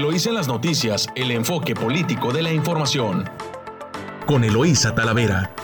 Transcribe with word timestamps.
Eloísa 0.00 0.30
en 0.30 0.34
las 0.36 0.48
noticias, 0.48 1.08
el 1.14 1.30
enfoque 1.30 1.74
político 1.74 2.32
de 2.32 2.40
la 2.40 2.50
información. 2.50 3.28
Con 4.24 4.44
Eloísa 4.44 4.94
Talavera. 4.94 5.54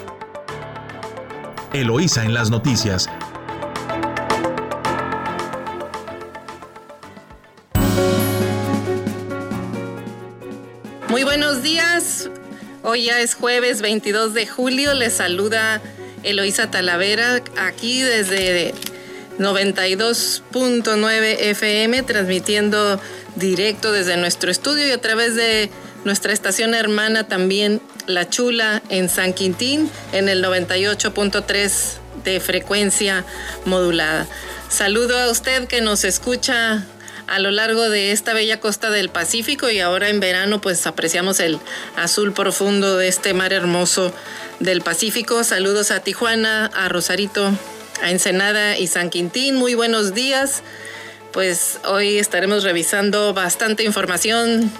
Eloísa 1.73 2.23
en 2.23 2.35
las 2.35 2.51
noticias. 2.51 3.09
Muy 11.09 11.25
buenos 11.25 11.63
días. 11.63 12.29
Hoy 12.83 13.07
ya 13.07 13.21
es 13.21 13.35
jueves 13.35 13.81
22 13.81 14.35
de 14.35 14.47
julio. 14.47 14.93
Les 14.93 15.15
saluda 15.15 15.81
Eloísa 16.25 16.71
Talavera 16.71 17.43
aquí 17.57 18.03
desde 18.03 18.75
92.9 19.39 21.37
FM 21.39 22.03
transmitiendo 22.03 23.01
directo 23.35 23.93
desde 23.93 24.17
nuestro 24.17 24.51
estudio 24.51 24.87
y 24.87 24.91
a 24.91 25.01
través 25.01 25.35
de 25.35 25.71
nuestra 26.05 26.33
estación 26.33 26.75
hermana 26.75 27.29
también 27.29 27.81
La 28.07 28.29
Chula 28.29 28.83
en 28.89 29.09
San 29.09 29.33
Quintín 29.33 29.91
en 30.13 30.29
el 30.29 30.45
98.3 30.45 31.71
de 32.25 32.41
frecuencia 32.41 33.25
modulada. 33.65 34.27
Saludo 34.69 35.19
a 35.19 35.31
usted 35.31 35.67
que 35.67 35.81
nos 35.81 36.05
escucha 36.05 36.87
a 37.27 37.39
lo 37.39 37.51
largo 37.51 37.89
de 37.89 38.13
esta 38.13 38.35
bella 38.35 38.61
costa 38.61 38.91
del 38.91 39.09
Pacífico 39.09 39.69
y 39.71 39.81
ahora 39.81 40.09
en 40.09 40.21
verano 40.21 40.61
pues 40.61 40.87
apreciamos 40.87 41.41
el 41.41 41.59
azul 41.97 42.33
profundo 42.33 42.97
de 42.97 43.09
este 43.09 43.35
mar 43.35 43.53
hermoso 43.53 44.13
del 44.61 44.81
Pacífico. 44.83 45.43
Saludos 45.45 45.91
a 45.91 46.01
Tijuana, 46.01 46.67
a 46.67 46.89
Rosarito, 46.89 47.53
a 48.03 48.11
Ensenada 48.11 48.79
y 48.79 48.87
San 48.87 49.11
Quintín. 49.11 49.57
Muy 49.57 49.75
buenos 49.75 50.15
días 50.15 50.63
pues 51.37 51.81
hoy 51.85 52.17
estaremos 52.17 52.63
revisando 52.63 53.35
bastante 53.35 53.83
información 53.85 54.73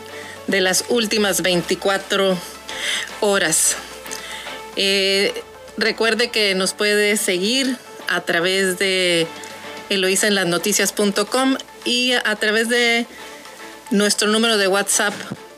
de 0.47 0.63
las 0.63 0.87
últimas 0.89 1.43
24 1.43 2.39
horas. 3.21 3.77
Eh, 4.77 5.35
recuerde 5.77 6.31
que 6.31 6.55
nos 6.55 6.73
puede 6.73 7.19
seguir 7.19 7.77
a 8.09 8.23
través 8.23 8.79
de 8.79 9.27
eloisaenlasnoticias.com 9.91 11.59
y 11.85 12.13
a 12.13 12.37
través 12.37 12.71
de 12.71 13.07
nuestro 13.91 14.29
número 14.29 14.57
de 14.57 14.67
WhatsApp 14.67 15.13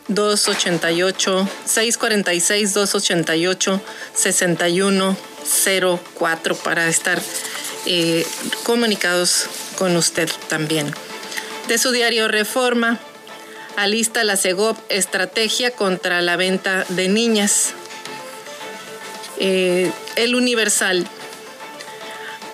288 0.08 1.48
646 1.64 2.74
288 2.74 3.80
6104 5.48 6.54
para 6.56 6.88
estar 6.88 7.20
eh, 7.86 8.26
comunicados 8.64 9.46
con 9.76 9.96
usted 9.96 10.28
también. 10.48 10.92
De 11.68 11.78
su 11.78 11.90
diario 11.90 12.28
Reforma, 12.28 12.98
alista 13.76 14.24
la 14.24 14.36
CEGOP 14.36 14.78
estrategia 14.88 15.70
contra 15.70 16.20
la 16.20 16.36
venta 16.36 16.84
de 16.88 17.08
niñas. 17.08 17.72
Eh, 19.38 19.90
el 20.16 20.34
Universal. 20.34 21.06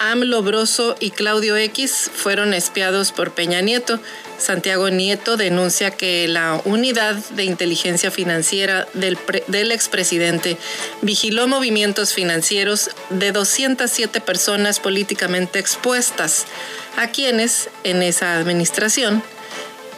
AMLO 0.01 0.43
Broso 0.43 0.97
y 1.01 1.13
Claudio 1.13 1.57
X 1.57 2.11
fueron 2.15 2.53
espiados 2.53 3.13
por 3.13 3.33
Peña 3.33 3.63
Nieto. 3.63 3.99
Santiago 4.39 4.91
Nieto 4.91 5.37
denuncia 5.37 5.91
que 5.91 6.27
la 6.29 6.61
unidad 6.65 7.15
de 7.31 7.45
inteligencia 7.45 8.11
financiera 8.11 8.87
del, 8.95 9.73
expresidente 9.73 10.57
vigiló 11.03 11.47
movimientos 11.47 12.13
financieros 12.13 12.91
de 13.11 13.33
207 13.33 14.21
personas 14.21 14.81
políticamente 14.81 15.59
expuestas, 15.59 16.47
a 16.97 17.09
quienes 17.09 17.69
en 17.85 18.03
esa 18.03 18.37
administración 18.37 19.23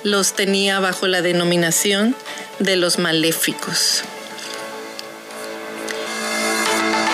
los 0.03 0.34
tenía 0.34 0.81
bajo 0.81 1.06
la 1.06 1.23
denominación 1.23 2.15
de 2.59 2.77
los 2.77 2.98
maléficos. 2.98 4.03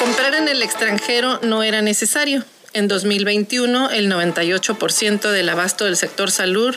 Comprar 0.01 0.35
en 0.35 0.49
el 0.49 0.63
extranjero 0.63 1.41
no 1.43 1.63
era 1.63 1.81
necesario 1.83 2.45
en 2.75 2.89
2021, 2.89 3.91
el 3.91 4.11
98% 4.11 5.31
del 5.31 5.49
abasto 5.49 5.85
del 5.85 5.97
sector 5.97 6.31
salud, 6.31 6.77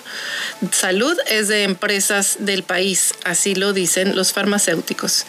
es 1.27 1.47
de 1.47 1.63
empresas 1.63 2.37
del 2.39 2.63
país, 2.63 3.13
así 3.23 3.55
lo 3.55 3.73
dicen 3.73 4.15
los 4.15 4.33
farmacéuticos. 4.33 5.25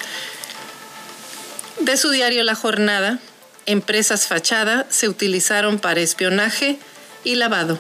De 1.81 1.97
su 1.97 2.10
diario 2.10 2.43
La 2.43 2.54
Jornada, 2.54 3.19
empresas 3.66 4.27
fachada 4.27 4.87
se 4.88 5.09
utilizaron 5.09 5.78
para 5.78 6.00
espionaje 6.00 6.78
y 7.22 7.37
lavado. 7.37 7.78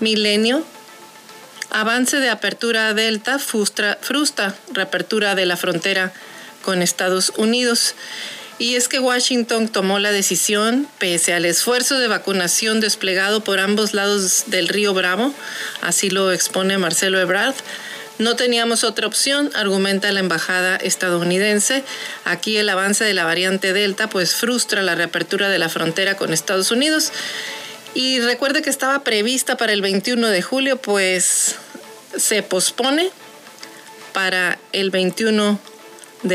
Milenio, 0.00 0.64
avance 1.70 2.18
de 2.18 2.30
apertura 2.30 2.94
Delta 2.94 3.38
frustra, 3.38 3.98
frustra 4.00 4.54
reapertura 4.72 5.34
de 5.34 5.46
la 5.46 5.56
frontera 5.56 6.12
con 6.62 6.82
Estados 6.82 7.32
Unidos. 7.36 7.94
Y 8.58 8.76
es 8.76 8.88
que 8.88 9.00
Washington 9.00 9.68
tomó 9.68 9.98
la 9.98 10.12
decisión, 10.12 10.86
pese 10.98 11.32
al 11.32 11.44
esfuerzo 11.44 11.98
de 11.98 12.06
vacunación 12.06 12.80
desplegado 12.80 13.42
por 13.42 13.58
ambos 13.58 13.94
lados 13.94 14.44
del 14.46 14.68
río 14.68 14.94
Bravo, 14.94 15.34
así 15.80 16.08
lo 16.08 16.30
expone 16.30 16.78
Marcelo 16.78 17.18
Ebrard, 17.20 17.56
no 18.18 18.36
teníamos 18.36 18.84
otra 18.84 19.08
opción, 19.08 19.50
argumenta 19.54 20.12
la 20.12 20.20
embajada 20.20 20.76
estadounidense. 20.76 21.82
Aquí 22.24 22.56
el 22.56 22.68
avance 22.68 23.02
de 23.02 23.12
la 23.12 23.24
variante 23.24 23.72
Delta 23.72 24.08
pues 24.08 24.36
frustra 24.36 24.82
la 24.82 24.94
reapertura 24.94 25.48
de 25.48 25.58
la 25.58 25.68
frontera 25.68 26.16
con 26.16 26.32
Estados 26.32 26.70
Unidos. 26.70 27.10
Y 27.92 28.20
recuerde 28.20 28.62
que 28.62 28.70
estaba 28.70 29.02
prevista 29.02 29.56
para 29.56 29.72
el 29.72 29.82
21 29.82 30.28
de 30.28 30.42
julio, 30.42 30.76
pues 30.76 31.56
se 32.16 32.44
pospone 32.44 33.10
para 34.12 34.60
el 34.72 34.90
21 34.90 35.58
de 35.58 35.73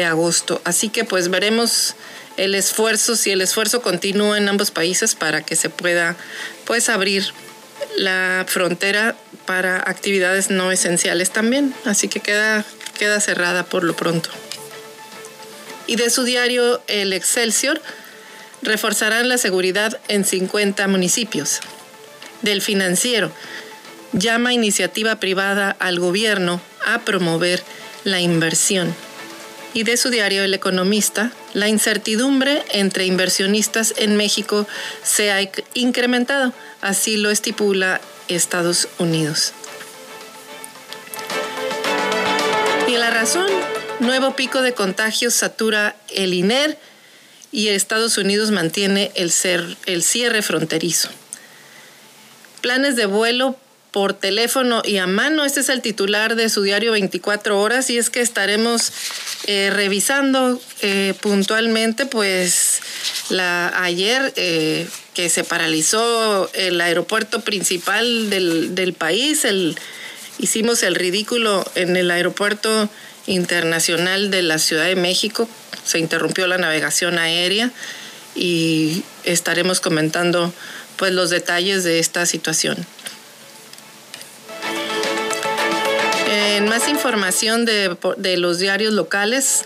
agosto. 0.06 0.62
Así 0.64 0.90
que 0.90 1.04
pues 1.04 1.30
veremos 1.30 1.96
el 2.38 2.56
esfuerzo, 2.56 3.16
si 3.16 3.32
el 3.32 3.42
esfuerzo 3.42 3.82
continúa 3.82 4.38
en 4.38 4.48
ambos 4.48 4.72
países 4.72 5.16
para 5.16 5.42
que 5.42 5.56
se 5.56 5.70
pueda 5.70 6.16
pues 6.66 6.90
abrir 6.90 7.34
la 7.98 8.46
frontera 8.48 9.16
para 9.46 9.78
actividades 9.78 10.50
no 10.50 10.72
esenciales 10.72 11.32
también. 11.32 11.74
Así 11.86 12.08
que 12.08 12.22
queda, 12.22 12.64
queda 12.98 13.20
cerrada 13.20 13.66
por 13.66 13.84
lo 13.84 13.96
pronto. 13.96 14.30
Y 15.88 15.96
de 15.96 16.10
su 16.10 16.24
diario 16.24 16.82
El 16.88 17.14
Excelsior, 17.14 17.82
reforzarán 18.62 19.28
la 19.28 19.38
seguridad 19.38 20.00
en 20.08 20.24
50 20.24 20.88
municipios. 20.88 21.62
Del 22.42 22.62
financiero, 22.62 23.32
llama 24.14 24.54
iniciativa 24.54 25.20
privada 25.20 25.76
al 25.80 26.00
gobierno 26.00 26.62
a 26.86 27.00
promover 27.00 27.64
la 28.04 28.22
inversión 28.22 28.96
y 29.74 29.84
de 29.84 29.98
su 29.98 30.10
diario 30.10 30.44
El 30.44 30.54
Economista, 30.54 31.32
la 31.54 31.68
incertidumbre 31.68 32.64
entre 32.72 33.06
inversionistas 33.06 33.94
en 33.98 34.18
México 34.18 34.68
se 35.04 35.32
ha 35.32 35.40
incrementado, 35.74 36.54
así 36.82 37.18
lo 37.18 37.30
estipula 37.30 38.02
Estados 38.28 38.88
Unidos. 38.98 39.54
Y 42.88 42.98
la 42.98 43.12
razón, 43.12 43.48
nuevo 44.00 44.36
pico 44.36 44.62
de 44.62 44.74
contagios 44.74 45.34
satura 45.36 45.96
el 46.10 46.34
INER 46.34 46.78
y 47.52 47.68
Estados 47.70 48.18
Unidos 48.18 48.52
mantiene 48.52 49.12
el, 49.16 49.32
el 49.86 50.04
cierre 50.04 50.42
fronterizo. 50.42 51.10
Planes 52.62 52.96
de 52.96 53.06
vuelo 53.06 53.58
por 53.92 54.14
teléfono 54.14 54.82
y 54.86 54.98
a 54.98 55.08
mano. 55.08 55.46
Este 55.46 55.62
es 55.62 55.70
el 55.70 55.82
titular 55.82 56.36
de 56.36 56.50
su 56.50 56.62
diario 56.62 56.92
24 56.92 57.60
horas 57.60 57.90
y 57.90 57.98
es 57.98 58.10
que 58.10 58.22
estaremos 58.22 58.92
eh, 59.52 59.72
revisando 59.72 60.62
eh, 60.84 61.16
puntualmente, 61.22 62.06
pues 62.06 62.82
la 63.30 63.82
ayer 63.84 64.32
eh, 64.36 64.88
que 65.16 65.28
se 65.28 65.44
paralizó 65.44 66.48
el 66.54 66.80
aeropuerto 66.80 67.42
principal 67.42 68.30
del, 68.30 68.76
del 68.76 68.94
país, 68.94 69.48
hicimos 70.38 70.84
el 70.84 70.94
ridículo 70.94 71.66
en 71.74 71.98
el 71.98 72.12
aeropuerto 72.12 72.92
internacional 73.26 74.30
de 74.30 74.44
la 74.44 74.60
Ciudad 74.60 74.86
de 74.86 74.96
México, 74.96 75.50
se 75.84 75.98
interrumpió 75.98 76.46
la 76.46 76.60
navegación 76.60 77.18
aérea 77.18 77.72
y 78.36 79.02
estaremos 79.24 79.80
comentando 79.80 80.54
pues 80.96 81.12
los 81.12 81.32
detalles 81.32 81.84
de 81.84 81.98
esta 81.98 82.28
situación. 82.28 82.78
En 86.60 86.68
más 86.68 86.90
información 86.90 87.64
de, 87.64 88.36
los 88.36 88.60
diarios 88.60 88.92
locales, 88.92 89.64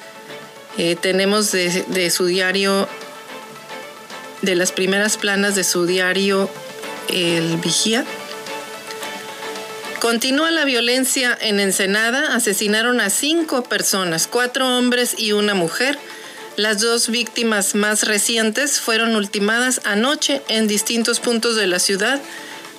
eh, 0.77 0.95
tenemos 0.95 1.51
de, 1.51 2.11
su 2.11 2.27
diario, 2.27 2.87
de 4.43 4.55
las 4.55 4.71
primeras 4.71 5.17
planas 5.17 5.55
de 5.55 5.63
su 5.63 5.87
diario 5.87 6.51
El 7.09 7.57
Vigía. 7.57 8.05
Continúa 10.01 10.51
la 10.51 10.65
violencia 10.65 11.35
en 11.41 11.59
Ensenada. 11.59 12.35
Asesinaron 12.35 13.01
a 13.01 13.09
cinco 13.09 13.63
personas, 13.63 14.27
cuatro 14.27 14.77
hombres 14.77 15.15
y 15.17 15.31
una 15.31 15.55
mujer. 15.55 15.97
Las 16.57 16.79
dos 16.79 17.09
víctimas 17.09 17.73
más 17.73 18.03
recientes 18.03 18.79
fueron 18.79 19.15
ultimadas 19.15 19.81
anoche 19.83 20.43
en 20.47 20.67
distintos 20.67 21.19
puntos 21.19 21.55
de 21.55 21.65
la 21.65 21.79
ciudad, 21.79 22.21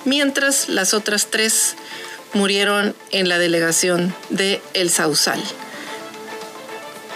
mientras 0.05 0.69
las 0.69 0.93
otras 0.93 1.27
tres 1.29 1.75
murieron 2.35 2.93
en 3.11 3.29
la 3.29 3.39
delegación 3.39 4.13
de 4.29 4.61
El 4.73 4.91
Sausal. 4.91 5.41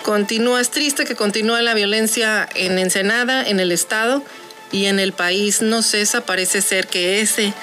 Continúa, 0.03 0.61
es 0.61 0.71
triste 0.71 1.05
que 1.05 1.15
continúe 1.15 1.57
la 1.57 1.73
violencia 1.73 2.47
en 2.55 2.79
Ensenada, 2.79 3.47
en 3.47 3.59
el 3.59 3.71
estado 3.71 4.23
y 4.71 4.85
en 4.85 4.97
el 4.97 5.13
país 5.13 5.61
no 5.61 5.83
cesa. 5.83 6.21
Parece 6.25 6.61
ser 6.61 6.87
que 6.87 7.21
ese 7.21 7.53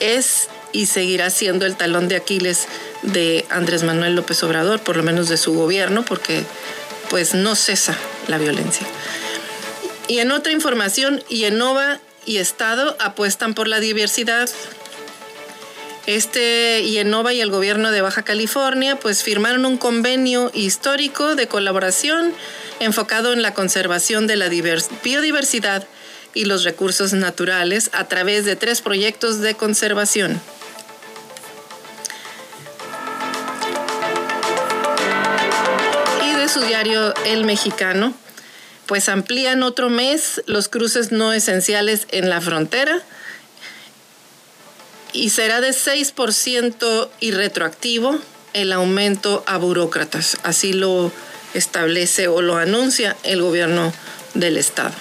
es 0.00 0.48
y 0.72 0.86
seguirá 0.86 1.28
siendo 1.30 1.66
el 1.66 1.76
talón 1.76 2.08
de 2.08 2.16
Aquiles 2.16 2.66
de 3.02 3.44
Andrés 3.50 3.82
Manuel 3.82 4.14
López 4.14 4.42
Obrador, 4.44 4.80
por 4.80 4.96
lo 4.96 5.02
menos 5.02 5.28
de 5.28 5.36
su 5.36 5.52
gobierno, 5.54 6.04
porque 6.04 6.44
pues 7.10 7.34
no 7.34 7.56
cesa 7.56 7.96
la 8.28 8.38
violencia. 8.38 8.86
Y 10.06 10.20
en 10.20 10.30
otra 10.30 10.52
información, 10.52 11.22
Yenova 11.28 12.00
y 12.24 12.38
Estado 12.38 12.96
apuestan 13.00 13.54
por 13.54 13.66
la 13.66 13.80
diversidad. 13.80 14.48
Este 16.06 16.82
Yenova 16.82 17.32
y 17.32 17.40
el 17.40 17.50
gobierno 17.50 17.92
de 17.92 18.00
Baja 18.00 18.22
California 18.22 18.96
pues 18.96 19.22
firmaron 19.22 19.64
un 19.64 19.76
convenio 19.76 20.50
histórico 20.52 21.36
de 21.36 21.46
colaboración 21.46 22.34
enfocado 22.80 23.32
en 23.32 23.40
la 23.40 23.54
conservación 23.54 24.26
de 24.26 24.34
la 24.34 24.48
biodiversidad 24.48 25.86
y 26.34 26.46
los 26.46 26.64
recursos 26.64 27.12
naturales 27.12 27.90
a 27.92 28.08
través 28.08 28.44
de 28.44 28.56
tres 28.56 28.80
proyectos 28.80 29.40
de 29.40 29.54
conservación. 29.54 30.40
Y 36.24 36.34
de 36.34 36.48
su 36.48 36.62
diario 36.62 37.14
El 37.26 37.44
Mexicano, 37.44 38.12
pues 38.86 39.08
amplían 39.08 39.62
otro 39.62 39.88
mes 39.88 40.42
los 40.46 40.68
cruces 40.68 41.12
no 41.12 41.32
esenciales 41.32 42.08
en 42.10 42.28
la 42.28 42.40
frontera 42.40 43.02
y 45.12 45.30
será 45.30 45.60
de 45.60 45.70
6% 45.70 47.08
y 47.20 47.30
retroactivo 47.30 48.18
el 48.52 48.72
aumento 48.72 49.42
a 49.46 49.56
burócratas. 49.56 50.38
Así 50.42 50.72
lo 50.72 51.12
establece 51.54 52.28
o 52.28 52.42
lo 52.42 52.56
anuncia 52.56 53.16
el 53.22 53.42
gobierno 53.42 53.92
del 54.34 54.56
estado 54.56 54.94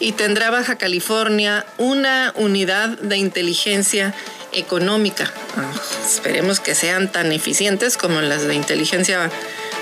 y 0.00 0.12
tendrá 0.12 0.50
Baja 0.50 0.76
California 0.76 1.66
una 1.76 2.32
unidad 2.36 2.90
de 2.98 3.16
inteligencia 3.16 4.14
económica. 4.52 5.30
Ah, 5.56 5.72
esperemos 6.04 6.60
que 6.60 6.74
sean 6.74 7.10
tan 7.10 7.32
eficientes 7.32 7.96
como 7.96 8.20
las 8.20 8.46
de 8.46 8.54
inteligencia 8.54 9.30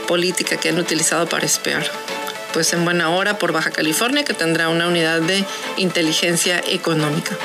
política 0.08 0.56
que 0.56 0.70
han 0.70 0.78
utilizado 0.78 1.28
para 1.28 1.46
espiar. 1.46 1.84
Pues 2.52 2.72
en 2.72 2.84
buena 2.84 3.10
hora 3.10 3.38
por 3.38 3.52
Baja 3.52 3.70
California 3.70 4.24
que 4.24 4.32
tendrá 4.32 4.68
una 4.68 4.88
unidad 4.88 5.20
de 5.20 5.44
inteligencia 5.76 6.62
económica. 6.66 7.36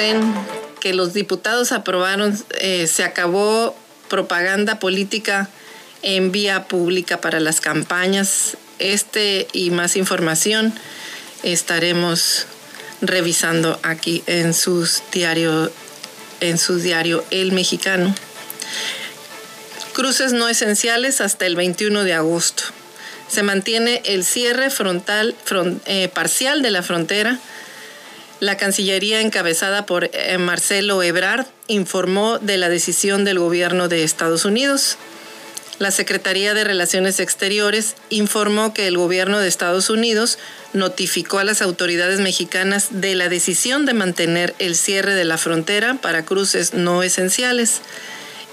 Creen? 0.00 0.34
Que 0.80 0.94
los 0.94 1.12
diputados 1.12 1.72
aprobaron, 1.72 2.36
eh, 2.58 2.86
se 2.86 3.04
acabó 3.04 3.76
propaganda 4.08 4.78
política 4.78 5.50
en 6.00 6.32
vía 6.32 6.68
pública 6.68 7.20
para 7.20 7.38
las 7.38 7.60
campañas. 7.60 8.56
Este 8.78 9.46
y 9.52 9.70
más 9.70 9.96
información 9.96 10.72
estaremos 11.42 12.46
revisando 13.02 13.78
aquí 13.82 14.22
en 14.26 14.54
sus 14.54 15.02
diario, 15.12 15.70
en 16.40 16.56
su 16.56 16.78
diario 16.78 17.22
El 17.30 17.52
Mexicano. 17.52 18.14
Cruces 19.92 20.32
no 20.32 20.48
esenciales 20.48 21.20
hasta 21.20 21.44
el 21.44 21.56
21 21.56 22.04
de 22.04 22.14
agosto. 22.14 22.62
Se 23.28 23.42
mantiene 23.42 24.00
el 24.06 24.24
cierre 24.24 24.70
frontal 24.70 25.36
eh, 25.84 26.08
parcial 26.08 26.62
de 26.62 26.70
la 26.70 26.82
frontera. 26.82 27.38
La 28.40 28.56
Cancillería 28.56 29.20
encabezada 29.20 29.86
por 29.86 30.10
eh, 30.12 30.38
Marcelo 30.38 31.02
Ebrard 31.02 31.46
informó 31.68 32.38
de 32.38 32.56
la 32.56 32.68
decisión 32.68 33.24
del 33.24 33.38
gobierno 33.38 33.88
de 33.88 34.02
Estados 34.02 34.44
Unidos 34.44 34.98
la 35.80 35.90
Secretaría 35.90 36.52
de 36.52 36.62
Relaciones 36.62 37.20
Exteriores 37.20 37.94
informó 38.10 38.74
que 38.74 38.86
el 38.86 38.98
gobierno 38.98 39.38
de 39.38 39.48
Estados 39.48 39.88
Unidos 39.88 40.36
notificó 40.74 41.38
a 41.38 41.44
las 41.44 41.62
autoridades 41.62 42.20
mexicanas 42.20 42.88
de 42.90 43.14
la 43.14 43.30
decisión 43.30 43.86
de 43.86 43.94
mantener 43.94 44.54
el 44.58 44.76
cierre 44.76 45.14
de 45.14 45.24
la 45.24 45.38
frontera 45.38 45.94
para 45.94 46.26
cruces 46.26 46.74
no 46.74 47.02
esenciales. 47.02 47.80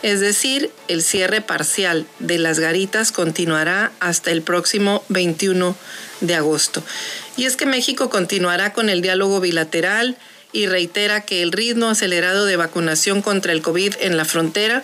Es 0.04 0.22
decir, 0.22 0.72
el 0.88 1.04
cierre 1.04 1.42
parcial 1.42 2.06
de 2.20 2.38
las 2.38 2.62
garitas 2.62 3.12
continuará 3.12 3.92
hasta 4.00 4.32
el 4.32 4.42
próximo 4.42 5.04
21 5.10 5.76
de 6.22 6.36
agosto. 6.36 6.82
Y 7.38 7.46
es 7.46 7.56
que 7.56 7.66
México 7.66 8.10
continuará 8.10 8.74
con 8.74 8.90
el 8.90 9.02
diálogo 9.02 9.40
bilateral 9.40 10.18
y 10.52 10.66
reitera 10.68 11.22
que 11.22 11.42
el 11.42 11.52
ritmo 11.52 11.90
acelerado 11.90 12.46
de 12.46 12.58
vacunación 12.58 13.22
contra 13.22 13.54
el 13.54 13.62
COVID 13.62 13.94
en 14.02 14.18
la 14.18 14.26
frontera 14.26 14.84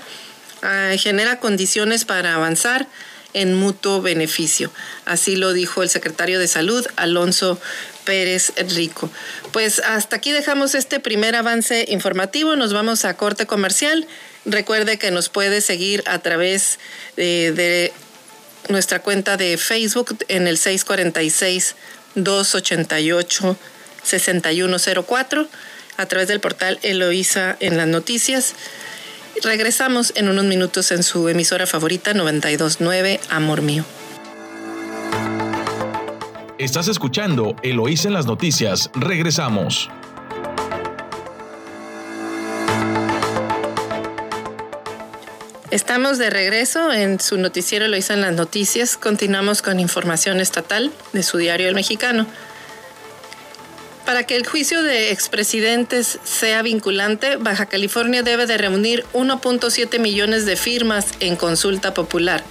Ah, 0.64 0.94
genera 0.98 1.42
condiciones 1.42 2.06
para 2.06 2.36
avanzar 2.36 2.88
en 3.34 3.54
mutuo 3.54 4.02
beneficio. 4.02 4.72
Así 5.04 5.36
lo 5.36 5.52
dijo 5.52 5.84
el 5.84 5.90
secretario 5.90 6.40
de 6.40 6.48
Salud, 6.48 6.88
Alonso 6.96 7.60
Pérez 8.06 8.54
Rico. 8.74 9.12
Pues 9.52 9.80
hasta 9.80 10.16
aquí 10.16 10.32
dejamos 10.32 10.74
este 10.74 11.02
primer 11.02 11.36
avance 11.36 11.86
informativo. 11.90 12.56
Nos 12.56 12.72
vamos 12.72 13.04
a 13.04 13.18
corte 13.18 13.46
comercial. 13.46 14.08
Recuerde 14.46 14.98
que 14.98 15.12
nos 15.12 15.28
puede 15.28 15.60
seguir 15.60 16.02
a 16.06 16.20
través 16.20 16.80
de, 17.18 17.52
de 17.52 17.92
nuestra 18.70 19.00
cuenta 19.00 19.36
de 19.36 19.58
Facebook 19.58 20.18
en 20.30 20.48
el 20.48 20.58
646 20.58 21.76
288 22.16 23.58
6104 24.04 25.48
a 25.98 26.06
través 26.06 26.28
del 26.28 26.40
portal 26.40 26.80
Eloísa 26.82 27.56
en 27.60 27.78
las 27.78 27.88
noticias. 27.88 28.56
Regresamos 29.42 30.14
en 30.16 30.30
unos 30.30 30.46
minutos 30.46 30.92
en 30.92 31.04
su 31.04 31.28
emisora 31.30 31.66
favorita 31.66 32.14
929 32.14 33.20
Amor 33.30 33.62
Mío. 33.62 33.86
Estás 36.60 36.88
escuchando 36.88 37.56
Eloísa 37.64 38.08
en 38.08 38.14
las 38.14 38.26
noticias. 38.26 38.90
Regresamos. 38.94 39.90
Estamos 45.74 46.20
de 46.20 46.30
regreso 46.30 46.94
en 46.94 47.20
su 47.20 47.36
noticiero 47.40 47.86
Eloísa 47.86 48.14
en 48.14 48.22
las 48.22 48.34
noticias. 48.34 48.96
Continuamos 48.96 49.64
con 49.64 49.80
información 49.80 50.40
estatal 50.40 50.92
de 51.14 51.24
su 51.24 51.40
diario 51.40 51.68
El 51.68 51.74
Mexicano. 51.74 52.28
Para 54.06 54.24
que 54.24 54.36
el 54.36 54.46
juicio 54.46 54.84
de 54.84 55.10
expresidentes 55.10 56.20
sea 56.24 56.62
vinculante, 56.62 57.38
Baja 57.38 57.66
California 57.66 58.22
debe 58.22 58.46
de 58.46 58.60
reunir 58.60 59.04
1.7 59.14 59.98
millones 59.98 60.46
de 60.46 60.58
firmas 60.58 61.08
en 61.20 61.36
consulta 61.36 61.96
popular. 61.96 62.44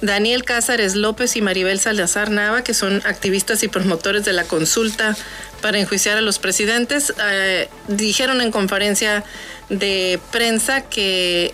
Daniel 0.00 0.44
Cázares 0.44 0.94
López 0.94 1.36
y 1.36 1.42
Maribel 1.42 1.78
Salazar 1.78 2.30
Nava, 2.30 2.64
que 2.64 2.72
son 2.72 3.02
activistas 3.04 3.62
y 3.64 3.68
promotores 3.68 4.24
de 4.24 4.32
la 4.32 4.44
consulta 4.44 5.14
para 5.60 5.78
enjuiciar 5.78 6.16
a 6.16 6.22
los 6.22 6.38
presidentes, 6.38 7.12
eh, 7.22 7.68
dijeron 7.88 8.40
en 8.40 8.50
conferencia 8.50 9.24
de 9.68 10.18
prensa 10.32 10.80
que 10.80 11.52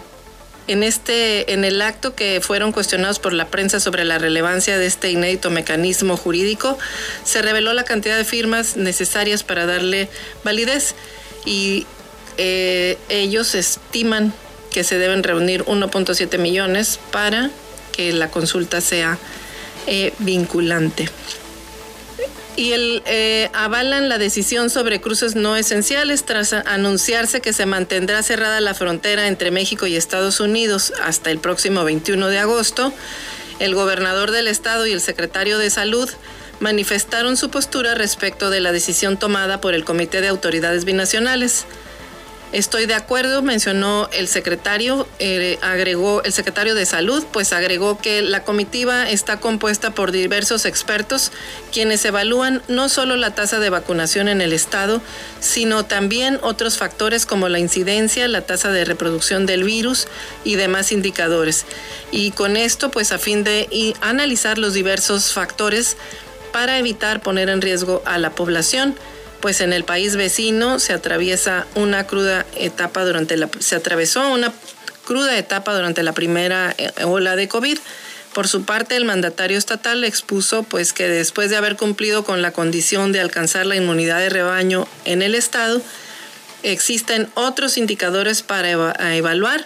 en 0.66 0.82
este 0.82 1.52
en 1.52 1.64
el 1.64 1.80
acto 1.82 2.14
que 2.14 2.40
fueron 2.40 2.72
cuestionados 2.72 3.18
por 3.18 3.32
la 3.32 3.48
prensa 3.48 3.80
sobre 3.80 4.04
la 4.04 4.18
relevancia 4.18 4.78
de 4.78 4.86
este 4.86 5.10
inédito 5.10 5.50
mecanismo 5.50 6.16
jurídico, 6.16 6.78
se 7.24 7.42
reveló 7.42 7.72
la 7.72 7.84
cantidad 7.84 8.16
de 8.16 8.24
firmas 8.24 8.76
necesarias 8.76 9.42
para 9.42 9.66
darle 9.66 10.08
validez 10.44 10.94
y 11.44 11.86
eh, 12.38 12.98
ellos 13.08 13.54
estiman 13.54 14.32
que 14.70 14.84
se 14.84 14.98
deben 14.98 15.22
reunir 15.22 15.64
1.7 15.64 16.38
millones 16.38 16.98
para 17.10 17.50
que 17.92 18.12
la 18.12 18.30
consulta 18.30 18.80
sea 18.80 19.18
eh, 19.86 20.12
vinculante 20.18 21.08
y 22.56 22.72
el, 22.72 23.02
eh, 23.06 23.50
avalan 23.52 24.08
la 24.08 24.18
decisión 24.18 24.70
sobre 24.70 25.00
cruces 25.00 25.36
no 25.36 25.56
esenciales 25.56 26.24
tras 26.24 26.52
anunciarse 26.52 27.40
que 27.40 27.52
se 27.52 27.66
mantendrá 27.66 28.22
cerrada 28.22 28.60
la 28.60 28.74
frontera 28.74 29.28
entre 29.28 29.50
México 29.50 29.86
y 29.86 29.94
Estados 29.94 30.40
Unidos 30.40 30.92
hasta 31.02 31.30
el 31.30 31.38
próximo 31.38 31.84
21 31.84 32.28
de 32.28 32.38
agosto. 32.38 32.92
El 33.58 33.74
gobernador 33.74 34.30
del 34.30 34.48
estado 34.48 34.86
y 34.86 34.92
el 34.92 35.00
secretario 35.00 35.58
de 35.58 35.70
Salud 35.70 36.08
manifestaron 36.60 37.36
su 37.36 37.50
postura 37.50 37.94
respecto 37.94 38.50
de 38.50 38.60
la 38.60 38.72
decisión 38.72 39.18
tomada 39.18 39.60
por 39.60 39.74
el 39.74 39.84
Comité 39.84 40.20
de 40.20 40.28
Autoridades 40.28 40.84
Binacionales. 40.84 41.66
Estoy 42.52 42.86
de 42.86 42.94
acuerdo, 42.94 43.42
mencionó 43.42 44.08
el 44.12 44.28
secretario, 44.28 45.08
eh, 45.18 45.58
agregó 45.62 46.22
el 46.22 46.32
secretario 46.32 46.76
de 46.76 46.86
Salud, 46.86 47.24
pues 47.32 47.52
agregó 47.52 47.98
que 47.98 48.22
la 48.22 48.44
comitiva 48.44 49.10
está 49.10 49.40
compuesta 49.40 49.90
por 49.90 50.12
diversos 50.12 50.64
expertos 50.64 51.32
quienes 51.72 52.04
evalúan 52.04 52.62
no 52.68 52.88
solo 52.88 53.16
la 53.16 53.34
tasa 53.34 53.58
de 53.58 53.68
vacunación 53.68 54.28
en 54.28 54.40
el 54.40 54.52
estado, 54.52 55.02
sino 55.40 55.84
también 55.84 56.38
otros 56.40 56.78
factores 56.78 57.26
como 57.26 57.48
la 57.48 57.58
incidencia, 57.58 58.28
la 58.28 58.42
tasa 58.42 58.70
de 58.70 58.84
reproducción 58.84 59.44
del 59.44 59.64
virus 59.64 60.06
y 60.44 60.54
demás 60.54 60.92
indicadores. 60.92 61.66
Y 62.12 62.30
con 62.30 62.56
esto, 62.56 62.92
pues 62.92 63.10
a 63.10 63.18
fin 63.18 63.42
de 63.42 63.94
analizar 64.00 64.58
los 64.58 64.72
diversos 64.72 65.32
factores, 65.32 65.96
para 66.56 66.78
evitar 66.78 67.20
poner 67.20 67.50
en 67.50 67.60
riesgo 67.60 68.02
a 68.06 68.16
la 68.16 68.30
población, 68.30 68.94
pues 69.46 69.60
en 69.60 69.72
el 69.72 69.84
país 69.84 70.16
vecino 70.16 70.80
se 70.80 70.92
atraviesa 70.92 71.68
una 71.76 72.04
cruda 72.04 72.44
etapa 72.56 73.04
durante 73.04 73.36
la 73.36 73.48
se 73.60 73.76
atravesó 73.76 74.28
una 74.32 74.52
cruda 75.04 75.38
etapa 75.38 75.72
durante 75.72 76.02
la 76.02 76.14
primera 76.14 76.74
eh, 76.76 76.90
ola 77.04 77.36
de 77.36 77.46
COVID. 77.46 77.78
Por 78.34 78.48
su 78.48 78.64
parte, 78.64 78.96
el 78.96 79.04
mandatario 79.04 79.56
estatal 79.56 80.02
expuso 80.02 80.64
pues 80.64 80.92
que 80.92 81.06
después 81.08 81.48
de 81.48 81.56
haber 81.56 81.76
cumplido 81.76 82.24
con 82.24 82.42
la 82.42 82.50
condición 82.50 83.12
de 83.12 83.20
alcanzar 83.20 83.66
la 83.66 83.76
inmunidad 83.76 84.18
de 84.18 84.30
rebaño 84.30 84.88
en 85.04 85.22
el 85.22 85.36
estado, 85.36 85.80
existen 86.64 87.28
otros 87.34 87.78
indicadores 87.78 88.42
para 88.42 88.68
evaluar 89.14 89.64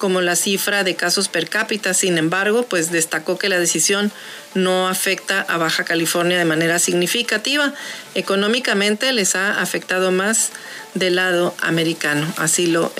como 0.00 0.20
la 0.20 0.34
cifra 0.34 0.82
de 0.82 0.96
casos 0.96 1.28
per 1.28 1.48
cápita. 1.48 1.94
Sin 1.94 2.18
embargo, 2.18 2.64
pues 2.64 2.90
destacó 2.90 3.38
que 3.38 3.48
la 3.48 3.60
decisión 3.60 4.10
no 4.54 4.88
afecta 4.88 5.42
a 5.42 5.58
Baja 5.58 5.84
California 5.84 6.38
de 6.38 6.44
manera 6.44 6.80
significativa. 6.80 7.72
Económicamente 8.16 9.12
les 9.12 9.36
ha 9.36 9.60
afectado 9.60 10.10
más 10.10 10.50
del 10.94 11.16
lado 11.16 11.54
americano. 11.60 12.26
Así 12.38 12.66
lo 12.66 12.92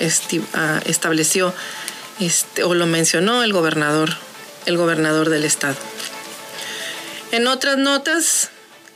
ah, 0.53 0.79
estableció 0.85 1.53
este, 2.21 2.63
o 2.63 2.73
lo 2.75 2.85
mencionó 2.85 3.43
el 3.43 3.51
gobernador, 3.51 4.11
el 4.65 4.77
gobernador 4.77 5.29
del 5.29 5.43
estado. 5.43 5.75
En 7.31 7.47
otras 7.47 7.77
notas, 7.77 8.51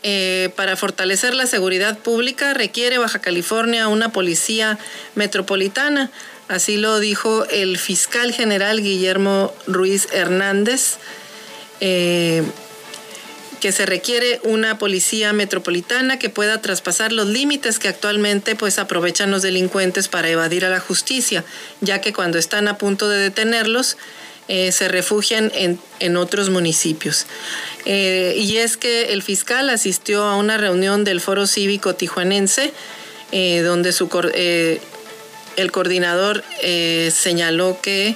eh, 0.07 0.51
para 0.55 0.75
fortalecer 0.75 1.33
la 1.33 1.47
seguridad 1.47 1.97
pública 1.97 2.53
requiere 2.53 2.99
Baja 2.99 3.17
California 3.17 3.87
una 3.87 4.09
policía 4.09 4.77
metropolitana. 5.15 6.11
Así 6.47 6.77
lo 6.77 6.99
dijo 6.99 7.45
el 7.45 7.77
fiscal 7.77 8.31
general 8.31 8.81
Guillermo 8.81 9.53
Ruiz 9.65 10.07
Hernández, 10.11 10.97
eh, 11.81 12.43
que 13.59 13.71
se 13.71 13.87
requiere 13.87 14.39
una 14.43 14.77
policía 14.77 15.33
metropolitana 15.33 16.19
que 16.19 16.29
pueda 16.29 16.61
traspasar 16.61 17.11
los 17.11 17.25
límites 17.27 17.79
que 17.79 17.87
actualmente 17.87 18.55
pues 18.55 18.77
aprovechan 18.77 19.31
los 19.31 19.41
delincuentes 19.41 20.07
para 20.07 20.29
evadir 20.29 20.65
a 20.65 20.69
la 20.69 20.79
justicia, 20.79 21.43
ya 21.81 21.99
que 21.99 22.13
cuando 22.13 22.37
están 22.37 22.67
a 22.67 22.77
punto 22.77 23.09
de 23.09 23.17
detenerlos, 23.17 23.97
eh, 24.47 24.71
se 24.71 24.87
refugian 24.87 25.51
en, 25.55 26.17
otros 26.17 26.51
municipios. 26.51 27.25
Eh, 27.85 28.35
y 28.37 28.57
es 28.57 28.77
que 28.77 29.13
el 29.13 29.23
fiscal 29.23 29.71
asistió 29.71 30.23
a 30.23 30.37
una 30.37 30.57
reunión 30.57 31.03
del 31.03 31.19
Foro 31.21 31.47
Cívico 31.47 31.95
Tijuanense, 31.95 32.71
donde 33.31 33.91
su, 33.91 34.07
el 35.55 35.71
coordinador 35.71 36.43
eh, 36.61 37.11
señaló 37.15 37.79
que 37.81 38.15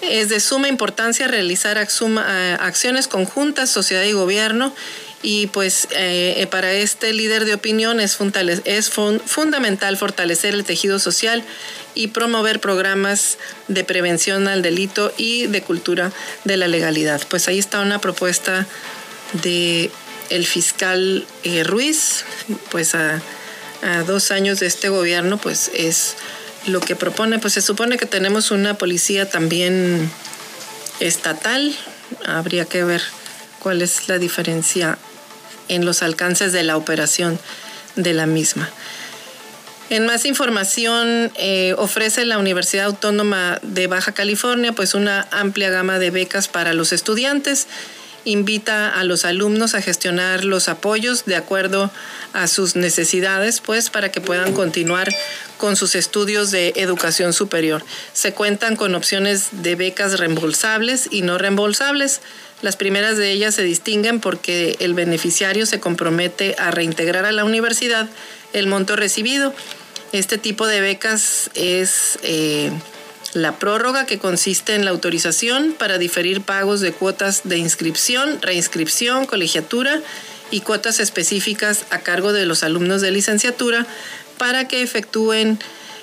es 0.00 0.28
de 0.28 0.40
suma 0.40 0.68
importancia 0.68 1.26
realizar 1.26 1.78
eh, 1.78 2.56
acciones 2.60 3.08
conjuntas, 3.08 3.70
sociedad 3.70 4.02
y 4.02 4.12
gobierno, 4.12 4.74
y 5.22 5.48
pues 5.48 5.88
eh, 5.90 6.46
para 6.50 6.72
este 6.72 7.12
líder 7.12 7.46
de 7.46 7.54
opinión 7.54 8.00
es, 8.00 8.18
es 8.64 8.90
fundamental 8.90 9.96
fortalecer 9.96 10.54
el 10.54 10.64
tejido 10.64 10.98
social 10.98 11.42
y 11.94 12.08
promover 12.08 12.60
programas 12.60 13.38
de 13.66 13.82
prevención 13.82 14.46
al 14.46 14.62
delito 14.62 15.12
y 15.16 15.46
de 15.46 15.62
cultura 15.62 16.12
de 16.44 16.58
la 16.58 16.68
legalidad. 16.68 17.22
Pues 17.28 17.48
ahí 17.48 17.58
está 17.58 17.80
una 17.80 17.98
propuesta 17.98 18.66
de 19.42 19.90
el 20.28 20.46
fiscal 20.46 21.26
Ruiz, 21.64 22.24
pues 22.70 22.94
a, 22.94 23.22
a 23.82 24.02
dos 24.02 24.30
años 24.30 24.60
de 24.60 24.66
este 24.66 24.88
gobierno, 24.90 25.38
pues 25.38 25.70
es 25.74 26.16
lo 26.66 26.80
que 26.80 26.96
propone, 26.96 27.38
pues 27.38 27.54
se 27.54 27.60
supone 27.60 27.96
que 27.96 28.06
tenemos 28.06 28.50
una 28.50 28.74
policía 28.74 29.28
también 29.28 30.10
estatal. 31.00 31.74
Habría 32.24 32.64
que 32.64 32.84
ver 32.84 33.02
cuál 33.58 33.82
es 33.82 34.08
la 34.08 34.18
diferencia 34.18 34.98
en 35.68 35.84
los 35.84 36.02
alcances 36.02 36.52
de 36.52 36.62
la 36.62 36.76
operación 36.76 37.38
de 37.96 38.14
la 38.14 38.26
misma. 38.26 38.68
En 39.88 40.04
más 40.06 40.24
información, 40.24 41.30
eh, 41.36 41.74
ofrece 41.78 42.24
la 42.24 42.38
Universidad 42.38 42.86
Autónoma 42.86 43.60
de 43.62 43.86
Baja 43.86 44.12
California 44.12 44.72
pues 44.72 44.94
una 44.94 45.28
amplia 45.30 45.70
gama 45.70 46.00
de 46.00 46.10
becas 46.10 46.48
para 46.48 46.74
los 46.74 46.92
estudiantes 46.92 47.68
invita 48.26 48.88
a 48.88 49.04
los 49.04 49.24
alumnos 49.24 49.74
a 49.74 49.80
gestionar 49.80 50.44
los 50.44 50.68
apoyos 50.68 51.24
de 51.24 51.36
acuerdo 51.36 51.90
a 52.32 52.48
sus 52.48 52.76
necesidades, 52.76 53.60
pues 53.60 53.88
para 53.88 54.10
que 54.10 54.20
puedan 54.20 54.52
continuar 54.52 55.08
con 55.58 55.76
sus 55.76 55.94
estudios 55.94 56.50
de 56.50 56.72
educación 56.76 57.32
superior. 57.32 57.84
Se 58.12 58.32
cuentan 58.32 58.76
con 58.76 58.94
opciones 58.94 59.48
de 59.62 59.74
becas 59.74 60.18
reembolsables 60.18 61.08
y 61.10 61.22
no 61.22 61.38
reembolsables. 61.38 62.20
Las 62.62 62.76
primeras 62.76 63.16
de 63.16 63.32
ellas 63.32 63.54
se 63.54 63.62
distinguen 63.62 64.20
porque 64.20 64.76
el 64.80 64.94
beneficiario 64.94 65.66
se 65.66 65.80
compromete 65.80 66.54
a 66.58 66.70
reintegrar 66.70 67.24
a 67.26 67.32
la 67.32 67.44
universidad 67.44 68.08
el 68.52 68.66
monto 68.66 68.96
recibido. 68.96 69.54
Este 70.12 70.38
tipo 70.38 70.66
de 70.66 70.80
becas 70.80 71.50
es... 71.54 72.18
Eh, 72.22 72.70
la 73.34 73.58
prórroga 73.58 74.06
que 74.06 74.18
consiste 74.18 74.74
en 74.74 74.86
la 74.86 74.92
autorización 74.92 75.74
para 75.78 75.98
diferir 75.98 76.40
pagos 76.40 76.80
de 76.80 76.92
cuotas 76.92 77.42
de 77.44 77.58
inscripción, 77.58 78.40
reinscripción, 78.40 79.26
colegiatura 79.26 80.00
y 80.50 80.60
cuotas 80.60 81.00
específicas 81.00 81.84
a 81.90 81.98
cargo 82.00 82.32
de 82.32 82.46
los 82.46 82.62
alumnos 82.62 83.02
de 83.02 83.10
licenciatura 83.10 83.86
para 84.38 84.68
que 84.68 84.82
efectúen 84.82 85.58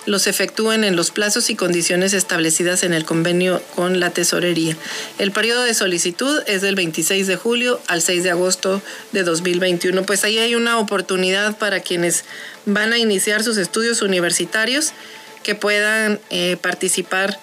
los 0.06 0.28
efectúen 0.28 0.84
en 0.84 0.96
los 0.96 1.12
plazos 1.12 1.50
y 1.50 1.56
condiciones 1.56 2.14
establecidas 2.14 2.84
en 2.84 2.94
el 2.94 3.06
convenio 3.06 3.62
con 3.76 4.00
la 4.00 4.10
tesorería. 4.10 4.76
El 5.18 5.32
periodo 5.32 5.64
de 5.64 5.74
solicitud 5.74 6.44
es 6.46 6.62
del 6.62 6.76
26 6.76 7.28
de 7.28 7.36
julio 7.36 7.80
al 7.88 8.02
6 8.02 8.24
de 8.24 8.32
agosto 8.32 8.82
de 9.12 9.24
2021. 9.24 10.04
Pues 10.04 10.24
ahí 10.24 10.40
hay 10.40 10.56
una 10.56 10.78
oportunidad 10.78 11.58
para 11.58 11.80
quienes 11.80 12.26
van 12.66 12.94
a 12.94 12.98
iniciar 12.98 13.44
sus 13.44 13.58
estudios 13.58 14.02
universitarios 14.02 14.92
que 15.42 15.56
puedan 15.56 16.20
eh, 16.30 16.58
participar 16.62 17.40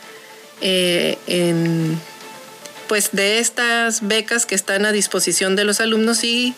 eh, 0.61 1.17
en 1.27 1.99
pues 2.89 3.11
de 3.13 3.39
estas 3.39 4.09
becas 4.09 4.47
que 4.47 4.57
están 4.57 4.85
a 4.85 4.91
disposición 4.91 5.55
de 5.55 5.65
los 5.65 5.81
alumnos 5.81 6.25
y 6.25 6.55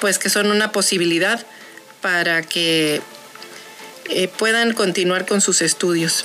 pues 0.00 0.18
que 0.18 0.30
son 0.30 0.50
una 0.50 0.72
posibilidad 0.72 1.44
para 2.00 2.42
que 2.42 3.02
eh, 4.10 4.28
puedan 4.28 4.72
continuar 4.72 5.26
con 5.26 5.40
sus 5.40 5.62
estudios, 5.62 6.24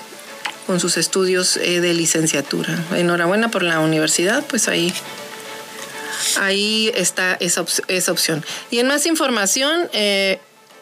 con 0.68 0.80
sus 0.80 0.98
estudios 0.98 1.56
de 1.56 1.94
licenciatura. 1.94 2.78
Enhorabuena 2.96 3.52
por 3.52 3.64
la 3.64 3.80
universidad, 3.80 4.44
pues 4.46 4.68
ahí, 4.68 4.94
ahí 6.38 6.92
está 6.96 7.36
esa, 7.40 7.66
esa 7.88 8.12
opción. 8.12 8.46
Y 8.70 8.80
en 8.80 8.88
más 8.88 9.06
información, 9.06 9.90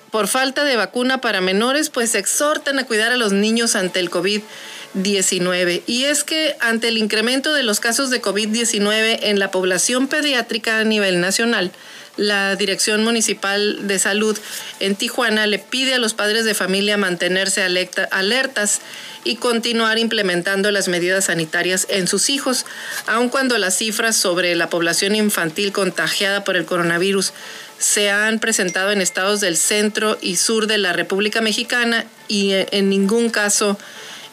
por 0.10 0.28
falta 0.28 0.64
de 0.64 0.76
vacuna 0.76 1.22
para 1.22 1.42
menores, 1.42 1.90
pues 1.90 2.16
exhortan 2.16 2.80
a 2.80 2.86
cuidar 2.86 3.12
a 3.12 3.18
los 3.18 3.32
niños 3.32 3.76
ante 3.76 4.00
el 4.00 4.10
COVID-19. 4.10 5.84
Y 5.86 6.06
es 6.06 6.24
que 6.24 6.56
ante 6.60 6.88
el 6.88 6.98
incremento 6.98 7.54
de 7.54 7.64
los 7.64 7.80
casos 7.80 8.10
de 8.10 8.22
COVID-19 8.22 9.20
en 9.24 9.40
la 9.40 9.52
población 9.52 10.08
pediátrica 10.08 10.80
a 10.80 10.84
nivel 10.84 11.22
nacional, 11.22 11.72
la 12.20 12.56
Dirección 12.58 13.04
Municipal 13.04 13.88
de 13.88 13.98
Salud 13.98 14.38
en 14.82 14.96
Tijuana 14.96 15.48
le 15.48 15.58
pide 15.58 15.94
a 15.94 16.00
los 16.00 16.14
padres 16.14 16.44
de 16.44 16.54
familia 16.54 16.98
mantenerse 16.98 17.64
alertas 18.12 18.82
y 19.24 19.38
continuar 19.38 19.98
implementando 19.98 20.70
las 20.72 20.90
medidas 20.90 21.26
sanitarias 21.26 21.88
en 21.90 22.08
sus 22.08 22.30
hijos, 22.30 22.66
aun 23.08 23.30
cuando 23.30 23.58
las 23.58 23.78
cifras 23.78 24.18
sobre 24.18 24.56
la 24.56 24.70
población 24.70 25.16
infantil 25.16 25.72
contagiada 25.72 26.44
por 26.44 26.58
el 26.58 26.66
coronavirus 26.66 27.32
se 27.78 28.10
han 28.10 28.40
presentado 28.40 28.92
en 28.92 29.02
estados 29.02 29.40
del 29.40 29.56
centro 29.56 30.18
y 30.22 30.36
sur 30.36 30.68
de 30.68 30.78
la 30.78 30.92
República 30.92 31.40
Mexicana 31.40 32.06
y 32.28 32.52
en 32.52 32.90
ningún 32.90 33.30
caso 33.30 33.80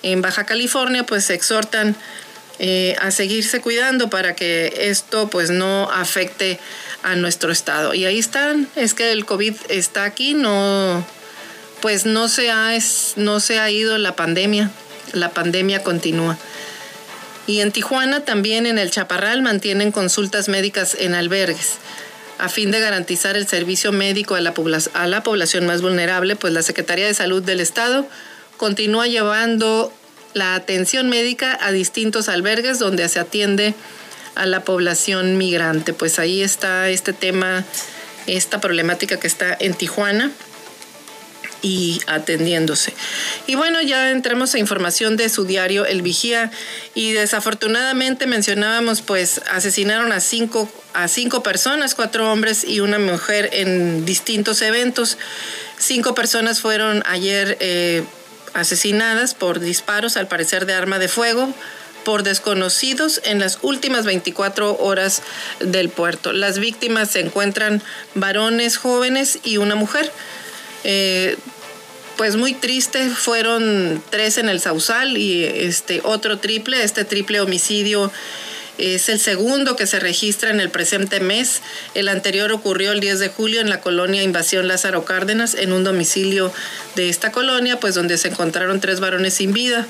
en 0.02 0.22
Baja 0.22 0.44
California, 0.44 1.06
pues 1.06 1.26
se 1.26 1.34
exhortan 1.34 1.96
eh, 2.58 2.96
a 3.00 3.10
seguirse 3.10 3.60
cuidando 3.60 4.10
para 4.10 4.34
que 4.34 4.88
esto 4.88 5.28
pues 5.28 5.50
no 5.50 5.90
afecte 5.90 6.58
a 7.06 7.14
nuestro 7.14 7.52
estado. 7.52 7.94
Y 7.94 8.04
ahí 8.04 8.18
están, 8.18 8.68
es 8.74 8.92
que 8.92 9.12
el 9.12 9.24
COVID 9.24 9.54
está 9.68 10.02
aquí, 10.02 10.34
no, 10.34 11.06
pues 11.80 12.04
no 12.04 12.26
se 12.26 12.50
ha, 12.50 12.76
no 13.14 13.38
se 13.38 13.60
ha 13.60 13.70
ido 13.70 13.96
la 13.96 14.16
pandemia, 14.16 14.72
la 15.12 15.30
pandemia 15.30 15.84
continúa. 15.84 16.36
Y 17.46 17.60
en 17.60 17.70
Tijuana 17.70 18.24
también 18.24 18.66
en 18.66 18.76
el 18.76 18.90
Chaparral 18.90 19.40
mantienen 19.40 19.92
consultas 19.92 20.48
médicas 20.48 20.96
en 20.98 21.14
albergues 21.14 21.74
a 22.38 22.48
fin 22.48 22.72
de 22.72 22.80
garantizar 22.80 23.36
el 23.36 23.46
servicio 23.46 23.92
médico 23.92 24.34
a 24.34 24.40
la, 24.40 24.52
a 24.94 25.06
la 25.06 25.22
población 25.22 25.64
más 25.64 25.82
vulnerable, 25.82 26.34
pues 26.34 26.52
la 26.52 26.62
Secretaría 26.62 27.06
de 27.06 27.14
Salud 27.14 27.42
del 27.42 27.60
Estado 27.60 28.06
continúa 28.56 29.06
llevando 29.06 29.92
la 30.34 30.56
atención 30.56 31.08
médica 31.08 31.56
a 31.62 31.70
distintos 31.70 32.28
albergues 32.28 32.80
donde 32.80 33.08
se 33.08 33.20
atiende 33.20 33.74
a 34.36 34.46
la 34.46 34.60
población 34.60 35.36
migrante. 35.38 35.92
Pues 35.92 36.18
ahí 36.18 36.42
está 36.42 36.88
este 36.88 37.12
tema, 37.12 37.64
esta 38.26 38.60
problemática 38.60 39.18
que 39.18 39.26
está 39.26 39.56
en 39.58 39.74
Tijuana. 39.74 40.30
y 41.62 42.00
atendiéndose. 42.06 42.92
Y 43.46 43.56
bueno, 43.56 43.80
ya 43.80 44.10
entramos 44.10 44.54
a 44.54 44.58
información 44.58 45.16
de 45.16 45.28
su 45.28 45.46
diario 45.46 45.84
El 45.84 46.02
Vigía 46.02 46.52
y 46.94 47.12
desafortunadamente 47.12 48.26
mencionábamos 48.26 49.00
pues 49.00 49.40
asesinaron 49.50 50.12
a 50.12 50.20
cinco, 50.20 50.70
a 50.92 51.08
cinco 51.08 51.42
personas, 51.42 51.94
cuatro 51.94 52.30
hombres 52.30 52.62
y 52.62 52.80
una 52.80 52.98
mujer 52.98 53.48
en 53.52 54.04
distintos 54.04 54.62
eventos. 54.62 55.18
Cinco 55.78 56.14
personas 56.14 56.60
fueron 56.60 57.02
ayer 57.06 57.56
eh, 57.58 58.04
asesinadas 58.52 59.34
por 59.34 59.58
disparos 59.58 60.16
al 60.16 60.28
parecer 60.28 60.66
de 60.66 60.74
arma 60.74 60.98
de 61.00 61.08
fuego 61.08 61.52
por 62.06 62.22
desconocidos 62.22 63.20
en 63.24 63.40
las 63.40 63.58
últimas 63.62 64.04
24 64.04 64.76
horas 64.78 65.22
del 65.58 65.88
puerto. 65.88 66.32
Las 66.32 66.60
víctimas 66.60 67.10
se 67.10 67.18
encuentran 67.18 67.82
varones 68.14 68.76
jóvenes 68.76 69.40
y 69.42 69.56
una 69.56 69.74
mujer. 69.74 70.12
Eh, 70.84 71.36
pues 72.16 72.36
muy 72.36 72.54
triste, 72.54 73.08
fueron 73.08 74.00
tres 74.08 74.38
en 74.38 74.48
el 74.48 74.60
Sausal 74.60 75.18
y 75.18 75.42
este 75.42 76.00
otro 76.04 76.38
triple, 76.38 76.84
este 76.84 77.04
triple 77.04 77.40
homicidio 77.40 78.12
es 78.78 79.08
el 79.08 79.18
segundo 79.18 79.74
que 79.74 79.88
se 79.88 79.98
registra 79.98 80.50
en 80.50 80.60
el 80.60 80.70
presente 80.70 81.18
mes. 81.18 81.60
El 81.96 82.06
anterior 82.06 82.52
ocurrió 82.52 82.92
el 82.92 83.00
10 83.00 83.18
de 83.18 83.28
julio 83.30 83.60
en 83.60 83.68
la 83.68 83.80
colonia 83.80 84.22
Invasión 84.22 84.68
Lázaro 84.68 85.04
Cárdenas, 85.04 85.54
en 85.54 85.72
un 85.72 85.82
domicilio 85.82 86.52
de 86.94 87.08
esta 87.08 87.32
colonia, 87.32 87.80
pues 87.80 87.96
donde 87.96 88.16
se 88.16 88.28
encontraron 88.28 88.78
tres 88.80 89.00
varones 89.00 89.34
sin 89.34 89.52
vida. 89.52 89.88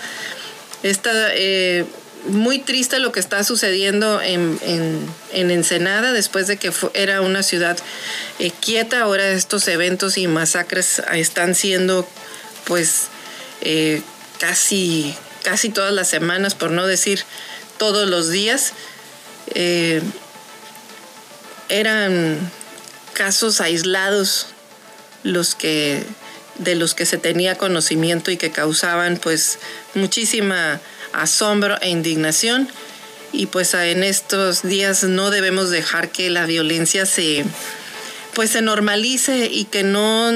Esta, 0.83 1.11
eh, 1.35 1.85
muy 2.29 2.59
triste 2.59 2.99
lo 2.99 3.13
que 3.13 3.21
está 3.21 3.45
sucediendo 3.45 4.21
en, 4.21 4.59
Ensenada 5.33 6.13
después 6.13 6.47
de 6.47 6.57
que 6.57 6.73
era 6.95 7.21
una 7.21 7.43
ciudad 7.43 7.79
eh, 8.39 8.51
quieta. 8.61 9.03
Ahora 9.03 9.29
estos 9.31 9.69
eventos 9.69 10.19
y 10.19 10.27
masacres 10.27 11.03
están 11.13 11.55
siendo 11.55 12.09
pues 12.65 13.09
eh, 13.61 14.03
casi, 14.39 15.15
casi 15.45 15.71
todas 15.71 15.93
las 15.93 16.09
semanas, 16.09 16.55
por 16.55 16.71
no 16.71 16.87
decir 16.87 17.23
todos 17.79 18.09
los 18.09 18.31
días. 18.31 18.73
Eh, 19.55 20.03
eran 21.69 22.39
casos 23.13 23.61
aislados 23.61 24.49
los 25.23 25.55
que 25.55 26.05
de 26.59 26.75
los 26.75 26.95
que 26.95 27.05
se 27.05 27.19
tenía 27.19 27.57
conocimiento 27.57 28.31
y 28.31 28.37
que 28.39 28.51
causaban 28.51 29.19
pues 29.19 29.59
muchísima 29.95 30.81
asombro 31.23 31.81
e 31.81 31.89
indignación 31.89 32.69
y 33.33 33.47
pues 33.47 33.75
en 33.75 34.03
estos 34.03 34.63
días 34.63 35.05
no 35.05 35.31
debemos 35.31 35.71
dejar 35.71 36.11
que 36.11 36.31
la 36.31 36.47
violencia 36.47 37.07
se 37.07 37.45
pues 38.35 38.51
se 38.51 38.63
normalice 38.63 39.49
y 39.51 39.65
que 39.65 39.83
no 39.83 40.33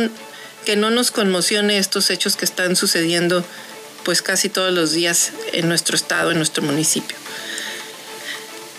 que 0.64 0.76
no 0.76 0.90
nos 0.90 1.10
conmocione 1.10 1.78
estos 1.78 2.10
hechos 2.10 2.36
que 2.36 2.44
están 2.44 2.76
sucediendo 2.76 3.44
pues 4.04 4.22
casi 4.22 4.48
todos 4.48 4.72
los 4.72 4.92
días 4.92 5.32
en 5.52 5.68
nuestro 5.68 5.96
estado, 5.96 6.30
en 6.30 6.38
nuestro 6.38 6.62
municipio. 6.62 7.16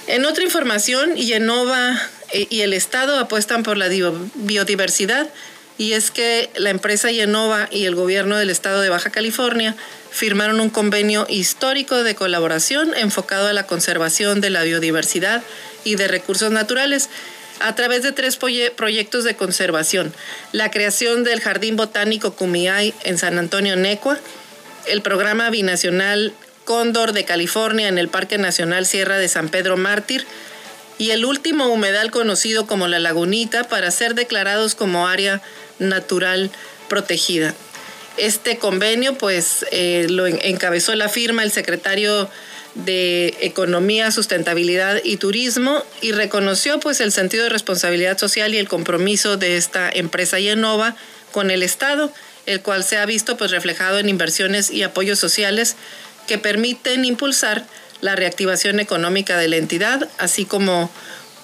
En 0.07 0.25
otra 0.25 0.43
información, 0.43 1.15
Yenova 1.15 1.99
eh, 2.33 2.47
y 2.49 2.61
el 2.61 2.73
Estado 2.73 3.17
apuestan 3.19 3.63
por 3.63 3.77
la 3.77 3.87
biodiversidad 4.35 5.29
y 5.81 5.93
es 5.93 6.11
que 6.11 6.51
la 6.57 6.69
empresa 6.69 7.09
Yenova 7.09 7.67
y 7.71 7.85
el 7.85 7.95
gobierno 7.95 8.37
del 8.37 8.51
Estado 8.51 8.81
de 8.81 8.89
Baja 8.89 9.09
California 9.09 9.75
firmaron 10.11 10.61
un 10.61 10.69
convenio 10.69 11.25
histórico 11.27 12.03
de 12.03 12.13
colaboración 12.13 12.93
enfocado 12.95 13.47
a 13.47 13.53
la 13.53 13.65
conservación 13.65 14.41
de 14.41 14.51
la 14.51 14.61
biodiversidad 14.61 15.41
y 15.83 15.95
de 15.95 16.07
recursos 16.07 16.51
naturales 16.51 17.09
a 17.61 17.73
través 17.73 18.03
de 18.03 18.11
tres 18.11 18.37
proyectos 18.75 19.23
de 19.23 19.35
conservación. 19.35 20.13
La 20.51 20.69
creación 20.69 21.23
del 21.23 21.41
Jardín 21.41 21.77
Botánico 21.77 22.35
Cumiay 22.35 22.93
en 23.03 23.17
San 23.17 23.39
Antonio, 23.39 23.75
Necua, 23.75 24.19
el 24.85 25.01
programa 25.01 25.49
binacional 25.49 26.31
Cóndor 26.63 27.11
de 27.11 27.25
California 27.25 27.87
en 27.87 27.97
el 27.97 28.07
Parque 28.07 28.37
Nacional 28.37 28.85
Sierra 28.85 29.17
de 29.17 29.27
San 29.27 29.49
Pedro 29.49 29.77
Mártir 29.77 30.27
y 31.01 31.09
el 31.09 31.25
último 31.25 31.65
humedal 31.65 32.11
conocido 32.11 32.67
como 32.67 32.87
La 32.87 32.99
Lagunita 32.99 33.63
para 33.63 33.89
ser 33.89 34.13
declarados 34.13 34.75
como 34.75 35.07
área 35.07 35.41
natural 35.79 36.51
protegida. 36.89 37.55
Este 38.17 38.57
convenio 38.59 39.17
pues 39.17 39.65
eh, 39.71 40.05
lo 40.11 40.27
encabezó 40.27 40.93
la 40.93 41.09
firma 41.09 41.41
el 41.41 41.51
secretario 41.51 42.29
de 42.75 43.35
Economía, 43.41 44.11
Sustentabilidad 44.11 45.01
y 45.03 45.17
Turismo 45.17 45.83
y 46.01 46.11
reconoció 46.11 46.79
pues 46.79 47.01
el 47.01 47.11
sentido 47.11 47.45
de 47.45 47.49
responsabilidad 47.49 48.19
social 48.19 48.53
y 48.53 48.59
el 48.59 48.69
compromiso 48.69 49.37
de 49.37 49.57
esta 49.57 49.89
empresa 49.89 50.39
Yenova 50.39 50.95
con 51.31 51.49
el 51.49 51.63
Estado, 51.63 52.13
el 52.45 52.61
cual 52.61 52.83
se 52.83 52.97
ha 52.97 53.07
visto 53.07 53.37
pues 53.37 53.49
reflejado 53.49 53.97
en 53.97 54.07
inversiones 54.07 54.69
y 54.69 54.83
apoyos 54.83 55.17
sociales 55.17 55.77
que 56.27 56.37
permiten 56.37 57.05
impulsar 57.05 57.65
la 58.01 58.15
reactivación 58.15 58.79
económica 58.79 59.37
de 59.37 59.47
la 59.47 59.57
entidad, 59.57 60.09
así 60.17 60.45
como 60.45 60.91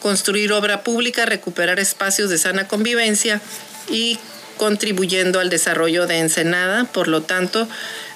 construir 0.02 0.52
obra 0.52 0.84
pública, 0.84 1.26
recuperar 1.26 1.80
espacios 1.80 2.30
de 2.30 2.38
sana 2.38 2.67
convivencia 2.67 3.41
y 3.89 4.20
contribuyendo 4.58 5.39
al 5.39 5.50
desarrollo 5.50 6.08
de 6.08 6.20
Ensenada, 6.20 6.86
por 6.86 7.08
lo 7.08 7.22
tanto, 7.22 7.67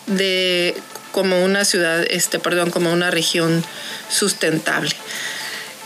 de 0.07 0.75
como 1.11 1.43
una 1.43 1.65
ciudad, 1.65 2.05
este, 2.09 2.39
perdón, 2.39 2.71
como 2.71 2.91
una 2.91 3.11
región 3.11 3.63
sustentable. 4.09 4.95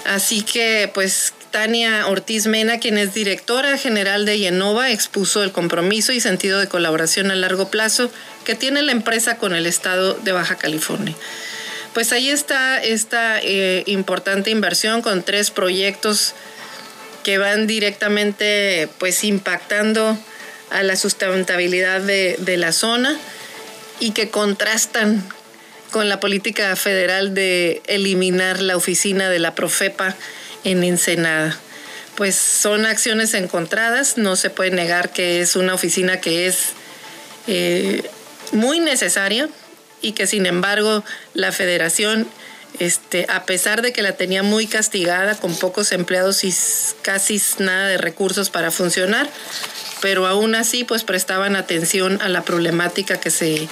Así 0.05 0.43
que, 0.43 0.89
pues, 0.93 1.33
Tania 1.51 2.07
Ortiz 2.07 2.47
Mena, 2.47 2.79
quien 2.79 2.97
es 2.97 3.13
directora 3.13 3.77
general 3.77 4.25
de 4.25 4.37
Yenova, 4.37 4.91
expuso 4.91 5.41
el 5.41 5.51
compromiso 5.51 6.11
y 6.11 6.19
sentido 6.19 6.59
de 6.59 6.67
colaboración 6.67 7.31
a 7.31 7.35
largo 7.35 7.69
plazo 7.69 8.11
que 8.43 8.55
tiene 8.55 8.81
la 8.83 8.91
empresa 8.91 9.37
con 9.37 9.55
el 9.55 9.65
estado 9.65 10.13
de 10.13 10.31
Baja 10.31 10.57
California. 10.57 11.15
Pues 11.95 12.11
ahí 12.11 12.29
está 12.29 12.83
esta 12.83 13.39
eh, 13.39 13.83
importante 13.85 14.49
inversión 14.49 15.01
con 15.01 15.23
tres 15.23 15.49
proyectos 15.49 16.33
que 17.23 17.37
van 17.37 17.67
directamente 17.67 18.89
pues 18.97 19.23
impactando 19.23 20.17
a 20.71 20.83
la 20.83 20.97
sustentabilidad 20.97 22.01
de, 22.01 22.57
la 22.57 22.73
zona 22.73 23.17
y 24.01 24.11
que 24.11 24.29
contrastan 24.29 25.23
con 25.89 26.09
la 26.09 26.19
política 26.19 26.75
federal 26.75 27.33
de 27.33 27.81
eliminar 27.87 28.59
la 28.59 28.75
oficina 28.75 29.29
de 29.29 29.39
la 29.39 29.55
Profepa 29.55 30.17
en 30.65 30.83
Ensenada. 30.83 31.57
Pues 32.15 32.35
son 32.35 32.85
acciones 32.85 33.33
encontradas, 33.33 34.17
no 34.17 34.35
se 34.35 34.49
puede 34.49 34.71
negar 34.71 35.13
que 35.13 35.39
es 35.39 35.55
una 35.55 35.73
oficina 35.73 36.19
que 36.19 36.47
es 36.47 36.73
eh, 37.47 38.03
muy 38.51 38.81
necesaria 38.81 39.47
y 40.05 40.11
que 40.11 40.27
sin 40.27 40.45
embargo 40.45 41.03
la 41.33 41.51
federación, 41.51 42.27
este, 42.77 43.25
a 43.27 43.45
pesar 43.45 43.81
de 43.81 43.91
que 43.91 44.03
la 44.03 44.11
tenía 44.11 44.43
muy 44.43 44.67
castigada 44.67 45.35
con 45.35 45.55
pocos 45.55 45.91
empleados 45.91 46.43
y 46.43 46.53
casi 47.01 47.41
nada 47.57 47.87
de 47.87 47.97
recursos 47.97 48.51
para 48.51 48.69
funcionar, 48.69 49.27
pero 50.01 50.27
aún 50.27 50.53
así 50.53 50.83
pues 50.83 51.03
prestaban 51.03 51.55
atención 51.55 52.21
a 52.21 52.29
la 52.29 52.43
problemática 52.43 53.19
que 53.19 53.31
se, 53.31 53.67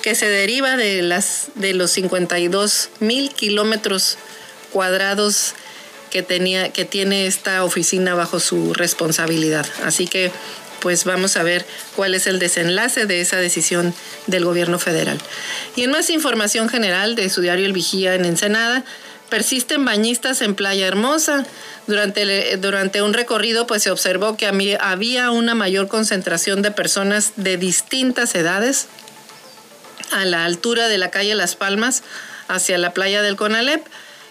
que 0.00 0.14
se 0.14 0.30
deriva 0.30 0.78
de, 0.78 1.02
las, 1.02 1.48
de 1.56 1.74
los 1.74 1.90
52 1.90 2.88
mil 3.00 3.28
kilómetros 3.34 4.16
cuadrados 4.72 5.52
que, 6.10 6.22
tenía, 6.22 6.72
que 6.72 6.86
tiene 6.86 7.26
esta 7.26 7.64
oficina 7.64 8.14
bajo 8.14 8.40
su 8.40 8.72
responsabilidad. 8.72 9.66
Así 9.84 10.06
que 10.06 10.32
pues 10.80 11.04
vamos 11.04 11.36
a 11.36 11.42
ver 11.42 11.66
cuál 11.94 12.14
es 12.14 12.26
el 12.26 12.38
desenlace 12.38 13.06
de 13.06 13.20
esa 13.20 13.36
decisión 13.36 13.94
del 14.26 14.44
gobierno 14.44 14.78
federal. 14.78 15.18
Y 15.74 15.82
en 15.82 15.90
más 15.90 16.10
información 16.10 16.68
general 16.68 17.14
de 17.14 17.28
su 17.30 17.40
diario 17.40 17.66
El 17.66 17.72
Vigía 17.72 18.14
en 18.14 18.24
Ensenada, 18.24 18.84
persisten 19.28 19.84
bañistas 19.84 20.40
en 20.42 20.54
Playa 20.54 20.86
Hermosa. 20.86 21.44
Durante, 21.86 22.56
durante 22.56 23.02
un 23.02 23.12
recorrido 23.12 23.66
pues 23.66 23.82
se 23.82 23.90
observó 23.90 24.36
que 24.36 24.46
había 24.46 25.30
una 25.30 25.54
mayor 25.54 25.88
concentración 25.88 26.62
de 26.62 26.70
personas 26.70 27.32
de 27.36 27.56
distintas 27.56 28.34
edades 28.34 28.88
a 30.12 30.24
la 30.24 30.44
altura 30.44 30.88
de 30.88 30.98
la 30.98 31.10
calle 31.10 31.34
Las 31.34 31.56
Palmas 31.56 32.02
hacia 32.48 32.78
la 32.78 32.92
playa 32.92 33.22
del 33.22 33.36
Conalep. 33.36 33.84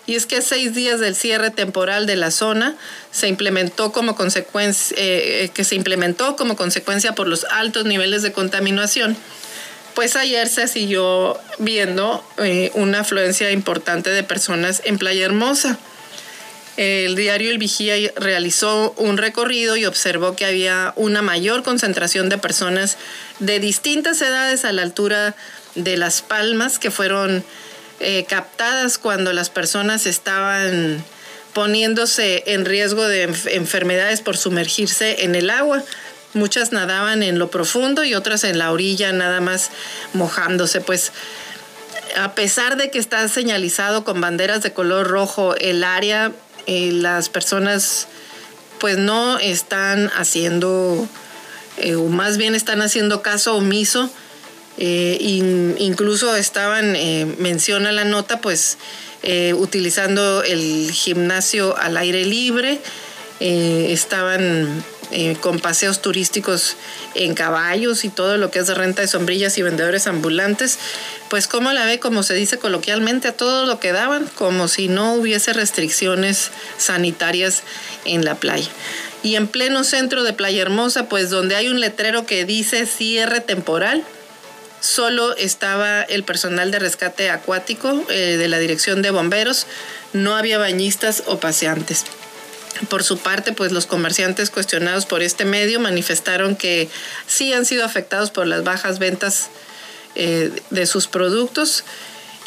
Y 0.07 0.15
es 0.15 0.25
que 0.25 0.41
seis 0.41 0.75
días 0.75 0.99
del 0.99 1.15
cierre 1.15 1.49
temporal 1.49 2.05
de 2.05 2.15
la 2.15 2.31
zona 2.31 2.75
se 3.11 3.27
implementó 3.27 3.91
como 3.91 4.15
consecuencia, 4.15 4.95
eh, 4.99 5.49
que 5.53 5.63
se 5.63 5.75
implementó 5.75 6.35
como 6.35 6.55
consecuencia 6.55 7.15
por 7.15 7.27
los 7.27 7.45
altos 7.45 7.85
niveles 7.85 8.21
de 8.21 8.31
contaminación 8.31 9.17
pues 9.95 10.17
ayer 10.17 10.47
se 10.49 10.67
siguió 10.67 11.39
viendo 11.57 12.23
eh, 12.37 12.69
una 12.75 12.99
afluencia 12.99 13.49
importante 13.51 14.09
de 14.09 14.23
personas 14.23 14.81
en 14.83 14.97
Playa 14.97 15.25
Hermosa. 15.25 15.79
El 16.77 17.15
diario 17.15 17.49
El 17.49 17.57
Vigía 17.57 17.95
realizó 18.17 18.93
un 18.97 19.17
recorrido 19.17 19.77
y 19.77 19.85
observó 19.85 20.35
que 20.35 20.45
había 20.45 20.91
una 20.97 21.21
mayor 21.21 21.63
concentración 21.63 22.27
de 22.27 22.37
personas 22.37 22.97
de 23.39 23.61
distintas 23.61 24.21
edades 24.21 24.65
a 24.65 24.73
la 24.73 24.81
altura 24.81 25.35
de 25.75 25.95
Las 25.95 26.21
Palmas 26.21 26.77
que 26.77 26.91
fueron 26.91 27.45
eh, 27.99 28.25
captadas 28.27 28.97
cuando 28.97 29.33
las 29.33 29.49
personas 29.49 30.05
estaban 30.05 31.03
poniéndose 31.53 32.43
en 32.47 32.65
riesgo 32.65 33.07
de 33.07 33.23
enfermedades 33.51 34.21
por 34.21 34.35
sumergirse 34.35 35.23
en 35.23 35.35
el 35.35 35.49
agua. 35.49 35.83
Muchas 36.33 36.73
nadaban 36.73 37.23
en 37.23 37.39
lo 37.39 37.49
profundo 37.49 38.03
y 38.03 38.13
otras 38.13 38.43
en 38.43 38.57
la 38.57 38.73
orilla, 38.73 39.13
nada 39.13 39.39
más 39.39 39.69
mojándose. 40.13 40.81
Pues 40.81 41.13
a 42.17 42.35
pesar 42.35 42.75
de 42.75 42.91
que 42.91 42.99
está 42.99 43.27
señalizado 43.29 44.03
con 44.03 44.19
banderas 44.19 44.61
de 44.61 44.73
color 44.73 45.07
rojo 45.07 45.55
el 45.55 45.85
área, 45.85 46.33
eh, 46.67 46.91
las 46.91 47.29
personas 47.29 48.07
pues 48.79 48.97
no 48.97 49.39
están 49.39 50.11
haciendo, 50.15 51.07
eh, 51.77 51.95
o 51.95 52.07
más 52.07 52.37
bien 52.37 52.55
están 52.55 52.81
haciendo 52.81 53.21
caso 53.21 53.55
omiso. 53.55 54.09
Eh, 54.77 55.17
incluso 55.79 56.35
estaban, 56.35 56.97
menciona 57.39 57.91
la 57.91 58.05
nota, 58.05 58.41
pues 58.41 58.77
utilizando 59.53 60.43
el 60.43 60.91
gimnasio 60.91 61.75
al 61.77 61.97
aire 61.97 62.25
libre, 62.25 62.79
estaban 63.39 64.83
eh, 65.11 65.37
con 65.39 65.59
paseos 65.59 66.01
turísticos 66.01 66.77
en 67.13 67.35
caballos 67.35 68.05
y 68.05 68.09
todo 68.09 68.37
lo 68.37 68.49
que 68.49 68.57
es 68.59 68.75
renta 68.75 69.03
de 69.03 69.07
sombrillas 69.07 69.55
y 69.57 69.61
vendedores 69.61 70.07
ambulantes, 70.07 70.79
pues 71.29 71.47
como 71.47 71.71
la 71.73 71.85
ve, 71.85 71.99
como 71.99 72.23
se 72.23 72.33
dice 72.33 72.57
coloquialmente, 72.57 73.27
a 73.27 73.31
todo 73.31 73.67
lo 73.67 73.79
que 73.79 73.91
daban, 73.91 74.27
como 74.33 74.67
si 74.67 74.87
no 74.87 75.13
hubiese 75.13 75.53
restricciones 75.53 76.49
sanitarias 76.77 77.61
en 78.03 78.25
la 78.25 78.35
playa. 78.35 78.69
Y 79.21 79.35
en 79.35 79.47
pleno 79.47 79.83
centro 79.83 80.23
de 80.23 80.33
Playa 80.33 80.63
Hermosa, 80.63 81.07
pues 81.07 81.29
donde 81.29 81.55
hay 81.55 81.67
un 81.67 81.79
letrero 81.79 82.25
que 82.25 82.45
dice 82.45 82.85
cierre 82.87 83.41
temporal, 83.41 84.03
solo 84.85 85.35
estaba 85.35 86.03
el 86.03 86.23
personal 86.23 86.69
de 86.69 86.79
rescate 86.79 87.29
acuático 87.29 88.05
eh, 88.09 88.37
de 88.37 88.47
la 88.47 88.59
dirección 88.59 89.01
de 89.01 89.09
bomberos, 89.09 89.65
no 90.13 90.35
había 90.35 90.57
bañistas 90.57 91.23
o 91.25 91.39
paseantes. 91.39 92.05
Por 92.89 93.03
su 93.03 93.17
parte, 93.17 93.51
pues 93.51 93.71
los 93.71 93.87
comerciantes 93.87 94.49
cuestionados 94.49 95.05
por 95.05 95.23
este 95.23 95.45
medio 95.45 95.79
manifestaron 95.79 96.55
que 96.55 96.89
sí 97.25 97.51
han 97.53 97.65
sido 97.65 97.83
afectados 97.83 98.31
por 98.31 98.45
las 98.45 98.63
bajas 98.63 98.99
ventas 98.99 99.49
eh, 100.13 100.51
de 100.69 100.85
sus 100.85 101.07
productos 101.07 101.83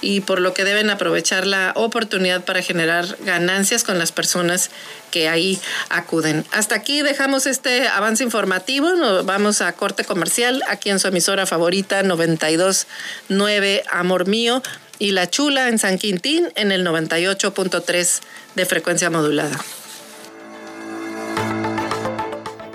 y 0.00 0.20
por 0.20 0.40
lo 0.40 0.54
que 0.54 0.64
deben 0.64 0.90
aprovechar 0.90 1.46
la 1.46 1.72
oportunidad 1.74 2.44
para 2.44 2.62
generar 2.62 3.16
ganancias 3.24 3.84
con 3.84 3.98
las 3.98 4.12
personas 4.12 4.70
que 5.11 5.28
ahí 5.28 5.58
acuden. 5.88 6.44
Hasta 6.52 6.74
aquí 6.74 7.02
dejamos 7.02 7.46
este 7.46 7.88
avance 7.88 8.24
informativo, 8.24 8.94
nos 8.94 9.24
vamos 9.24 9.61
a 9.61 9.72
corte 9.72 10.04
comercial 10.04 10.62
aquí 10.68 10.90
en 10.90 10.98
su 10.98 11.08
emisora 11.08 11.46
favorita 11.46 12.02
929 12.02 13.84
Amor 13.90 14.26
Mío 14.26 14.62
y 14.98 15.12
La 15.12 15.30
Chula 15.30 15.68
en 15.68 15.78
San 15.78 15.98
Quintín 15.98 16.48
en 16.54 16.72
el 16.72 16.87
98.3 16.87 18.20
de 18.54 18.66
frecuencia 18.66 19.11
modulada. 19.11 19.58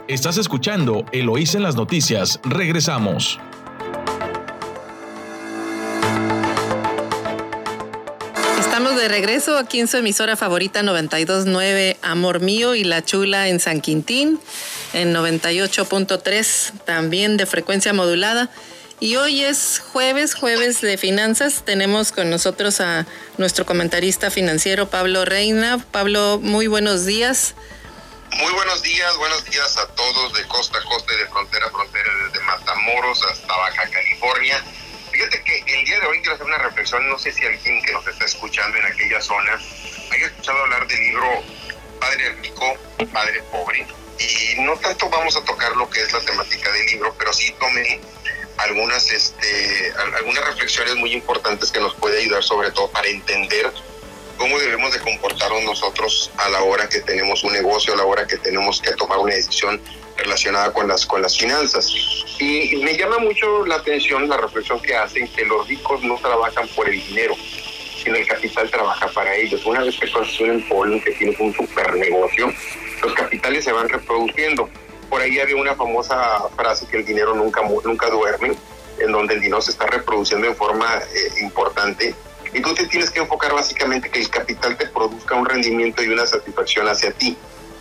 Estás 0.07 0.37
escuchando 0.37 1.05
Eloís 1.11 1.55
en 1.55 1.63
las 1.63 1.75
noticias. 1.75 2.39
Regresamos. 2.43 3.39
De 9.03 9.09
regreso 9.09 9.57
aquí 9.57 9.81
en 9.81 9.89
su 9.89 9.97
emisora 9.97 10.37
favorita 10.37 10.81
929 10.81 11.97
Amor 12.03 12.39
Mío 12.39 12.73
y 12.73 12.85
La 12.85 13.03
Chula 13.03 13.49
en 13.49 13.59
San 13.59 13.81
Quintín, 13.81 14.39
en 14.93 15.13
98.3 15.13 16.71
también 16.85 17.35
de 17.35 17.45
frecuencia 17.45 17.91
modulada. 17.91 18.49
Y 19.01 19.17
hoy 19.17 19.43
es 19.43 19.83
jueves, 19.91 20.35
jueves 20.35 20.79
de 20.79 20.97
finanzas. 20.97 21.65
Tenemos 21.65 22.13
con 22.13 22.29
nosotros 22.29 22.79
a 22.79 23.05
nuestro 23.37 23.65
comentarista 23.65 24.31
financiero 24.31 24.89
Pablo 24.89 25.25
Reina. 25.25 25.85
Pablo, 25.91 26.39
muy 26.41 26.67
buenos 26.67 27.05
días. 27.05 27.55
Muy 28.37 28.53
buenos 28.53 28.81
días, 28.83 29.17
buenos 29.17 29.43
días 29.43 29.77
a 29.79 29.87
todos 29.95 30.33
de 30.33 30.47
costa 30.47 30.77
a 30.77 30.83
costa 30.85 31.13
de 31.13 31.27
frontera 31.27 31.65
a 31.65 31.71
frontera, 31.71 32.09
desde 32.25 32.45
Matamoros 32.45 33.21
hasta 33.29 33.53
Baja 33.53 33.83
California. 33.89 34.63
Fíjate 35.13 35.43
que 35.43 35.63
el 35.67 35.85
día 35.85 35.99
de 35.99 36.07
hoy 36.07 36.17
quiero 36.21 36.33
hacer 36.33 36.47
una 36.47 36.57
reflexión, 36.57 37.07
no 37.07 37.19
sé 37.19 37.31
si 37.31 37.45
alguien 37.45 37.83
que 37.83 37.91
nos 37.91 38.07
está 38.07 38.25
escuchando 38.25 38.75
en 38.79 38.85
aquella 38.85 39.21
zona 39.21 39.59
haya 40.11 40.25
escuchado 40.25 40.57
hablar 40.63 40.87
del 40.87 40.99
libro 40.99 41.43
Padre 41.99 42.33
Rico, 42.41 42.75
Padre 43.13 43.43
Pobre. 43.51 43.85
Y 44.17 44.59
no 44.61 44.75
tanto 44.77 45.07
vamos 45.11 45.37
a 45.37 45.43
tocar 45.43 45.75
lo 45.75 45.87
que 45.87 46.01
es 46.01 46.11
la 46.11 46.19
temática 46.21 46.71
del 46.71 46.87
libro, 46.87 47.15
pero 47.19 47.31
sí 47.31 47.53
tomé 47.59 47.99
algunas, 48.57 49.11
este, 49.11 49.93
algunas 50.15 50.45
reflexiones 50.45 50.95
muy 50.95 51.13
importantes 51.13 51.71
que 51.71 51.79
nos 51.79 51.93
puede 51.93 52.19
ayudar 52.19 52.41
sobre 52.41 52.71
todo 52.71 52.89
para 52.89 53.07
entender 53.07 53.71
cómo 54.37 54.59
debemos 54.59 54.93
de 54.93 54.99
comportarnos 54.99 55.63
nosotros 55.63 56.31
a 56.37 56.49
la 56.49 56.63
hora 56.63 56.87
que 56.89 56.99
tenemos 56.99 57.43
un 57.43 57.53
negocio, 57.53 57.93
a 57.93 57.97
la 57.97 58.05
hora 58.05 58.27
que 58.27 58.37
tenemos 58.37 58.81
que 58.81 58.91
tomar 58.91 59.19
una 59.19 59.33
decisión 59.33 59.81
relacionada 60.17 60.71
con 60.73 60.87
las, 60.87 61.05
con 61.05 61.21
las 61.21 61.37
finanzas. 61.37 61.91
Y 62.39 62.77
me 62.83 62.97
llama 62.97 63.19
mucho 63.19 63.65
la 63.65 63.75
atención 63.75 64.27
la 64.27 64.37
reflexión 64.37 64.81
que 64.81 64.95
hacen 64.95 65.27
que 65.29 65.45
los 65.45 65.67
ricos 65.67 66.03
no 66.03 66.17
trabajan 66.17 66.67
por 66.69 66.89
el 66.89 67.01
dinero, 67.07 67.35
sino 68.03 68.15
el 68.15 68.27
capital 68.27 68.69
trabaja 68.69 69.07
para 69.07 69.35
ellos. 69.35 69.65
Una 69.65 69.81
vez 69.81 69.95
que 69.97 70.43
un 70.43 70.67
polling, 70.67 71.01
que 71.01 71.11
tienes 71.11 71.39
un 71.39 71.53
super 71.53 71.95
negocio, 71.95 72.51
los 73.01 73.13
capitales 73.13 73.63
se 73.63 73.71
van 73.71 73.89
reproduciendo. 73.89 74.69
Por 75.09 75.21
ahí 75.21 75.39
había 75.39 75.55
una 75.55 75.75
famosa 75.75 76.43
frase 76.55 76.87
que 76.87 76.97
el 76.97 77.05
dinero 77.05 77.35
nunca, 77.35 77.61
nunca 77.83 78.09
duerme, 78.09 78.53
en 78.99 79.11
donde 79.11 79.35
el 79.35 79.41
dinero 79.41 79.61
se 79.61 79.71
está 79.71 79.85
reproduciendo 79.87 80.47
en 80.47 80.55
forma 80.55 80.87
eh, 81.13 81.41
importante 81.41 82.15
y 82.53 82.61
tú 82.61 82.73
tienes 82.75 83.09
que 83.09 83.19
enfocar 83.19 83.53
básicamente 83.53 84.09
que 84.09 84.19
el 84.19 84.29
capital 84.29 84.77
te 84.77 84.87
produzca 84.87 85.35
un 85.35 85.45
rendimiento 85.45 86.03
y 86.03 86.09
una 86.09 86.27
satisfacción 86.27 86.87
hacia 86.87 87.11
ti. 87.11 87.35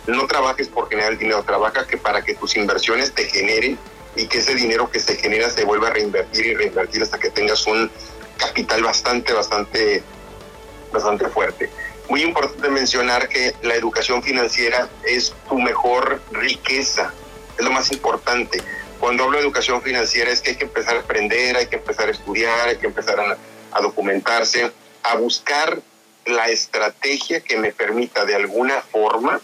No 0.07 0.25
trabajes 0.25 0.67
por 0.67 0.89
generar 0.89 1.17
dinero, 1.17 1.43
trabaja 1.43 1.85
que 1.85 1.97
para 1.97 2.23
que 2.23 2.33
tus 2.33 2.55
inversiones 2.57 3.13
te 3.13 3.25
generen 3.25 3.77
y 4.15 4.27
que 4.27 4.39
ese 4.39 4.55
dinero 4.55 4.89
que 4.89 4.99
se 4.99 5.15
genera 5.15 5.49
se 5.49 5.63
vuelva 5.63 5.87
a 5.89 5.91
reinvertir 5.91 6.45
y 6.45 6.55
reinvertir 6.55 7.03
hasta 7.03 7.19
que 7.19 7.29
tengas 7.29 7.65
un 7.67 7.89
capital 8.37 8.83
bastante, 8.83 9.31
bastante, 9.31 10.03
bastante 10.91 11.27
fuerte. 11.29 11.69
Muy 12.09 12.23
importante 12.23 12.67
mencionar 12.69 13.29
que 13.29 13.55
la 13.61 13.75
educación 13.75 14.21
financiera 14.23 14.89
es 15.05 15.33
tu 15.47 15.57
mejor 15.57 16.21
riqueza, 16.31 17.13
es 17.57 17.63
lo 17.63 17.71
más 17.71 17.91
importante. 17.91 18.61
Cuando 18.99 19.23
hablo 19.23 19.37
de 19.37 19.43
educación 19.43 19.81
financiera 19.81 20.31
es 20.31 20.41
que 20.41 20.51
hay 20.51 20.55
que 20.57 20.65
empezar 20.65 20.97
a 20.97 21.01
aprender, 21.01 21.57
hay 21.57 21.67
que 21.67 21.75
empezar 21.77 22.07
a 22.07 22.11
estudiar, 22.11 22.69
hay 22.69 22.77
que 22.77 22.87
empezar 22.87 23.19
a 23.19 23.37
a 23.73 23.81
documentarse, 23.81 24.71
a 25.03 25.15
buscar 25.15 25.81
la 26.25 26.47
estrategia 26.47 27.41
que 27.41 27.57
me 27.57 27.71
permita 27.71 28.25
de 28.25 28.35
alguna 28.35 28.81
forma 28.81 29.41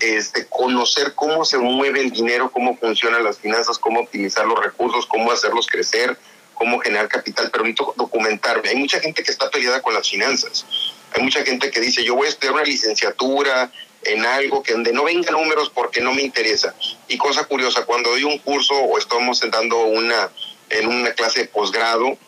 este, 0.00 0.46
conocer 0.46 1.14
cómo 1.14 1.44
se 1.44 1.58
mueve 1.58 2.00
el 2.00 2.10
dinero, 2.10 2.50
cómo 2.50 2.76
funcionan 2.76 3.24
las 3.24 3.38
finanzas, 3.38 3.78
cómo 3.78 4.00
optimizar 4.00 4.46
los 4.46 4.58
recursos, 4.58 5.06
cómo 5.06 5.32
hacerlos 5.32 5.66
crecer, 5.66 6.16
cómo 6.54 6.78
generar 6.80 7.08
capital, 7.08 7.50
pero 7.50 7.64
necesito 7.64 7.94
documentarme. 7.96 8.68
Hay 8.68 8.76
mucha 8.76 9.00
gente 9.00 9.22
que 9.22 9.30
está 9.30 9.50
peleada 9.50 9.80
con 9.80 9.94
las 9.94 10.08
finanzas. 10.08 10.66
Hay 11.12 11.22
mucha 11.22 11.44
gente 11.44 11.70
que 11.70 11.80
dice, 11.80 12.04
yo 12.04 12.14
voy 12.14 12.26
a 12.26 12.30
estudiar 12.30 12.54
una 12.54 12.64
licenciatura 12.64 13.70
en 14.02 14.24
algo 14.24 14.62
que 14.62 14.72
donde 14.72 14.92
no 14.92 15.04
venga 15.04 15.30
números 15.30 15.70
porque 15.70 16.00
no 16.00 16.14
me 16.14 16.22
interesa. 16.22 16.74
Y 17.08 17.16
cosa 17.18 17.44
curiosa, 17.44 17.84
cuando 17.84 18.10
doy 18.10 18.24
un 18.24 18.38
curso 18.38 18.74
o 18.74 18.98
estamos 18.98 19.40
dando 19.50 19.78
una 19.84 20.30
en 20.70 20.86
una 20.86 21.12
clase 21.12 21.40
de 21.40 21.46
posgrado, 21.46 22.18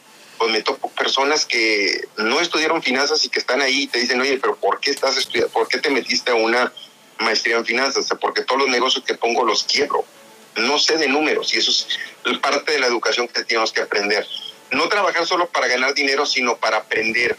pues 0.41 0.53
me 0.53 0.63
toco 0.63 0.89
personas 0.93 1.45
que 1.45 2.09
no 2.17 2.41
estudiaron 2.41 2.83
finanzas 2.83 3.23
y 3.27 3.29
que 3.29 3.39
están 3.39 3.61
ahí 3.61 3.83
y 3.83 3.87
te 3.89 3.99
dicen, 3.99 4.19
oye, 4.23 4.39
pero 4.41 4.57
¿por 4.57 4.81
qué 4.81 4.91
estás 4.91 5.19
estudiando? 5.19 5.53
¿Por 5.53 5.69
qué 5.69 5.77
te 5.77 5.91
metiste 5.91 6.31
a 6.31 6.35
una 6.35 6.73
maestría 7.19 7.59
en 7.59 7.67
finanzas? 7.67 8.07
O 8.07 8.09
sea, 8.09 8.17
porque 8.17 8.41
todos 8.41 8.63
los 8.63 8.71
negocios 8.71 9.05
que 9.05 9.13
pongo 9.13 9.45
los 9.45 9.65
quiebro. 9.65 10.03
No 10.57 10.79
sé 10.79 10.97
de 10.97 11.09
números 11.09 11.53
y 11.53 11.59
eso 11.59 11.71
es 11.71 12.39
parte 12.39 12.73
de 12.73 12.79
la 12.79 12.87
educación 12.87 13.29
que 13.29 13.45
tenemos 13.45 13.71
que 13.71 13.83
aprender. 13.83 14.27
No 14.71 14.89
trabajar 14.89 15.27
solo 15.27 15.47
para 15.47 15.69
ganar 15.69 15.93
dinero, 15.93 16.25
sino 16.25 16.57
para 16.57 16.79
aprender. 16.79 17.37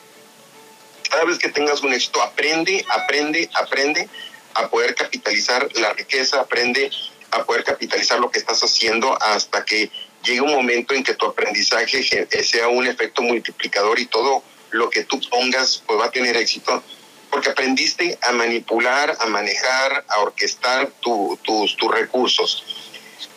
Cada 1.09 1.23
vez 1.23 1.39
que 1.39 1.49
tengas 1.49 1.81
un 1.81 1.93
éxito, 1.93 2.21
aprende, 2.21 2.85
aprende, 2.87 3.49
aprende 3.55 4.07
a 4.53 4.67
poder 4.67 4.93
capitalizar 4.93 5.67
la 5.73 5.91
riqueza, 5.93 6.39
aprende 6.39 6.91
a 7.31 7.43
poder 7.45 7.63
capitalizar 7.63 8.19
lo 8.19 8.29
que 8.29 8.37
estás 8.37 8.61
haciendo 8.61 9.19
hasta 9.19 9.65
que 9.65 9.89
llega 10.23 10.43
un 10.43 10.53
momento 10.53 10.93
en 10.93 11.03
que 11.03 11.15
tu 11.15 11.25
aprendizaje 11.25 12.03
sea 12.43 12.67
un 12.67 12.87
efecto 12.87 13.21
multiplicador 13.21 13.99
y 13.99 14.05
todo 14.05 14.43
lo 14.71 14.89
que 14.89 15.03
tú 15.03 15.19
pongas 15.29 15.83
pues 15.85 15.99
va 15.99 16.05
a 16.05 16.11
tener 16.11 16.37
éxito 16.37 16.83
porque 17.29 17.49
aprendiste 17.49 18.17
a 18.21 18.33
manipular, 18.33 19.15
a 19.19 19.25
manejar, 19.27 20.03
a 20.09 20.19
orquestar 20.19 20.91
tus, 20.99 21.39
tus 21.41 21.91
recursos. 21.91 22.65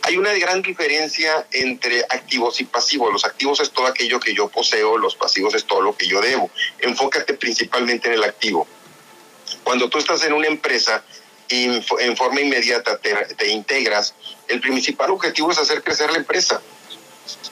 Hay 0.03 0.17
una 0.17 0.33
gran 0.35 0.63
diferencia 0.63 1.47
entre 1.53 2.01
activos 2.11 2.61
y 2.61 2.65
pasivos. 2.65 3.13
Los 3.13 3.25
activos 3.25 3.61
es 3.61 3.71
todo 3.71 3.87
aquello 3.87 4.19
que 4.19 4.35
yo 4.35 4.49
poseo, 4.49 4.99
los 4.99 5.15
pasivos 5.15 5.55
es 5.55 5.65
todo 5.65 5.81
lo 5.81 5.97
que 5.97 6.09
yo 6.09 6.21
debo. 6.21 6.51
Enfócate 6.81 7.35
principalmente 7.35 8.09
en 8.09 8.15
el 8.15 8.25
activo. 8.25 8.67
Cuando 9.63 9.89
tú 9.89 9.99
estás 9.99 10.25
en 10.25 10.33
una 10.33 10.49
empresa, 10.49 11.05
y 11.49 11.65
en 12.01 12.17
forma 12.17 12.41
inmediata 12.41 12.97
te, 12.99 13.15
te, 13.37 13.49
integras, 13.49 14.15
el 14.49 14.61
principal 14.61 15.11
objetivo 15.11 15.51
es 15.53 15.59
hacer 15.59 15.83
crecer 15.83 16.11
la 16.11 16.19
empresa. 16.19 16.61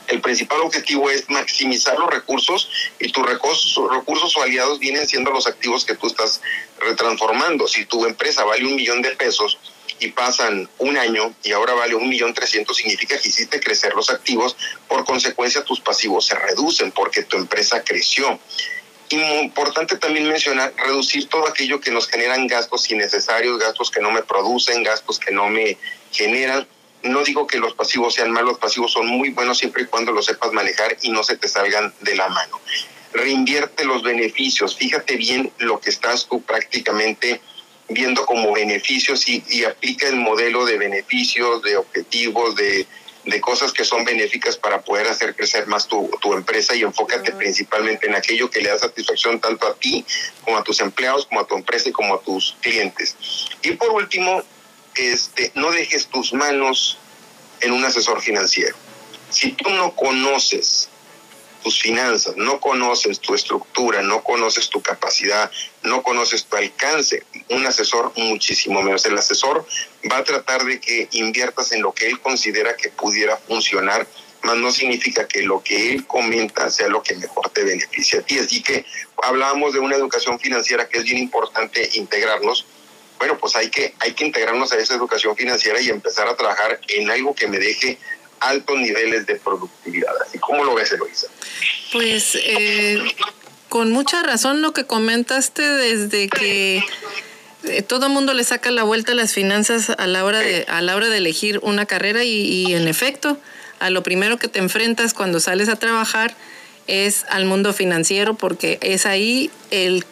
El 0.09 0.21
principal 0.21 0.61
objetivo 0.61 1.11
es 1.11 1.29
maximizar 1.31 1.99
los 1.99 2.11
recursos 2.11 2.69
y 2.99 3.11
tus 3.11 3.25
recursos, 3.25 4.37
o 4.37 4.43
aliados 4.43 4.79
vienen 4.79 5.09
siendo 5.09 5.31
los 5.31 5.47
activos 5.47 5.85
que 5.85 5.95
tú 5.95 6.07
estás 6.07 6.43
retransformando. 6.81 7.67
Si 7.67 7.87
tu 7.87 8.05
empresa 8.05 8.45
vale 8.45 8.67
un 8.67 8.77
millón 8.77 9.01
de 9.01 9.11
pesos 9.17 9.59
y 10.01 10.09
pasan 10.09 10.69
un 10.79 10.97
año 10.99 11.35
y 11.43 11.53
ahora 11.53 11.75
vale 11.75 11.95
un 11.95 12.09
millón 12.09 12.35
trescientos, 12.35 12.77
significa 12.77 13.19
que 13.19 13.29
hiciste 13.29 13.61
crecer 13.61 13.95
los 13.95 14.11
activos, 14.11 14.57
por 14.89 15.05
consecuencia 15.05 15.65
tus 15.65 15.81
pasivos 15.81 16.27
se 16.27 16.35
reducen 16.35 16.93
porque 16.93 17.23
tu 17.23 17.37
empresa 17.37 17.83
creció. 17.83 18.39
Importante 19.09 19.97
también 19.99 20.27
mencionar, 20.27 20.73
reducir 20.77 21.29
todo 21.29 21.47
aquello 21.47 21.81
que 21.81 21.91
nos 21.91 22.09
generan 22.09 22.47
gastos 22.47 22.91
innecesarios, 22.91 23.59
gastos 23.59 23.91
que 23.91 24.01
no 24.01 24.11
me 24.11 24.23
producen, 24.23 24.83
gastos 24.83 25.19
que 25.19 25.33
no 25.33 25.49
me 25.49 25.77
generan. 26.11 26.67
No 27.05 27.23
digo 27.25 27.47
que 27.47 27.59
los 27.59 27.75
pasivos 27.75 28.15
sean 28.15 28.31
malos, 28.31 28.53
los 28.53 28.59
pasivos 28.59 28.93
son 28.93 29.07
muy 29.07 29.31
buenos 29.31 29.59
siempre 29.59 29.83
y 29.83 29.87
cuando 29.87 30.13
los 30.13 30.27
sepas 30.27 30.53
manejar 30.53 30.97
y 31.03 31.11
no 31.11 31.23
se 31.23 31.37
te 31.37 31.49
salgan 31.49 31.93
de 32.01 32.15
la 32.17 32.29
mano. 32.29 32.61
Reinvierte 33.13 33.85
los 33.85 34.03
beneficios, 34.03 34.77
fíjate 34.77 35.17
bien 35.17 35.53
lo 35.59 35.81
que 35.81 35.91
estás 35.91 36.27
tú 36.27 36.43
prácticamente 36.43 37.41
viendo 37.89 38.25
como 38.25 38.53
beneficios 38.53 39.29
y, 39.29 39.45
y 39.49 39.65
aplica 39.65 40.09
el 40.09 40.17
modelo 40.17 40.65
de 40.65 40.79
beneficios, 40.79 41.63
de 41.63 41.77
objetivos, 41.77 42.57
de, 42.57 42.87
de 43.25 43.41
cosas 43.41 43.73
que 43.73 43.85
son 43.85 44.05
benéficas 44.05 44.57
para 44.57 44.81
poder 44.81 45.07
hacer 45.07 45.35
crecer 45.37 45.67
más 45.67 45.87
tu, 45.87 46.11
tu 46.21 46.33
empresa 46.33 46.75
y 46.75 46.83
enfócate 46.83 47.33
principalmente 47.33 48.07
en 48.07 48.15
aquello 48.15 48.51
que 48.51 48.61
le 48.61 48.71
da 48.71 48.79
satisfacción 48.79 49.41
tanto 49.41 49.67
a 49.67 49.75
ti 49.75 50.05
como 50.45 50.57
a 50.59 50.65
tus 50.65 50.81
empleados, 50.81 51.27
como 51.27 51.41
a 51.41 51.47
tu 51.47 51.57
empresa 51.57 51.89
y 51.89 51.93
como 51.93 52.15
a 52.15 52.21
tus 52.21 52.57
clientes. 52.61 53.17
Y 53.63 53.73
por 53.73 53.91
último, 53.91 54.43
este, 54.95 55.53
no 55.55 55.71
dejes 55.71 56.07
tus 56.07 56.33
manos 56.33 56.99
en 57.61 57.73
un 57.73 57.85
asesor 57.85 58.21
financiero. 58.21 58.77
Si 59.31 59.53
tú 59.53 59.71
no 59.71 59.95
conoces 59.95 60.89
tus 61.63 61.81
finanzas, 61.81 62.37
no 62.37 62.61
conoces 62.61 63.21
tu 63.21 63.35
estructura, 63.35 64.03
no 64.03 64.23
conoces 64.23 64.69
tu 64.69 64.83
capacidad, 64.83 65.51
no 65.83 66.03
conoces 66.03 66.45
tu 66.45 66.57
alcance, 66.57 67.23
un 67.49 67.65
asesor 67.67 68.13
muchísimo 68.17 68.83
menos. 68.83 69.07
El 69.07 69.17
asesor 69.17 69.65
va 70.11 70.19
a 70.19 70.25
tratar 70.25 70.65
de 70.65 70.81
que 70.81 71.09
inviertas 71.13 71.73
en 71.73 71.83
lo 71.83 71.93
que 71.93 72.09
él 72.09 72.21
considera 72.21 72.77
que 72.77 72.91
pudiera 72.91 73.37
funcionar, 73.37 74.07
más 74.43 74.57
no 74.57 74.73
significa 74.73 75.29
que 75.29 75.43
lo 75.43 75.63
que 75.63 75.93
él 75.93 76.07
comenta 76.07 76.69
sea 76.69 76.89
lo 76.89 77.03
que 77.03 77.15
mejor 77.15 77.49
te 77.51 77.63
beneficia 77.63 78.19
a 78.21 78.23
ti. 78.23 78.39
Así 78.39 78.61
que 78.61 78.85
hablábamos 79.23 79.73
de 79.73 79.79
una 79.79 79.95
educación 79.95 80.39
financiera 80.41 80.89
que 80.89 80.99
es 80.99 81.05
bien 81.05 81.19
importante 81.19 81.91
integrarnos. 81.95 82.67
Bueno, 83.23 83.39
pues 83.39 83.55
hay 83.55 83.71
que, 83.71 83.95
hay 84.01 84.15
que 84.15 84.27
integrarnos 84.27 84.73
a 84.73 84.79
esa 84.79 84.97
educación 84.97 85.37
financiera 85.37 85.81
y 85.81 85.89
empezar 85.91 86.27
a 86.27 86.35
trabajar 86.35 86.81
en 86.89 87.09
algo 87.09 87.37
que 87.37 87.47
me 87.47 87.61
deje 87.61 87.97
altos 88.41 88.77
niveles 88.77 89.27
de 89.27 89.37
productividad. 89.37 90.11
¿Y 90.35 90.39
cómo 90.39 90.65
lo 90.65 90.75
ves, 90.75 90.91
Eloisa? 90.91 91.29
Pues 91.93 92.35
eh, 92.35 93.01
con 93.69 93.93
mucha 93.93 94.25
razón 94.25 94.61
lo 94.61 94.73
que 94.73 94.87
comentaste 94.87 95.63
desde 95.63 96.29
que 96.29 96.83
eh, 97.63 97.83
todo 97.83 98.09
mundo 98.09 98.35
le 98.35 98.43
saca 98.43 98.73
la 98.73 98.83
vuelta 98.83 99.13
a 99.13 99.15
las 99.15 99.33
finanzas 99.33 99.91
a 99.91 100.07
la 100.09 100.25
hora 100.25 100.41
de, 100.41 100.65
a 100.67 100.83
la 100.83 100.97
hora 100.97 101.09
de 101.09 101.19
elegir 101.19 101.61
una 101.63 101.87
carrera 101.87 102.25
y, 102.25 102.75
en 102.75 102.89
efecto, 102.89 103.39
a 103.79 103.91
lo 103.91 104.03
primero 104.03 104.37
que 104.37 104.49
te 104.49 104.59
enfrentas 104.59 105.15
cuando 105.15 105.39
sales 105.39 105.69
a 105.69 105.77
trabajar 105.77 106.35
es 106.89 107.25
al 107.29 107.45
mundo 107.45 107.73
financiero 107.73 108.35
porque 108.35 108.79
es 108.81 109.07
ahí 109.07 109.53
el, 109.71 110.05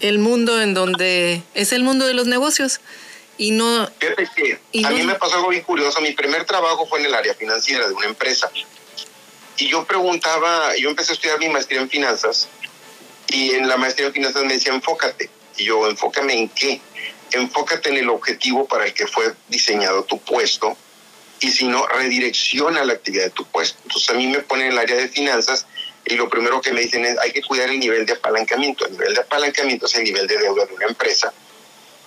el 0.00 0.18
mundo 0.18 0.60
en 0.60 0.74
donde 0.74 1.42
es 1.54 1.72
el 1.72 1.82
mundo 1.82 2.06
de 2.06 2.14
los 2.14 2.26
negocios. 2.26 2.80
Y 3.36 3.52
no. 3.52 3.88
Fíjate 3.98 4.28
que 4.34 4.84
a 4.84 4.90
mí 4.90 5.02
me 5.04 5.14
pasó 5.14 5.36
algo 5.36 5.48
bien 5.48 5.62
curioso. 5.62 6.00
Mi 6.00 6.12
primer 6.12 6.44
trabajo 6.44 6.86
fue 6.86 6.98
en 7.00 7.06
el 7.06 7.14
área 7.14 7.34
financiera 7.34 7.86
de 7.86 7.94
una 7.94 8.06
empresa. 8.06 8.50
Y 9.56 9.68
yo 9.68 9.84
preguntaba, 9.84 10.76
yo 10.76 10.90
empecé 10.90 11.12
a 11.12 11.14
estudiar 11.14 11.38
mi 11.38 11.48
maestría 11.48 11.80
en 11.80 11.88
finanzas. 11.88 12.48
Y 13.28 13.50
en 13.50 13.68
la 13.68 13.76
maestría 13.76 14.08
en 14.08 14.12
finanzas 14.12 14.44
me 14.44 14.54
decía, 14.54 14.72
enfócate. 14.72 15.30
Y 15.56 15.64
yo, 15.64 15.88
enfócame 15.88 16.34
en 16.34 16.48
qué? 16.48 16.80
Enfócate 17.32 17.90
en 17.90 17.98
el 17.98 18.08
objetivo 18.08 18.66
para 18.66 18.86
el 18.86 18.94
que 18.94 19.06
fue 19.06 19.34
diseñado 19.48 20.04
tu 20.04 20.18
puesto. 20.20 20.76
Y 21.40 21.50
si 21.52 21.68
no, 21.68 21.86
redirecciona 21.86 22.84
la 22.84 22.94
actividad 22.94 23.24
de 23.24 23.30
tu 23.30 23.44
puesto. 23.44 23.78
Entonces 23.84 24.10
a 24.10 24.14
mí 24.14 24.26
me 24.26 24.40
ponen 24.40 24.66
en 24.66 24.72
el 24.72 24.78
área 24.78 24.96
de 24.96 25.08
finanzas 25.08 25.66
y 26.08 26.16
lo 26.16 26.28
primero 26.28 26.60
que 26.60 26.72
me 26.72 26.80
dicen 26.80 27.04
es 27.04 27.18
hay 27.18 27.32
que 27.32 27.42
cuidar 27.42 27.70
el 27.70 27.78
nivel 27.78 28.06
de 28.06 28.14
apalancamiento. 28.14 28.86
El 28.86 28.92
nivel 28.92 29.14
de 29.14 29.20
apalancamiento 29.20 29.86
es 29.86 29.94
el 29.94 30.04
nivel 30.04 30.26
de 30.26 30.38
deuda 30.38 30.66
de 30.66 30.74
una 30.74 30.86
empresa 30.86 31.32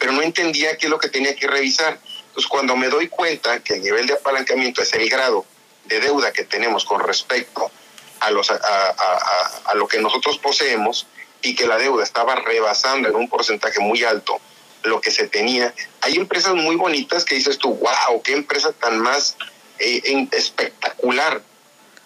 pero 0.02 0.14
no 0.14 0.24
entendía 0.24 0.76
qué 0.78 0.88
es 0.88 0.90
lo 0.90 0.98
que 0.98 1.10
tenía 1.10 1.36
que 1.36 1.46
revisar. 1.46 2.00
Entonces, 2.30 2.48
cuando 2.48 2.76
me 2.76 2.90
doy 2.90 3.08
cuenta 3.08 3.60
que 3.60 3.76
el 3.76 3.84
nivel 3.84 4.08
de 4.08 4.14
apalancamiento 4.14 4.82
es 4.82 4.92
el 4.94 5.08
grado 5.08 5.46
de 5.86 6.00
deuda 6.00 6.34
que 6.34 6.44
tenemos 6.44 6.86
con 6.86 7.02
respecto 7.02 7.70
a, 8.20 8.32
los, 8.32 8.50
a, 8.50 9.76
lo 9.76 9.88
que 9.88 10.00
nosotros 10.00 10.40
poseemos 10.40 11.06
y 11.44 11.54
que 11.54 11.68
la 11.68 11.78
deuda 11.78 12.04
estaba 12.04 12.34
rebasando 12.34 13.10
en 13.10 13.16
un 13.16 13.30
porcentaje 13.30 13.80
muy 13.80 14.04
alto 14.04 14.42
lo 14.82 15.00
que 15.02 15.12
se 15.12 15.28
tenía, 15.28 15.72
hay 16.02 16.16
empresas 16.16 16.56
muy 16.56 16.76
bonitas 16.76 17.24
que 17.24 17.36
dices 17.36 17.60
tú, 17.60 17.76
wow, 17.76 18.20
qué 18.24 18.34
empresa 18.34 18.74
tan 18.74 18.98
más 18.98 19.38
eh, 19.78 20.28
espectacular, 20.32 21.44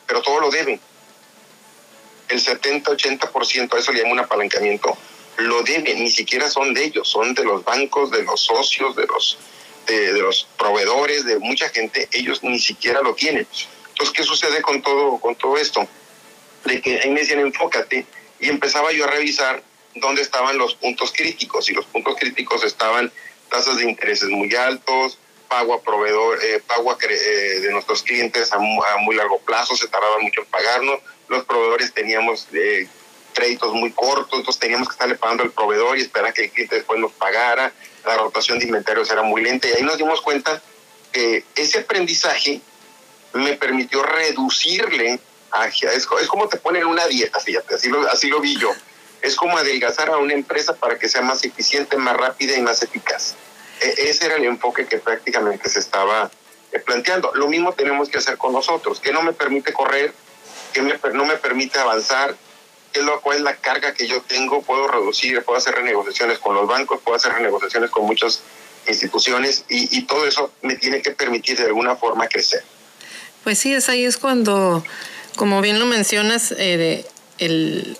pero 0.05 0.21
todo 0.21 0.41
lo 0.41 0.49
deben. 0.51 0.81
El 2.29 2.43
70-80%, 2.43 3.73
a 3.73 3.79
eso 3.79 3.91
le 3.91 4.01
llamo 4.01 4.13
un 4.13 4.19
apalancamiento 4.19 4.97
lo 5.37 5.63
deben, 5.63 6.01
ni 6.01 6.09
siquiera 6.09 6.49
son 6.49 6.73
de 6.73 6.85
ellos, 6.85 7.07
son 7.09 7.33
de 7.33 7.43
los 7.43 7.63
bancos, 7.63 8.11
de 8.11 8.23
los 8.23 8.41
socios, 8.41 8.95
de 8.95 9.05
los, 9.05 9.37
de, 9.87 10.13
los 10.13 10.47
proveedores, 10.57 11.25
de 11.25 11.39
mucha 11.39 11.69
gente, 11.69 12.07
ellos 12.11 12.43
ni 12.43 12.59
siquiera 12.59 13.01
lo 13.01 13.15
tienen. 13.15 13.47
Entonces, 13.89 14.13
¿qué 14.15 14.23
sucede 14.23 14.61
con 14.61 14.81
todo, 14.81 15.19
con 15.19 15.35
todo 15.35 15.57
esto? 15.57 15.87
De 16.63 16.81
que 16.81 16.99
ahí 16.99 17.09
me 17.09 17.21
decían, 17.21 17.39
enfócate, 17.39 18.05
y 18.39 18.49
empezaba 18.49 18.91
yo 18.91 19.05
a 19.05 19.07
revisar 19.07 19.63
dónde 19.95 20.21
estaban 20.21 20.57
los 20.57 20.75
puntos 20.75 21.11
críticos, 21.11 21.69
y 21.69 21.73
los 21.73 21.85
puntos 21.85 22.15
críticos 22.17 22.63
estaban 22.63 23.11
tasas 23.49 23.77
de 23.77 23.89
intereses 23.89 24.29
muy 24.29 24.53
altos, 24.55 25.17
pago 25.47 25.75
a 25.75 25.81
proveedor, 25.81 26.43
eh, 26.43 26.61
pago 26.65 26.97
eh, 27.01 27.59
de 27.59 27.71
nuestros 27.71 28.03
clientes 28.03 28.51
a, 28.51 28.57
muy 28.57 29.15
largo 29.15 29.39
plazo, 29.39 29.75
se 29.75 29.87
tardaba 29.87 30.19
mucho 30.19 30.41
en 30.41 30.47
pagarnos, 30.47 30.99
los 31.27 31.45
proveedores 31.45 31.93
teníamos 31.93 32.47
eh, 32.53 32.87
créditos 33.33 33.73
muy 33.73 33.91
cortos, 33.91 34.39
entonces 34.39 34.59
teníamos 34.59 34.87
que 34.87 34.93
estarle 34.93 35.15
pagando 35.15 35.43
al 35.43 35.51
proveedor 35.51 35.97
y 35.97 36.01
esperar 36.01 36.33
que 36.33 36.45
el 36.45 36.51
cliente 36.51 36.75
después 36.75 36.99
nos 36.99 37.11
pagara, 37.11 37.71
la 38.05 38.17
rotación 38.17 38.59
de 38.59 38.65
inventarios 38.65 39.11
era 39.11 39.23
muy 39.23 39.43
lenta 39.43 39.67
y 39.67 39.73
ahí 39.73 39.83
nos 39.83 39.97
dimos 39.97 40.21
cuenta 40.21 40.61
que 41.11 41.43
ese 41.55 41.79
aprendizaje 41.79 42.61
me 43.33 43.53
permitió 43.53 44.01
reducirle, 44.03 45.19
es, 45.93 46.27
como 46.27 46.47
te 46.47 46.57
ponen 46.57 46.85
una 46.85 47.05
dieta, 47.07 47.39
fíjate, 47.39 47.75
así 47.75 47.89
lo, 47.89 48.07
así 48.09 48.27
lo 48.27 48.39
vi 48.39 48.57
yo, 48.57 48.73
es 49.21 49.35
como 49.35 49.57
adelgazar 49.57 50.09
a 50.09 50.17
una 50.17 50.33
empresa 50.33 50.75
para 50.75 50.97
que 50.97 51.09
sea 51.09 51.21
más 51.21 51.43
eficiente, 51.43 51.97
más 51.97 52.15
rápida 52.15 52.55
y 52.55 52.61
más 52.61 52.81
eficaz. 52.83 53.35
E, 53.81 54.09
ese 54.09 54.25
era 54.25 54.35
el 54.35 54.45
enfoque 54.45 54.85
que 54.85 54.97
prácticamente 54.97 55.69
se 55.69 55.79
estaba 55.79 56.29
eh, 56.71 56.79
planteando. 56.79 57.31
Lo 57.33 57.47
mismo 57.47 57.73
tenemos 57.73 58.09
que 58.09 58.17
hacer 58.17 58.37
con 58.37 58.53
nosotros, 58.53 58.99
que 58.99 59.11
no 59.11 59.21
me 59.23 59.33
permite 59.33 59.73
correr, 59.73 60.13
que 60.75 61.09
no 61.13 61.25
me 61.25 61.37
permite 61.37 61.79
avanzar, 61.79 62.35
qué 62.91 62.99
es 62.99 63.05
lo, 63.05 63.21
cuál 63.21 63.37
es 63.37 63.43
la 63.43 63.55
carga 63.55 63.93
que 63.93 64.07
yo 64.07 64.21
tengo, 64.21 64.61
puedo 64.61 64.87
reducir, 64.87 65.41
puedo 65.43 65.57
hacer 65.57 65.75
renegociaciones 65.75 66.39
con 66.39 66.55
los 66.55 66.67
bancos, 66.67 67.01
puedo 67.03 67.15
hacer 67.15 67.33
renegociaciones 67.33 67.89
con 67.89 68.05
muchas 68.05 68.41
instituciones 68.87 69.65
y, 69.67 70.03
todo 70.03 70.27
eso 70.27 70.51
me 70.61 70.75
tiene 70.75 71.01
que 71.01 71.11
permitir 71.11 71.57
de 71.57 71.65
alguna 71.65 71.95
forma 71.95 72.27
crecer. 72.27 72.63
Pues 73.43 73.57
sí, 73.57 73.73
es 73.73 73.89
ahí 73.89 74.05
es 74.05 74.17
cuando, 74.17 74.83
como 75.35 75.61
bien 75.61 75.79
lo 75.79 75.85
mencionas, 75.85 76.53
eh, 76.57 77.05
el, 77.39 77.97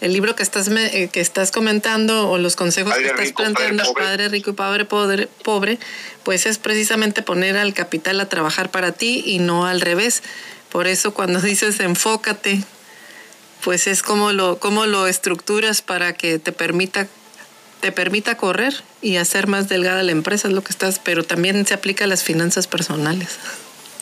el 0.00 0.12
libro 0.12 0.34
que 0.34 0.42
estás, 0.42 0.68
eh, 0.68 1.10
que 1.12 1.20
estás 1.20 1.50
comentando 1.50 2.30
o 2.30 2.38
los 2.38 2.56
consejos 2.56 2.94
que 2.94 3.06
estás 3.06 3.32
planteando, 3.32 3.92
Padre 3.94 4.28
Rico 4.28 4.50
y 4.50 4.52
Padre 4.54 4.84
pobre, 4.84 5.28
pobre, 5.44 5.78
pues 6.24 6.46
es 6.46 6.58
precisamente 6.58 7.22
poner 7.22 7.56
al 7.56 7.74
capital 7.74 8.20
a 8.20 8.28
trabajar 8.28 8.70
para 8.70 8.92
ti 8.92 9.22
y 9.26 9.38
no 9.38 9.66
al 9.66 9.80
revés. 9.80 10.22
Por 10.70 10.86
eso 10.86 11.12
cuando 11.14 11.40
dices 11.40 11.80
enfócate, 11.80 12.62
pues 13.62 13.86
es 13.86 14.02
como 14.02 14.32
lo, 14.32 14.58
cómo 14.58 14.86
lo 14.86 15.06
estructuras 15.06 15.82
para 15.82 16.14
que 16.14 16.38
te 16.38 16.52
permita, 16.52 17.08
te 17.80 17.92
permita 17.92 18.36
correr 18.36 18.74
y 19.02 19.16
hacer 19.16 19.46
más 19.46 19.68
delgada 19.68 20.02
la 20.02 20.12
empresa, 20.12 20.48
es 20.48 20.54
lo 20.54 20.62
que 20.62 20.72
estás, 20.72 20.98
pero 20.98 21.24
también 21.24 21.66
se 21.66 21.74
aplica 21.74 22.04
a 22.04 22.06
las 22.06 22.24
finanzas 22.24 22.66
personales. 22.66 23.38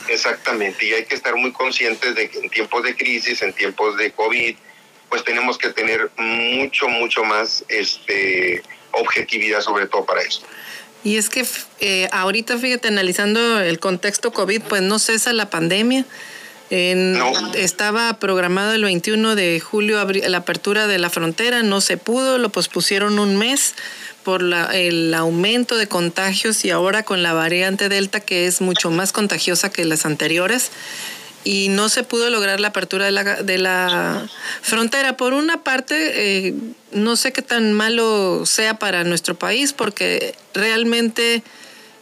Exactamente, 0.09 0.87
y 0.87 0.93
hay 0.95 1.05
que 1.05 1.15
estar 1.15 1.37
muy 1.37 1.53
conscientes 1.53 2.15
de 2.15 2.31
que 2.31 2.39
en 2.39 2.51
tiempos 2.51 2.83
de 2.83 2.97
crisis, 2.97 3.43
en 3.43 3.53
tiempos 3.53 3.97
de 3.99 4.13
COVID, 4.13 4.57
pues 5.09 5.25
tenemos 5.25 5.59
que 5.59 5.71
tener 5.71 6.11
mucho, 6.17 6.89
mucho 6.89 7.25
más 7.25 7.65
este, 7.69 8.63
objetividad 8.93 9.61
sobre 9.61 9.87
todo 9.87 10.05
para 10.05 10.23
eso. 10.23 10.43
Y 11.05 11.17
es 11.17 11.29
que 11.29 11.47
eh, 11.81 12.09
ahorita, 12.11 12.59
fíjate, 12.59 12.89
analizando 12.89 13.61
el 13.61 13.79
contexto 13.79 14.33
COVID, 14.33 14.63
pues 14.63 14.83
no 14.83 14.99
cesa 14.99 15.33
la 15.33 15.49
pandemia, 15.49 16.05
estaba 16.71 18.19
programado 18.19 18.73
el 18.73 18.85
21 18.85 19.35
de 19.35 19.61
julio 19.61 20.05
la 20.05 20.39
apertura 20.39 20.87
de 20.87 20.99
la 20.99 21.11
frontera, 21.11 21.63
no 21.63 21.81
se 21.81 21.97
pudo, 21.97 22.39
lo 22.39 22.51
pospusieron 22.51 23.19
un 23.19 23.37
mes 23.37 23.75
por 24.25 24.43
el 24.75 25.15
aumento 25.15 25.77
de 25.77 25.87
contagios 25.87 26.65
y 26.65 26.71
ahora 26.71 27.03
con 27.03 27.23
la 27.23 27.33
variante 27.33 27.89
Delta 27.89 28.21
que 28.21 28.47
es 28.47 28.61
mucho 28.61 28.91
más 28.91 29.13
contagiosa 29.13 29.71
que 29.71 29.85
las 29.85 30.05
anteriores 30.05 30.71
y 31.45 31.69
no 31.71 31.89
se 31.89 32.03
pudo 32.03 32.29
lograr 32.29 32.61
la 32.61 32.69
apertura 32.69 33.07
de 33.07 33.13
la, 33.13 33.43
de 33.43 33.57
la 33.57 34.29
frontera. 34.61 35.17
Por 35.17 35.33
una 35.33 35.63
parte, 35.63 36.49
eh, 36.49 36.55
no 36.93 37.17
sé 37.17 37.33
qué 37.33 37.41
tan 37.41 37.73
malo 37.73 38.45
sea 38.45 38.79
para 38.79 39.05
nuestro 39.05 39.35
país 39.35 39.73
porque 39.73 40.35
realmente 40.53 41.43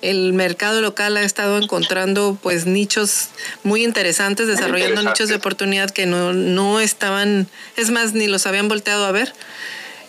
el 0.03 0.33
mercado 0.33 0.81
local 0.81 1.17
ha 1.17 1.23
estado 1.23 1.59
encontrando 1.59 2.39
pues 2.43 2.67
nichos 2.67 3.29
muy 3.63 3.85
interesantes, 3.85 4.47
desarrollando 4.47 5.03
nichos 5.03 5.29
de 5.29 5.37
oportunidad 5.37 5.91
que 5.91 6.07
no, 6.07 6.33
no 6.33 6.81
estaban, 6.81 7.49
es 7.77 7.91
más, 7.91 8.13
ni 8.13 8.27
los 8.27 8.47
habían 8.47 8.69
volteado 8.69 9.05
a 9.07 9.13
ver. 9.13 9.33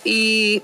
Y 0.04 0.62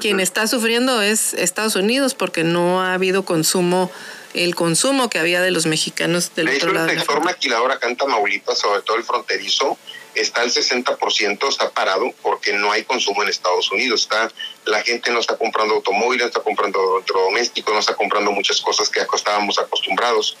quien 0.00 0.20
está 0.20 0.46
sufriendo 0.46 1.02
es 1.02 1.34
Estados 1.34 1.74
Unidos 1.76 2.14
porque 2.14 2.44
no 2.44 2.82
ha 2.82 2.94
habido 2.94 3.24
consumo 3.24 3.90
el 4.34 4.54
consumo 4.54 5.08
que 5.08 5.18
había 5.18 5.40
de 5.40 5.50
los 5.50 5.66
mexicanos 5.66 6.34
del 6.34 6.46
de 6.46 6.56
otro 6.56 6.72
lado. 6.72 6.88
El 6.88 6.98
sector 6.98 7.24
maquilador 7.24 7.72
acá 7.72 7.88
en 7.88 7.96
Tamaulipas, 7.96 8.58
sobre 8.58 8.82
todo 8.82 8.96
el 8.96 9.04
fronterizo, 9.04 9.78
está 10.16 10.42
al 10.42 10.50
60%, 10.50 11.48
está 11.48 11.70
parado 11.70 12.12
porque 12.22 12.52
no 12.52 12.72
hay 12.72 12.84
consumo 12.84 13.22
en 13.22 13.28
Estados 13.28 13.70
Unidos. 13.70 14.02
Está, 14.02 14.30
la 14.64 14.82
gente 14.82 15.10
no 15.10 15.20
está 15.20 15.36
comprando 15.36 15.74
automóviles, 15.74 16.22
no 16.22 16.28
está 16.28 16.40
comprando 16.40 16.96
electrodomésticos, 16.96 17.72
no 17.72 17.80
está 17.80 17.94
comprando 17.94 18.32
muchas 18.32 18.60
cosas 18.60 18.88
que 18.88 19.00
estábamos 19.14 19.58
acostumbrados. 19.58 20.36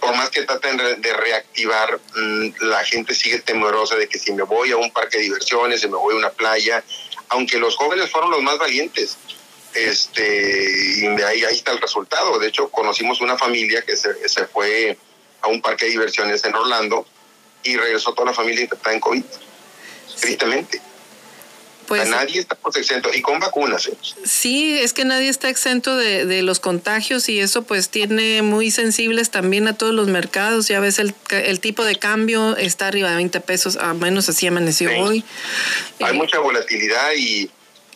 Por 0.00 0.16
más 0.16 0.30
que 0.30 0.42
traten 0.42 0.76
de 0.76 1.12
reactivar, 1.12 2.00
mm, 2.16 2.48
la 2.62 2.84
gente 2.84 3.14
sigue 3.14 3.40
temerosa 3.40 3.96
de 3.96 4.08
que 4.08 4.18
si 4.18 4.32
me 4.32 4.42
voy 4.42 4.72
a 4.72 4.76
un 4.76 4.90
parque 4.90 5.18
de 5.18 5.24
diversiones, 5.24 5.82
si 5.82 5.88
me 5.88 5.96
voy 5.96 6.14
a 6.14 6.18
una 6.18 6.30
playa, 6.30 6.82
aunque 7.28 7.58
los 7.58 7.76
jóvenes 7.76 8.10
fueron 8.10 8.30
los 8.30 8.42
más 8.42 8.58
valientes, 8.58 9.16
este, 9.74 10.98
y 10.98 11.06
ahí, 11.22 11.44
ahí 11.44 11.54
está 11.54 11.72
el 11.72 11.80
resultado. 11.80 12.38
De 12.38 12.48
hecho, 12.48 12.70
conocimos 12.70 13.20
una 13.20 13.36
familia 13.36 13.82
que 13.82 13.96
se, 13.96 14.28
se 14.28 14.46
fue 14.46 14.96
a 15.42 15.48
un 15.48 15.60
parque 15.60 15.84
de 15.84 15.92
diversiones 15.92 16.44
en 16.44 16.54
Orlando 16.54 17.06
y 17.64 17.76
regresó 17.76 18.12
toda 18.12 18.30
la 18.30 18.34
familia 18.34 18.62
infectada 18.62 18.94
en 18.94 19.00
COVID. 19.00 19.24
Tristemente. 20.20 20.80
Pues, 21.86 22.08
nadie 22.08 22.38
está 22.38 22.56
exento 22.76 23.10
y 23.12 23.20
con 23.20 23.40
vacunas. 23.40 23.88
¿eh? 23.88 23.96
Sí, 24.24 24.78
es 24.78 24.92
que 24.92 25.04
nadie 25.04 25.28
está 25.28 25.48
exento 25.48 25.96
de, 25.96 26.24
de, 26.24 26.42
los 26.42 26.60
contagios 26.60 27.28
y 27.28 27.40
eso 27.40 27.62
pues 27.62 27.88
tiene 27.88 28.42
muy 28.42 28.70
sensibles 28.70 29.32
también 29.32 29.66
a 29.66 29.76
todos 29.76 29.92
los 29.92 30.06
mercados. 30.06 30.68
Ya 30.68 30.78
ves 30.78 31.00
el, 31.00 31.16
el 31.30 31.58
tipo 31.58 31.84
de 31.84 31.96
cambio 31.96 32.56
está 32.56 32.86
arriba 32.86 33.10
de 33.10 33.16
20 33.16 33.40
pesos, 33.40 33.76
a 33.76 33.92
menos 33.92 34.28
así 34.28 34.46
amaneció 34.46 34.88
hoy. 35.02 35.24
Hay 35.98 36.14
eh, 36.14 36.16
mucha 36.16 36.38
volatilidad 36.38 37.12
y 37.16 37.50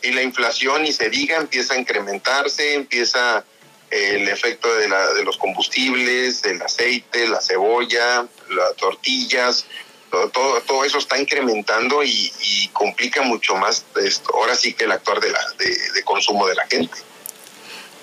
y 0.05 0.12
la 0.12 0.22
inflación, 0.22 0.83
ni 0.83 0.92
se 0.92 1.09
diga, 1.09 1.38
empieza 1.38 1.74
a 1.74 1.79
incrementarse, 1.79 2.74
empieza 2.74 3.44
el 3.90 4.29
efecto 4.29 4.73
de, 4.75 4.88
la, 4.88 5.12
de 5.12 5.25
los 5.25 5.37
combustibles, 5.37 6.44
el 6.44 6.61
aceite, 6.62 7.29
la 7.29 7.40
cebolla, 7.40 8.27
las 8.51 8.77
tortillas, 8.77 9.66
todo, 10.33 10.61
todo, 10.61 10.85
eso 10.85 10.99
está 10.99 11.18
incrementando 11.18 12.03
y, 12.05 12.31
complica 12.73 13.23
mucho 13.23 13.57
más 13.57 13.85
esto. 14.03 14.31
Ahora 14.35 14.55
sí 14.55 14.75
que 14.75 14.85
el 14.85 14.92
actuar 14.92 15.20
de, 15.20 15.31
la, 15.31 15.40
de, 15.59 16.03
consumo 16.05 16.47
de 16.47 16.55
la 16.55 16.66
gente. 16.66 16.97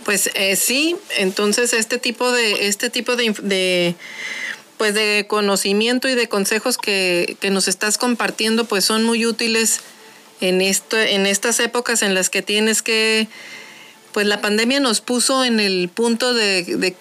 Pues 0.05 0.29
eh, 0.33 0.55
sí, 0.55 0.97
entonces 1.17 1.73
este 1.73 1.97
tipo 1.99 2.31
de 2.31 2.67
este 2.67 2.89
tipo 2.89 3.15
de, 3.15 3.35
de, 3.41 3.95
pues 4.77 4.93
de 4.93 5.25
conocimiento 5.27 6.09
y 6.09 6.15
de 6.15 6.27
consejos 6.27 6.77
que, 6.77 7.37
que 7.39 7.51
nos 7.51 7.67
estás 7.67 7.97
compartiendo 7.97 8.65
pues 8.65 8.83
son 8.83 9.03
muy 9.03 9.25
útiles 9.25 9.81
en, 10.41 10.61
esto, 10.61 10.97
en 10.97 11.25
estas 11.25 11.59
épocas 11.59 12.01
en 12.01 12.15
las 12.15 12.29
que 12.29 12.41
tienes 12.41 12.81
que, 12.81 13.27
pues 14.13 14.27
la 14.27 14.41
pandemia 14.41 14.79
nos 14.79 15.01
puso 15.01 15.43
en 15.43 15.59
el 15.59 15.89
punto 15.89 16.33
de, 16.33 16.95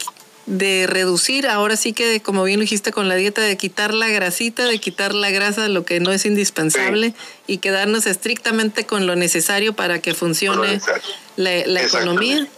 de, 0.46 0.86
reducir, 0.86 1.46
ahora 1.46 1.76
sí 1.76 1.92
que 1.92 2.20
como 2.20 2.44
bien 2.44 2.58
lo 2.58 2.62
dijiste 2.62 2.92
con 2.92 3.08
la 3.08 3.14
dieta, 3.14 3.42
de 3.42 3.56
quitar 3.56 3.94
la 3.94 4.08
grasita, 4.08 4.66
de 4.66 4.78
quitar 4.78 5.14
la 5.14 5.30
grasa, 5.30 5.68
lo 5.68 5.84
que 5.84 6.00
no 6.00 6.12
es 6.12 6.24
indispensable 6.26 7.14
y 7.46 7.58
quedarnos 7.58 8.06
estrictamente 8.06 8.84
con 8.84 9.06
lo 9.06 9.16
necesario 9.16 9.74
para 9.74 10.00
que 10.00 10.14
funcione 10.14 10.80
la, 11.36 11.66
la 11.66 11.82
economía. 11.82 12.48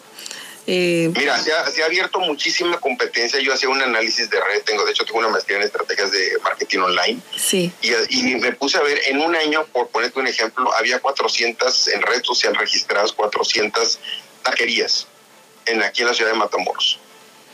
Eh, 0.66 1.10
Mira, 1.16 1.38
se 1.38 1.52
ha, 1.52 1.84
abierto 1.84 2.20
muchísima 2.20 2.78
competencia. 2.78 3.40
Yo 3.40 3.52
hacía 3.52 3.68
un 3.68 3.82
análisis 3.82 4.30
de 4.30 4.38
red, 4.40 4.62
tengo, 4.62 4.84
de 4.84 4.92
hecho, 4.92 5.04
tengo 5.04 5.18
una 5.18 5.28
maestría 5.28 5.56
en 5.56 5.64
estrategias 5.64 6.12
de 6.12 6.38
marketing 6.42 6.78
online. 6.78 7.20
Sí. 7.36 7.72
Y, 7.80 8.22
me 8.34 8.52
puse 8.52 8.78
a 8.78 8.82
ver, 8.82 9.00
en 9.06 9.20
un 9.20 9.34
año, 9.34 9.66
por 9.72 9.88
ponerte 9.88 10.20
un 10.20 10.28
ejemplo, 10.28 10.72
había 10.74 11.00
400 11.00 11.88
en 11.88 12.02
red 12.02 12.22
social 12.22 12.54
registradas, 12.54 13.12
400 13.12 13.98
taquerías 14.42 15.06
en, 15.66 15.82
aquí 15.82 16.02
en 16.02 16.08
la 16.08 16.14
ciudad 16.14 16.32
de 16.32 16.38
Matamoros. 16.38 16.98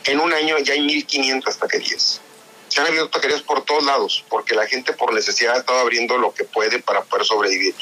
En 0.05 0.19
un 0.19 0.33
año 0.33 0.57
ya 0.59 0.73
hay 0.73 0.81
1500 0.81 1.57
taquerías. 1.57 2.21
Se 2.67 2.81
han 2.81 2.87
abierto 2.87 3.09
taquerías 3.09 3.41
por 3.41 3.65
todos 3.65 3.83
lados, 3.83 4.23
porque 4.29 4.55
la 4.55 4.67
gente 4.67 4.93
por 4.93 5.13
necesidad 5.13 5.55
ha 5.55 5.59
estado 5.59 5.79
abriendo 5.79 6.17
lo 6.17 6.33
que 6.33 6.43
puede 6.43 6.79
para 6.79 7.03
poder 7.03 7.25
sobrevivir. 7.25 7.75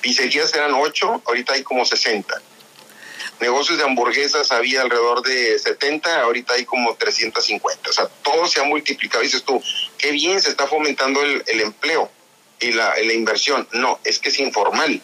Pizzerías 0.00 0.52
eran 0.54 0.74
8, 0.74 1.22
ahorita 1.24 1.54
hay 1.54 1.62
como 1.62 1.84
60 1.84 2.42
negocios 3.42 3.76
de 3.76 3.84
hamburguesas 3.84 4.52
había 4.52 4.82
alrededor 4.82 5.22
de 5.22 5.58
70, 5.58 6.22
ahorita 6.22 6.54
hay 6.54 6.64
como 6.64 6.94
350. 6.94 7.90
O 7.90 7.92
sea, 7.92 8.08
todo 8.22 8.46
se 8.46 8.60
ha 8.60 8.64
multiplicado. 8.64 9.22
Dices 9.22 9.42
tú, 9.42 9.62
qué 9.98 10.12
bien 10.12 10.40
se 10.40 10.48
está 10.48 10.66
fomentando 10.66 11.20
el, 11.22 11.60
empleo 11.60 12.10
y 12.60 12.72
la, 12.72 12.98
inversión. 13.12 13.68
No, 13.72 13.98
es 14.04 14.18
que 14.20 14.28
es 14.28 14.38
informal. 14.38 15.02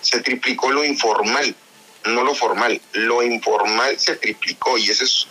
Se 0.00 0.20
triplicó 0.20 0.70
lo 0.70 0.84
informal, 0.84 1.54
no 2.04 2.24
lo 2.24 2.34
formal. 2.34 2.80
Lo 2.92 3.22
informal 3.22 3.98
se 3.98 4.16
triplicó 4.16 4.78
y 4.78 4.90
ese 4.90 5.04
es 5.04 5.26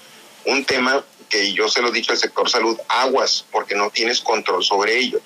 un 0.46 0.66
tema 0.66 1.04
que 1.30 1.54
yo 1.54 1.70
se 1.70 1.82
lo 1.82 1.90
he 1.90 1.92
dicho 1.92 2.12
al 2.12 2.18
sector 2.18 2.50
salud, 2.50 2.78
aguas, 2.88 3.46
porque 3.52 3.76
no 3.76 3.90
tienes 3.90 4.22
control 4.22 4.64
sobre 4.64 4.98
ello 4.98 5.22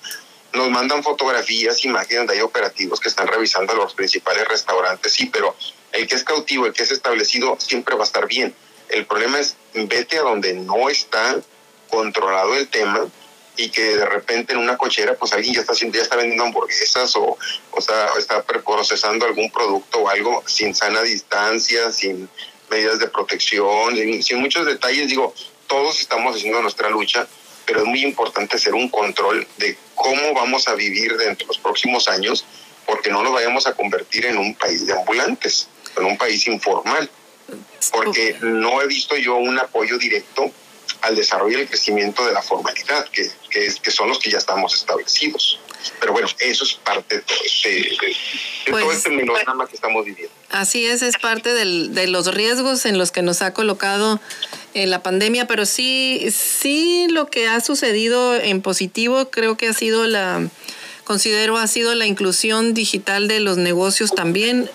nos 0.54 0.70
mandan 0.70 1.02
fotografías, 1.02 1.84
imágenes 1.84 2.28
de 2.28 2.42
operativos 2.42 3.00
que 3.00 3.08
están 3.08 3.26
revisando 3.26 3.74
los 3.74 3.92
principales 3.94 4.46
restaurantes, 4.46 5.12
sí, 5.12 5.26
pero 5.26 5.54
el 5.92 6.06
que 6.06 6.14
es 6.14 6.24
cautivo, 6.24 6.66
el 6.66 6.72
que 6.72 6.84
es 6.84 6.92
establecido, 6.92 7.56
siempre 7.60 7.94
va 7.96 8.02
a 8.02 8.06
estar 8.06 8.26
bien. 8.26 8.54
El 8.88 9.06
problema 9.06 9.40
es 9.40 9.56
vete 9.74 10.18
a 10.18 10.22
donde 10.22 10.54
no 10.54 10.88
está 10.88 11.40
controlado 11.90 12.54
el 12.54 12.68
tema 12.68 13.08
y 13.56 13.68
que 13.70 13.96
de 13.96 14.06
repente 14.06 14.52
en 14.52 14.58
una 14.58 14.76
cochera 14.76 15.14
pues 15.14 15.32
alguien 15.32 15.54
ya 15.54 15.60
está 15.60 15.72
haciendo, 15.72 15.96
ya 15.96 16.02
está 16.02 16.16
vendiendo 16.16 16.44
hamburguesas 16.44 17.14
o, 17.16 17.38
o 17.70 17.78
está, 17.78 18.10
está 18.18 18.42
procesando 18.42 19.26
algún 19.26 19.50
producto 19.50 20.00
o 20.00 20.08
algo 20.08 20.42
sin 20.46 20.74
sana 20.74 21.02
distancia, 21.02 21.92
sin 21.92 22.28
medidas 22.70 22.98
de 22.98 23.08
protección, 23.08 23.96
sin, 23.96 24.22
sin 24.22 24.40
muchos 24.40 24.66
detalles. 24.66 25.08
Digo, 25.08 25.32
todos 25.66 26.00
estamos 26.00 26.36
haciendo 26.36 26.60
nuestra 26.62 26.90
lucha, 26.90 27.26
pero 27.66 27.80
es 27.80 27.86
muy 27.86 28.02
importante 28.02 28.56
hacer 28.56 28.74
un 28.74 28.88
control 28.88 29.46
de 29.56 29.76
cómo 29.94 30.34
vamos 30.34 30.66
a 30.68 30.74
vivir 30.74 31.16
dentro 31.16 31.46
de 31.46 31.48
los 31.48 31.58
próximos 31.58 32.08
años, 32.08 32.44
porque 32.86 33.10
no 33.10 33.22
nos 33.22 33.32
vayamos 33.32 33.66
a 33.66 33.74
convertir 33.74 34.26
en 34.26 34.36
un 34.36 34.54
país 34.54 34.86
de 34.86 34.92
ambulantes, 34.92 35.68
en 35.96 36.04
un 36.04 36.18
país 36.18 36.46
informal, 36.46 37.08
porque 37.92 38.36
no 38.40 38.82
he 38.82 38.86
visto 38.86 39.16
yo 39.16 39.36
un 39.36 39.58
apoyo 39.58 39.96
directo 39.98 40.50
al 41.04 41.16
desarrollo 41.16 41.58
y 41.58 41.62
el 41.62 41.68
crecimiento 41.68 42.24
de 42.24 42.32
la 42.32 42.42
formalidad, 42.42 43.06
que, 43.10 43.30
que, 43.50 43.90
son 43.90 44.08
los 44.08 44.18
que 44.18 44.30
ya 44.30 44.38
estamos 44.38 44.74
establecidos. 44.74 45.60
Pero 46.00 46.12
bueno, 46.12 46.28
eso 46.38 46.64
es 46.64 46.74
parte 46.74 47.16
de, 47.16 47.22
todo 47.22 48.80
pues, 48.80 48.96
este 48.96 49.10
melodrama 49.10 49.66
que 49.66 49.74
estamos 49.74 50.04
viviendo. 50.04 50.34
Así 50.50 50.86
es, 50.86 51.02
es 51.02 51.18
parte 51.18 51.52
del, 51.52 51.94
de 51.94 52.06
los 52.06 52.34
riesgos 52.34 52.86
en 52.86 52.96
los 52.96 53.12
que 53.12 53.20
nos 53.20 53.42
ha 53.42 53.52
colocado 53.52 54.18
eh, 54.72 54.86
la 54.86 55.02
pandemia, 55.02 55.46
pero 55.46 55.66
sí, 55.66 56.26
sí 56.30 57.06
lo 57.10 57.26
que 57.26 57.48
ha 57.48 57.60
sucedido 57.60 58.34
en 58.34 58.62
positivo 58.62 59.30
creo 59.30 59.58
que 59.58 59.68
ha 59.68 59.74
sido 59.74 60.06
la, 60.06 60.48
considero 61.04 61.58
ha 61.58 61.66
sido 61.66 61.94
la 61.94 62.06
inclusión 62.06 62.72
digital 62.72 63.28
de 63.28 63.40
los 63.40 63.58
negocios 63.58 64.14
también 64.14 64.70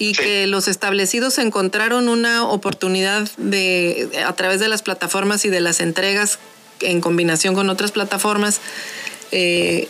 y 0.00 0.14
que 0.14 0.46
los 0.46 0.66
establecidos 0.66 1.36
encontraron 1.36 2.08
una 2.08 2.44
oportunidad 2.44 3.28
de 3.36 4.08
a 4.26 4.32
través 4.32 4.58
de 4.58 4.66
las 4.66 4.80
plataformas 4.80 5.44
y 5.44 5.50
de 5.50 5.60
las 5.60 5.80
entregas 5.80 6.38
en 6.80 7.02
combinación 7.02 7.54
con 7.54 7.68
otras 7.68 7.92
plataformas 7.92 8.60
eh, 9.30 9.88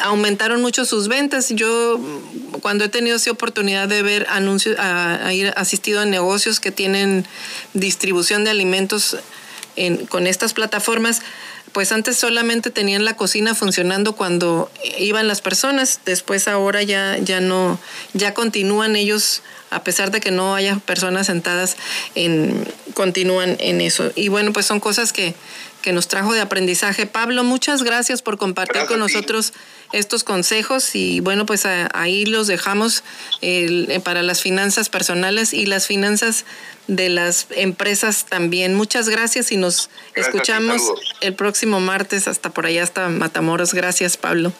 aumentaron 0.00 0.60
mucho 0.60 0.84
sus 0.84 1.06
ventas. 1.06 1.50
Yo 1.50 2.00
cuando 2.60 2.84
he 2.84 2.88
tenido 2.88 3.16
esa 3.16 3.30
oportunidad 3.30 3.86
de 3.86 4.02
ver 4.02 4.26
anuncios, 4.30 4.76
a, 4.80 5.32
ir 5.32 5.52
asistido 5.56 6.00
a 6.00 6.06
negocios 6.06 6.58
que 6.58 6.72
tienen 6.72 7.24
distribución 7.72 8.42
de 8.42 8.50
alimentos 8.50 9.16
con 10.08 10.26
estas 10.26 10.54
plataformas, 10.54 11.22
pues 11.74 11.90
antes 11.90 12.16
solamente 12.16 12.70
tenían 12.70 13.04
la 13.04 13.16
cocina 13.16 13.54
funcionando 13.54 14.14
cuando 14.14 14.70
iban 14.96 15.26
las 15.26 15.40
personas, 15.40 16.00
después 16.06 16.46
ahora 16.46 16.84
ya, 16.84 17.18
ya 17.18 17.40
no, 17.40 17.80
ya 18.12 18.32
continúan 18.32 18.94
ellos, 18.94 19.42
a 19.70 19.82
pesar 19.82 20.12
de 20.12 20.20
que 20.20 20.30
no 20.30 20.54
haya 20.54 20.76
personas 20.76 21.26
sentadas, 21.26 21.76
en, 22.14 22.64
continúan 22.94 23.56
en 23.58 23.80
eso. 23.80 24.12
Y 24.14 24.28
bueno, 24.28 24.52
pues 24.52 24.66
son 24.66 24.78
cosas 24.78 25.12
que, 25.12 25.34
que 25.84 25.92
nos 25.92 26.08
trajo 26.08 26.32
de 26.32 26.40
aprendizaje. 26.40 27.04
Pablo, 27.04 27.44
muchas 27.44 27.82
gracias 27.82 28.22
por 28.22 28.38
compartir 28.38 28.86
con 28.86 28.98
nosotros 28.98 29.52
estos 29.92 30.24
consejos 30.24 30.96
y 30.96 31.20
bueno, 31.20 31.44
pues 31.44 31.66
ahí 31.66 32.24
los 32.24 32.46
dejamos 32.46 33.04
eh, 33.42 34.00
para 34.02 34.22
las 34.22 34.40
finanzas 34.40 34.88
personales 34.88 35.52
y 35.52 35.66
las 35.66 35.86
finanzas 35.86 36.46
de 36.86 37.10
las 37.10 37.48
empresas 37.50 38.24
también. 38.24 38.74
Muchas 38.74 39.10
gracias 39.10 39.52
y 39.52 39.58
nos 39.58 39.90
escuchamos 40.14 40.80
el 41.20 41.34
próximo 41.34 41.80
martes 41.80 42.28
hasta 42.28 42.48
por 42.48 42.64
allá, 42.64 42.82
hasta 42.82 43.10
Matamoros. 43.10 43.74
Gracias, 43.74 44.16
Pablo. 44.16 44.54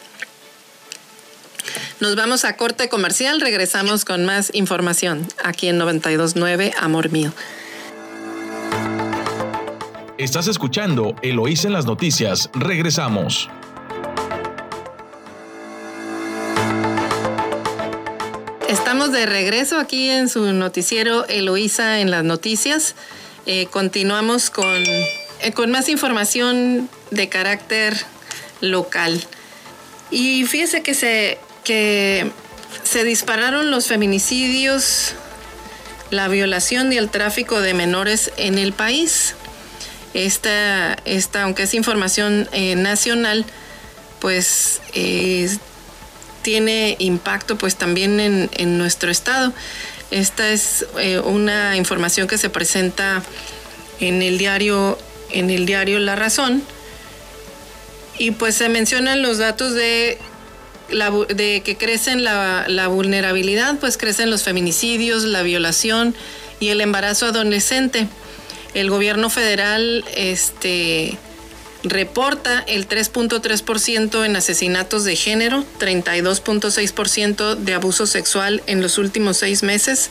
Nos 2.01 2.17
vamos 2.17 2.45
a 2.45 2.55
corte 2.59 2.91
comercial, 2.91 3.41
regresamos 3.41 4.05
con 4.05 4.27
más 4.27 4.51
información 4.53 5.27
aquí 5.43 5.69
en 5.69 5.79
929 5.79 6.75
Amor 6.77 7.11
Mío. 7.11 7.33
Estás 10.25 10.49
escuchando 10.49 11.15
Eloís 11.21 11.67
en 11.67 11.75
las 11.75 11.85
noticias. 11.85 12.49
Regresamos. 12.55 13.51
Estamos 18.67 19.13
de 19.13 19.27
regreso 19.27 19.79
aquí 19.79 20.09
en 20.09 20.31
su 20.31 20.51
noticiero 20.55 21.27
Eloísa 21.27 22.01
en 22.01 22.11
las 22.11 22.25
noticias. 22.25 22.95
Eh, 23.45 23.67
continuamos 23.67 24.49
con, 24.49 24.65
eh, 24.65 25.53
con 25.53 25.71
más 25.71 25.91
información 25.91 26.89
de 27.11 27.29
carácter 27.29 27.95
local. 28.63 29.23
Y 30.11 30.47
fíjese 30.47 30.83
que 30.83 30.95
se, 30.95 31.39
que 31.65 32.31
se 32.83 33.05
dispararon 33.05 33.71
los 33.71 33.89
feminicidios, 33.89 35.17
la 36.09 36.29
violación 36.29 36.91
y 36.95 36.97
el 36.97 37.11
tráfico 37.11 37.61
de 37.61 37.75
menores 37.75 38.33
en 38.39 38.57
el 38.57 38.73
país. 38.73 39.35
Esta, 40.15 40.95
esta 41.05 41.43
aunque 41.43 41.65
es 41.65 41.75
información 41.75 42.49
eh, 42.53 42.77
nacional, 42.77 43.45
pues 44.21 44.81
tiene 46.45 46.95
impacto 47.01 47.57
pues 47.57 47.75
también 47.75 48.21
en, 48.21 48.79
nuestro 48.79 49.11
estado. 49.11 49.53
Esta 50.13 50.51
es 50.51 50.87
eh, 51.01 51.19
una 51.19 51.77
información 51.77 52.29
que 52.29 52.39
se 52.39 52.51
presenta 52.51 53.23
en 53.99 54.23
el 54.23 54.39
diario, 54.39 54.99
en 55.33 55.51
el 55.51 55.67
diario 55.67 55.99
La 55.99 56.15
Razón. 56.15 56.63
Y 58.19 58.31
pues 58.33 58.55
se 58.55 58.69
mencionan 58.69 59.23
los 59.23 59.39
datos 59.39 59.73
de, 59.75 60.19
de 61.35 61.63
que 61.65 61.77
crecen 61.77 62.23
la, 62.23 62.67
la 62.69 62.87
vulnerabilidad, 62.89 63.77
pues 63.81 63.97
crecen 63.97 64.31
los 64.31 64.45
feminicidios, 64.45 65.25
la 65.25 65.43
violación 65.43 66.15
y 66.61 66.69
el 66.69 66.83
embarazo 66.83 67.27
adolescente. 67.27 68.07
El 68.75 68.91
gobierno 68.91 69.31
federal 69.31 70.05
este, 70.17 71.17
reporta 71.85 72.65
el 72.67 72.89
3.3% 72.89 74.25
en 74.25 74.37
asesinatos 74.37 75.05
de 75.05 75.17
género, 75.17 75.65
32.6% 75.79 77.57
de 77.57 77.75
abuso 77.75 78.07
sexual 78.07 78.63
en 78.67 78.83
los 78.83 78.99
últimos 78.99 79.37
seis 79.37 79.63
meses. 79.63 80.11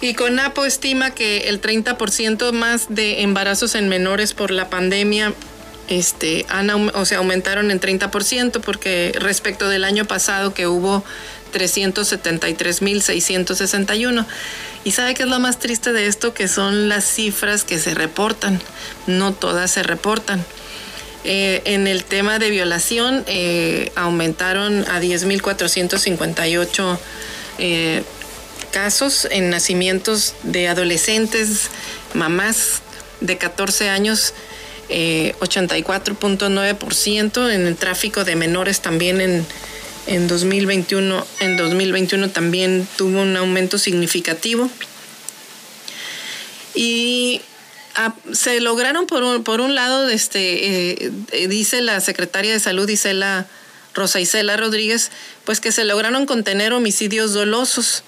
Y 0.00 0.14
CONAPO 0.14 0.64
estima 0.64 1.12
que 1.12 1.48
el 1.48 1.60
30% 1.60 2.52
más 2.52 2.86
de 2.88 3.22
embarazos 3.22 3.74
en 3.74 3.88
menores 3.88 4.34
por 4.34 4.50
la 4.50 4.68
pandemia 4.68 5.32
este, 5.88 6.44
han, 6.48 6.70
o 6.70 7.04
aumentaron 7.16 7.70
en 7.70 7.80
30% 7.80 8.60
porque 8.60 9.12
respecto 9.18 9.68
del 9.68 9.84
año 9.84 10.04
pasado 10.04 10.54
que 10.54 10.66
hubo 10.66 11.04
373.661. 11.52 14.26
¿Y 14.84 14.92
sabe 14.92 15.14
qué 15.14 15.22
es 15.22 15.28
lo 15.28 15.38
más 15.38 15.58
triste 15.58 15.92
de 15.92 16.06
esto? 16.06 16.34
Que 16.34 16.48
son 16.48 16.88
las 16.88 17.04
cifras 17.04 17.64
que 17.64 17.78
se 17.78 17.94
reportan. 17.94 18.60
No 19.06 19.32
todas 19.32 19.70
se 19.70 19.82
reportan. 19.82 20.44
Eh, 21.24 21.62
en 21.66 21.86
el 21.86 22.02
tema 22.02 22.40
de 22.40 22.50
violación 22.50 23.22
eh, 23.28 23.92
aumentaron 23.94 24.80
a 24.88 25.00
10.458 25.00 26.98
eh, 27.58 28.02
casos 28.72 29.28
en 29.30 29.50
nacimientos 29.50 30.34
de 30.42 30.66
adolescentes, 30.66 31.68
mamás 32.14 32.82
de 33.20 33.38
14 33.38 33.88
años, 33.88 34.34
84.9%, 34.88 37.50
en 37.50 37.66
el 37.66 37.76
tráfico 37.76 38.24
de 38.24 38.36
menores 38.36 38.80
también 38.80 39.22
en, 39.22 39.46
en 40.06 40.28
2021, 40.28 41.26
en 41.40 41.56
2021 41.56 42.30
también 42.30 42.86
tuvo 42.96 43.22
un 43.22 43.36
aumento 43.36 43.78
significativo. 43.78 44.70
Y 46.74 47.42
se 48.32 48.60
lograron 48.60 49.06
por 49.06 49.22
un, 49.22 49.44
por 49.44 49.60
un 49.60 49.74
lado, 49.74 50.08
este, 50.08 51.04
eh, 51.04 51.46
dice 51.48 51.82
la 51.82 52.00
secretaria 52.00 52.52
de 52.52 52.60
salud 52.60 52.88
Isela, 52.88 53.46
Rosa 53.94 54.20
Isela 54.20 54.56
Rodríguez, 54.56 55.10
pues 55.44 55.60
que 55.60 55.72
se 55.72 55.84
lograron 55.84 56.26
contener 56.26 56.72
homicidios 56.72 57.34
dolosos, 57.34 58.04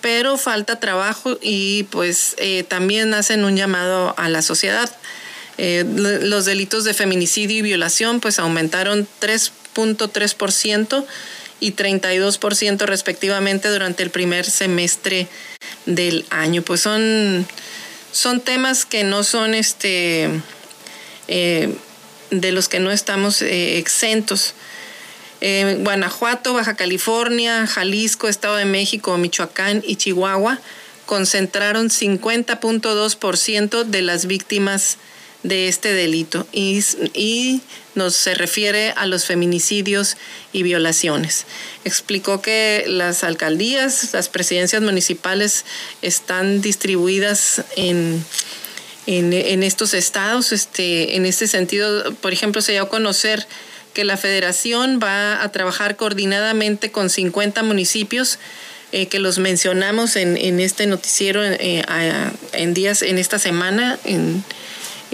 pero 0.00 0.38
falta 0.38 0.80
trabajo 0.80 1.38
y 1.42 1.84
pues 1.84 2.34
eh, 2.38 2.64
también 2.66 3.12
hacen 3.12 3.44
un 3.44 3.56
llamado 3.56 4.14
a 4.16 4.28
la 4.28 4.40
sociedad. 4.42 4.90
Eh, 5.58 5.84
los 5.86 6.44
delitos 6.44 6.84
de 6.84 6.94
feminicidio 6.94 7.58
y 7.58 7.62
violación 7.62 8.20
pues 8.20 8.38
aumentaron 8.38 9.08
3.3% 9.20 11.06
y 11.60 11.72
32% 11.72 12.84
respectivamente 12.86 13.68
durante 13.68 14.02
el 14.02 14.10
primer 14.10 14.44
semestre 14.44 15.28
del 15.86 16.24
año. 16.30 16.62
Pues 16.62 16.80
son 16.80 17.46
son 18.12 18.40
temas 18.40 18.86
que 18.86 19.04
no 19.04 19.24
son 19.24 19.54
este 19.54 20.30
eh, 21.28 21.74
de 22.30 22.52
los 22.52 22.68
que 22.68 22.80
no 22.80 22.90
estamos 22.90 23.42
eh, 23.42 23.78
exentos. 23.78 24.54
Eh, 25.42 25.76
Guanajuato, 25.80 26.54
Baja 26.54 26.76
California, 26.76 27.66
Jalisco, 27.66 28.28
Estado 28.28 28.56
de 28.56 28.64
México, 28.64 29.18
Michoacán 29.18 29.82
y 29.86 29.96
Chihuahua 29.96 30.60
concentraron 31.04 31.88
50.2% 31.88 33.84
de 33.84 34.02
las 34.02 34.26
víctimas 34.26 34.98
de 35.42 35.68
este 35.68 35.92
delito 35.92 36.46
y, 36.52 36.82
y 37.14 37.60
nos 37.96 38.14
se 38.14 38.34
refiere 38.34 38.92
a 38.96 39.06
los 39.06 39.24
feminicidios 39.24 40.16
y 40.52 40.62
violaciones. 40.62 41.46
Explicó 41.84 42.40
que 42.42 42.84
las 42.86 43.24
alcaldías, 43.24 44.12
las 44.12 44.28
presidencias 44.28 44.82
municipales 44.82 45.64
están 46.02 46.60
distribuidas 46.60 47.64
en, 47.76 48.24
en, 49.06 49.62
estos 49.62 49.94
estados. 49.94 50.52
Este, 50.52 51.16
en 51.16 51.26
este 51.26 51.48
sentido, 51.48 52.12
por 52.14 52.32
ejemplo, 52.32 52.62
se 52.62 52.72
dio 52.72 52.82
a 52.82 52.88
conocer 52.88 53.46
que 53.94 54.04
la 54.04 54.16
federación 54.16 55.00
va 55.02 55.42
a 55.42 55.50
trabajar 55.52 55.96
coordinadamente 55.96 56.92
con 56.92 57.08
50 57.08 57.62
municipios 57.62 58.38
eh, 58.92 59.06
que 59.06 59.18
los 59.18 59.38
mencionamos 59.38 60.16
en, 60.16 60.36
en 60.36 60.60
este 60.60 60.86
noticiero 60.86 61.42
eh, 61.44 61.82
en 62.52 62.74
días, 62.74 63.02
en 63.02 63.18
esta 63.18 63.38
semana, 63.38 63.98
en 64.04 64.44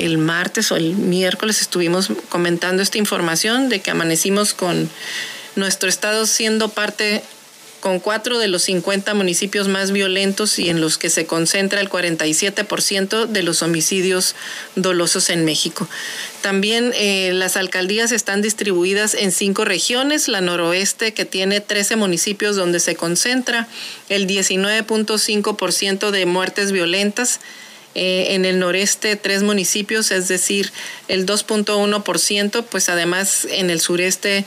el 0.04 0.18
martes 0.18 0.72
o 0.72 0.76
el 0.76 0.94
miércoles 0.94 1.60
estuvimos 1.60 2.08
comentando 2.28 2.82
esta 2.82 2.98
información 2.98 3.68
de 3.68 3.80
que 3.80 3.90
amanecimos 3.90 4.54
con 4.54 4.90
nuestro 5.56 5.88
estado 5.88 6.26
siendo 6.26 6.68
parte 6.68 7.22
con 7.82 7.98
cuatro 7.98 8.38
de 8.38 8.46
los 8.46 8.62
50 8.62 9.12
municipios 9.12 9.66
más 9.66 9.90
violentos 9.90 10.58
y 10.60 10.70
en 10.70 10.80
los 10.80 10.98
que 10.98 11.10
se 11.10 11.26
concentra 11.26 11.80
el 11.80 11.90
47% 11.90 13.26
de 13.26 13.42
los 13.42 13.60
homicidios 13.60 14.36
dolosos 14.76 15.30
en 15.30 15.44
México. 15.44 15.88
También 16.42 16.92
eh, 16.94 17.32
las 17.34 17.56
alcaldías 17.56 18.12
están 18.12 18.40
distribuidas 18.40 19.14
en 19.14 19.32
cinco 19.32 19.64
regiones, 19.64 20.28
la 20.28 20.40
noroeste 20.40 21.12
que 21.12 21.24
tiene 21.24 21.60
13 21.60 21.96
municipios 21.96 22.54
donde 22.54 22.78
se 22.78 22.94
concentra 22.94 23.66
el 24.08 24.28
19.5% 24.28 26.10
de 26.10 26.24
muertes 26.24 26.70
violentas, 26.70 27.40
eh, 27.94 28.28
en 28.30 28.44
el 28.44 28.58
noreste 28.58 29.16
tres 29.16 29.42
municipios, 29.42 30.10
es 30.10 30.28
decir, 30.28 30.72
el 31.08 31.26
2.1%, 31.26 32.64
pues 32.64 32.88
además 32.88 33.46
en 33.50 33.70
el 33.70 33.80
sureste 33.80 34.44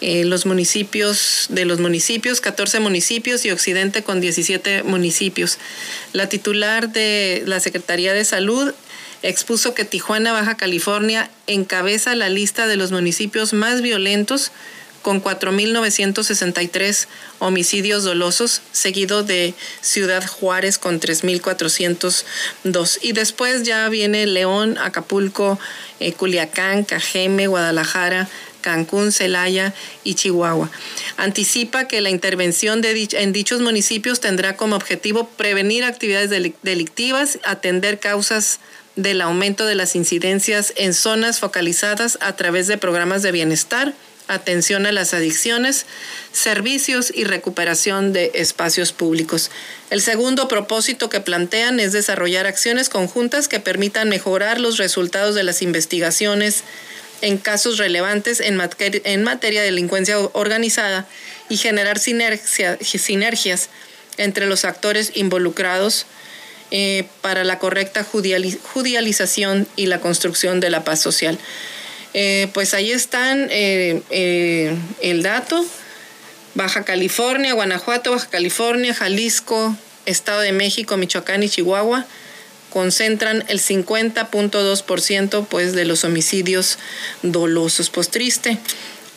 eh, 0.00 0.24
los 0.24 0.44
municipios 0.44 1.46
de 1.48 1.64
los 1.64 1.80
municipios, 1.80 2.40
14 2.40 2.80
municipios 2.80 3.44
y 3.44 3.50
occidente 3.50 4.02
con 4.02 4.20
17 4.20 4.82
municipios. 4.82 5.58
La 6.12 6.28
titular 6.28 6.92
de 6.92 7.42
la 7.46 7.58
Secretaría 7.60 8.12
de 8.12 8.24
Salud 8.24 8.74
expuso 9.22 9.72
que 9.72 9.84
Tijuana, 9.84 10.32
Baja 10.32 10.56
California, 10.56 11.30
encabeza 11.46 12.14
la 12.14 12.28
lista 12.28 12.66
de 12.66 12.76
los 12.76 12.92
municipios 12.92 13.54
más 13.54 13.80
violentos 13.80 14.52
con 15.04 15.22
4.963 15.22 17.06
homicidios 17.38 18.04
dolosos, 18.04 18.62
seguido 18.72 19.22
de 19.22 19.52
Ciudad 19.82 20.26
Juárez 20.26 20.78
con 20.78 20.98
3.402. 20.98 22.98
Y 23.02 23.12
después 23.12 23.64
ya 23.64 23.86
viene 23.90 24.26
León, 24.26 24.78
Acapulco, 24.78 25.60
eh, 26.00 26.14
Culiacán, 26.14 26.84
Cajeme, 26.84 27.48
Guadalajara, 27.48 28.28
Cancún, 28.62 29.12
Celaya 29.12 29.74
y 30.04 30.14
Chihuahua. 30.14 30.70
Anticipa 31.18 31.86
que 31.86 32.00
la 32.00 32.08
intervención 32.08 32.80
en 32.82 33.32
dichos 33.34 33.60
municipios 33.60 34.20
tendrá 34.20 34.56
como 34.56 34.74
objetivo 34.74 35.28
prevenir 35.28 35.84
actividades 35.84 36.30
delictivas, 36.62 37.38
atender 37.44 38.00
causas 38.00 38.58
del 38.96 39.20
aumento 39.20 39.66
de 39.66 39.74
las 39.74 39.96
incidencias 39.96 40.72
en 40.76 40.94
zonas 40.94 41.40
focalizadas 41.40 42.16
a 42.22 42.36
través 42.36 42.68
de 42.68 42.78
programas 42.78 43.22
de 43.22 43.32
bienestar, 43.32 43.92
atención 44.26 44.86
a 44.86 44.92
las 44.92 45.14
adicciones, 45.14 45.86
servicios 46.32 47.12
y 47.14 47.24
recuperación 47.24 48.12
de 48.12 48.32
espacios 48.34 48.92
públicos. 48.92 49.50
El 49.90 50.00
segundo 50.00 50.48
propósito 50.48 51.08
que 51.08 51.20
plantean 51.20 51.78
es 51.80 51.92
desarrollar 51.92 52.46
acciones 52.46 52.88
conjuntas 52.88 53.48
que 53.48 53.60
permitan 53.60 54.08
mejorar 54.08 54.60
los 54.60 54.78
resultados 54.78 55.34
de 55.34 55.42
las 55.42 55.62
investigaciones 55.62 56.64
en 57.20 57.38
casos 57.38 57.78
relevantes 57.78 58.40
en, 58.40 58.56
materia, 58.56 59.60
de 59.60 59.66
delincuencia 59.66 60.18
organizada 60.18 61.06
y 61.48 61.56
generar 61.56 61.98
sinergias 61.98 63.68
entre 64.16 64.46
los 64.46 64.64
actores 64.64 65.12
involucrados 65.14 66.06
eh, 66.70 67.06
para 67.20 67.44
la 67.44 67.58
correcta 67.58 68.04
judicialización 68.04 69.66
y 69.76 69.86
la 69.86 70.00
construcción 70.00 70.60
de 70.60 70.70
la 70.70 70.84
paz 70.84 71.00
social. 71.00 71.38
Eh, 72.14 72.48
pues 72.54 72.74
ahí 72.74 72.92
están 72.92 73.48
eh, 73.50 74.76
el 75.02 75.22
dato. 75.22 75.64
Baja 76.54 76.84
California, 76.84 77.52
Guanajuato, 77.52 78.12
Baja 78.12 78.28
California, 78.30 78.94
Jalisco, 78.94 79.76
Estado 80.06 80.40
de 80.40 80.52
México, 80.52 80.96
Michoacán 80.96 81.42
y 81.42 81.48
Chihuahua 81.48 82.06
concentran 82.74 83.44
el 83.46 83.60
50.2% 83.60 85.46
pues 85.46 85.74
de 85.74 85.84
los 85.84 86.02
homicidios 86.04 86.78
dolosos. 87.22 87.88
Pues 87.88 88.08
triste. 88.08 88.58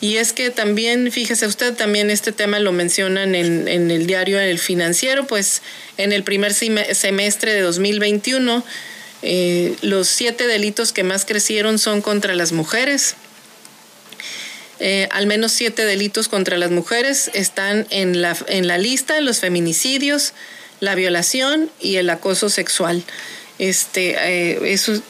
Y 0.00 0.18
es 0.18 0.32
que 0.32 0.50
también, 0.50 1.10
fíjese 1.10 1.44
usted, 1.46 1.74
también 1.74 2.08
este 2.08 2.30
tema 2.30 2.60
lo 2.60 2.70
mencionan 2.70 3.34
en, 3.34 3.66
en 3.66 3.90
el 3.90 4.06
diario 4.06 4.38
El 4.38 4.60
Financiero, 4.60 5.26
pues 5.26 5.60
en 5.96 6.12
el 6.12 6.22
primer 6.22 6.54
semestre 6.54 7.52
de 7.52 7.62
2021 7.62 8.64
eh, 9.22 9.76
los 9.82 10.08
siete 10.08 10.46
delitos 10.46 10.92
que 10.92 11.02
más 11.02 11.24
crecieron 11.24 11.78
son 11.78 12.02
contra 12.02 12.34
las 12.34 12.52
mujeres. 12.52 13.14
Eh, 14.80 15.08
al 15.10 15.26
menos 15.26 15.52
siete 15.52 15.84
delitos 15.84 16.28
contra 16.28 16.56
las 16.56 16.70
mujeres 16.70 17.30
están 17.34 17.86
en 17.90 18.22
la, 18.22 18.36
en 18.46 18.68
la 18.68 18.78
lista, 18.78 19.20
los 19.20 19.40
feminicidios, 19.40 20.34
la 20.78 20.94
violación 20.94 21.70
y 21.80 21.96
el 21.96 22.08
acoso 22.10 22.48
sexual. 22.48 23.02
Este, 23.58 24.14
eh, 24.18 24.72
es 24.72 24.86
un 24.88 25.02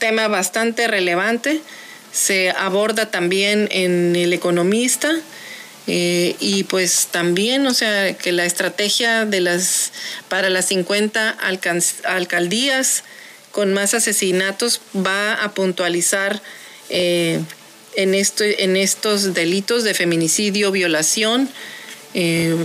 tema 0.00 0.26
bastante 0.26 0.88
relevante 0.88 1.60
se 2.12 2.50
aborda 2.50 3.10
también 3.10 3.68
en 3.72 4.14
El 4.14 4.32
Economista. 4.32 5.12
Y 5.86 6.64
pues 6.64 7.08
también, 7.10 7.66
o 7.66 7.74
sea, 7.74 8.16
que 8.16 8.30
la 8.30 8.46
estrategia 8.46 9.26
de 9.26 9.40
las 9.40 9.92
para 10.28 10.48
las 10.48 10.66
50 10.66 11.36
alcaldías 12.04 13.02
con 13.54 13.72
más 13.72 13.94
asesinatos 13.94 14.80
va 14.94 15.34
a 15.34 15.54
puntualizar 15.54 16.42
eh, 16.90 17.40
en, 17.94 18.14
esto, 18.14 18.42
en 18.42 18.76
estos 18.76 19.32
delitos 19.32 19.84
de 19.84 19.94
feminicidio, 19.94 20.72
violación, 20.72 21.48
eh, 22.14 22.56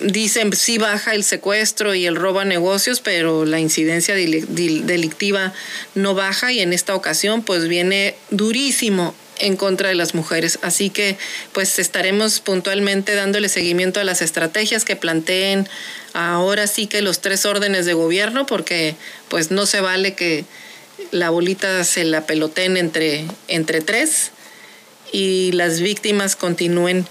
dicen 0.00 0.50
sí 0.54 0.78
baja 0.78 1.14
el 1.14 1.24
secuestro 1.24 1.94
y 1.94 2.06
el 2.06 2.16
robo 2.16 2.40
a 2.40 2.46
negocios, 2.46 3.00
pero 3.00 3.44
la 3.44 3.60
incidencia 3.60 4.14
delictiva 4.14 5.52
no 5.94 6.14
baja 6.14 6.52
y 6.52 6.60
en 6.60 6.72
esta 6.72 6.94
ocasión 6.94 7.42
pues 7.42 7.68
viene 7.68 8.14
durísimo 8.30 9.14
en 9.40 9.56
contra 9.56 9.88
de 9.88 9.94
las 9.94 10.14
mujeres. 10.14 10.58
Así 10.62 10.90
que 10.90 11.18
pues 11.52 11.78
estaremos 11.78 12.40
puntualmente 12.40 13.14
dándole 13.14 13.48
seguimiento 13.48 14.00
a 14.00 14.04
las 14.04 14.22
estrategias 14.22 14.84
que 14.84 14.96
planteen 14.96 15.68
ahora 16.12 16.66
sí 16.66 16.86
que 16.86 17.02
los 17.02 17.20
tres 17.20 17.44
órdenes 17.46 17.86
de 17.86 17.94
gobierno, 17.94 18.46
porque 18.46 18.96
pues 19.28 19.50
no 19.50 19.66
se 19.66 19.80
vale 19.80 20.14
que 20.14 20.44
la 21.10 21.30
bolita 21.30 21.82
se 21.84 22.04
la 22.04 22.26
peloteen 22.26 22.76
entre, 22.76 23.24
entre 23.48 23.80
tres 23.80 24.30
y 25.12 25.52
las 25.52 25.80
víctimas 25.80 26.36
continúen 26.36 27.06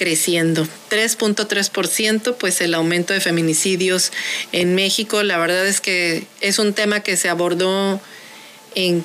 creciendo. 0.00 0.66
3.3%, 0.88 2.34
pues 2.36 2.62
el 2.62 2.72
aumento 2.72 3.12
de 3.12 3.20
feminicidios 3.20 4.12
en 4.50 4.74
México. 4.74 5.22
La 5.22 5.36
verdad 5.36 5.66
es 5.66 5.82
que 5.82 6.26
es 6.40 6.58
un 6.58 6.72
tema 6.72 7.00
que 7.00 7.18
se 7.18 7.28
abordó 7.28 8.00
en 8.74 9.04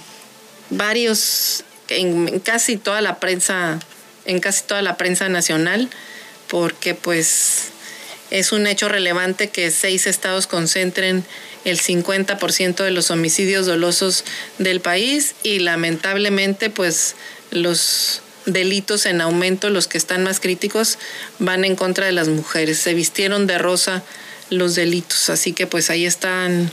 varios, 0.69 1.64
en 1.89 2.39
casi 2.39 2.77
toda 2.77 3.01
la 3.01 3.19
prensa, 3.19 3.79
en 4.25 4.39
casi 4.39 4.63
toda 4.63 4.81
la 4.81 4.97
prensa 4.97 5.29
nacional, 5.29 5.89
porque 6.47 6.95
pues 6.95 7.69
es 8.31 8.51
un 8.51 8.67
hecho 8.67 8.89
relevante 8.89 9.49
que 9.49 9.71
seis 9.71 10.07
estados 10.07 10.47
concentren 10.47 11.23
el 11.63 11.79
50% 11.79 12.83
de 12.83 12.91
los 12.91 13.11
homicidios 13.11 13.65
dolosos 13.65 14.23
del 14.59 14.81
país 14.81 15.35
y 15.43 15.59
lamentablemente 15.59 16.69
pues 16.69 17.15
los 17.51 18.21
delitos 18.45 19.05
en 19.05 19.21
aumento, 19.21 19.69
los 19.69 19.87
que 19.87 19.97
están 19.97 20.23
más 20.23 20.39
críticos 20.39 20.99
van 21.39 21.65
en 21.65 21.75
contra 21.75 22.05
de 22.05 22.11
las 22.11 22.27
mujeres. 22.27 22.77
Se 22.77 22.93
vistieron 22.93 23.47
de 23.47 23.57
rosa 23.57 24.03
los 24.49 24.75
delitos, 24.75 25.29
así 25.29 25.53
que 25.53 25.65
pues 25.65 25.89
ahí 25.89 26.05
están 26.05 26.69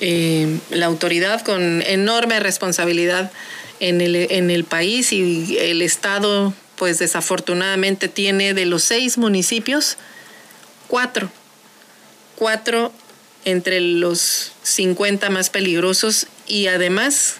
eh, 0.00 0.58
la 0.70 0.86
autoridad 0.86 1.42
con 1.42 1.82
enorme 1.82 2.38
responsabilidad 2.40 3.32
en 3.80 4.00
el, 4.00 4.14
en 4.14 4.50
el 4.50 4.64
país 4.64 5.12
y 5.12 5.56
el 5.58 5.82
Estado 5.82 6.54
pues 6.76 6.98
desafortunadamente 6.98 8.08
tiene 8.08 8.54
de 8.54 8.64
los 8.64 8.82
seis 8.82 9.18
municipios, 9.18 9.98
cuatro, 10.88 11.30
cuatro 12.36 12.92
entre 13.44 13.80
los 13.80 14.52
50 14.62 15.28
más 15.30 15.50
peligrosos 15.50 16.26
y 16.46 16.68
además 16.68 17.34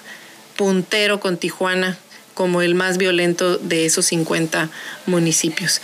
puntero 0.56 1.20
con 1.20 1.38
Tijuana 1.38 1.98
como 2.34 2.62
el 2.62 2.74
más 2.74 2.98
violento 2.98 3.56
de 3.56 3.86
esos 3.86 4.06
50 4.06 4.70
municipios. 5.06 5.80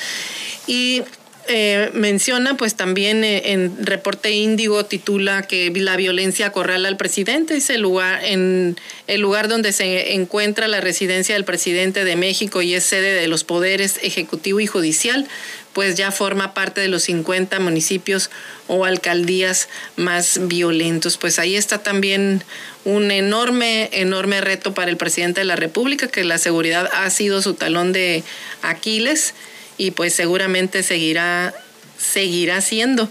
Y 0.66 1.02
eh, 1.48 1.90
menciona, 1.94 2.56
pues 2.56 2.74
también 2.74 3.24
eh, 3.24 3.52
en 3.52 3.84
reporte 3.84 4.30
Índigo 4.32 4.84
titula 4.84 5.42
que 5.42 5.70
la 5.74 5.96
violencia 5.96 6.46
acorrala 6.46 6.88
al 6.88 6.96
presidente, 6.96 7.56
es 7.56 7.70
el 7.70 7.82
lugar, 7.82 8.24
en 8.24 8.76
el 9.06 9.20
lugar 9.20 9.48
donde 9.48 9.72
se 9.72 10.14
encuentra 10.14 10.68
la 10.68 10.80
residencia 10.80 11.34
del 11.34 11.44
presidente 11.44 12.04
de 12.04 12.16
México 12.16 12.62
y 12.62 12.74
es 12.74 12.84
sede 12.84 13.14
de 13.14 13.28
los 13.28 13.44
poderes 13.44 13.98
ejecutivo 14.02 14.60
y 14.60 14.66
judicial, 14.66 15.26
pues 15.72 15.94
ya 15.96 16.10
forma 16.10 16.54
parte 16.54 16.80
de 16.80 16.88
los 16.88 17.02
50 17.02 17.60
municipios 17.60 18.30
o 18.66 18.84
alcaldías 18.84 19.68
más 19.96 20.48
violentos. 20.48 21.18
Pues 21.18 21.38
ahí 21.38 21.54
está 21.54 21.82
también 21.82 22.42
un 22.84 23.10
enorme, 23.10 23.90
enorme 23.92 24.40
reto 24.40 24.74
para 24.74 24.90
el 24.90 24.96
presidente 24.96 25.42
de 25.42 25.44
la 25.44 25.56
República, 25.56 26.08
que 26.08 26.24
la 26.24 26.38
seguridad 26.38 26.88
ha 26.94 27.10
sido 27.10 27.42
su 27.42 27.54
talón 27.54 27.92
de 27.92 28.24
Aquiles 28.62 29.34
y 29.78 29.92
pues 29.92 30.14
seguramente 30.14 30.82
seguirá, 30.82 31.54
seguirá 31.98 32.60
siendo 32.60 33.08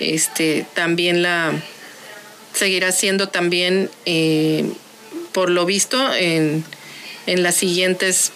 este, 0.00 0.66
también 0.74 1.22
la, 1.22 1.52
seguirá 2.54 2.92
siendo 2.92 3.28
también, 3.28 3.90
eh, 4.06 4.70
por 5.32 5.50
lo 5.50 5.64
visto, 5.66 6.14
en, 6.14 6.64
en 7.26 7.42
las 7.42 7.56
siguientes 7.56 8.32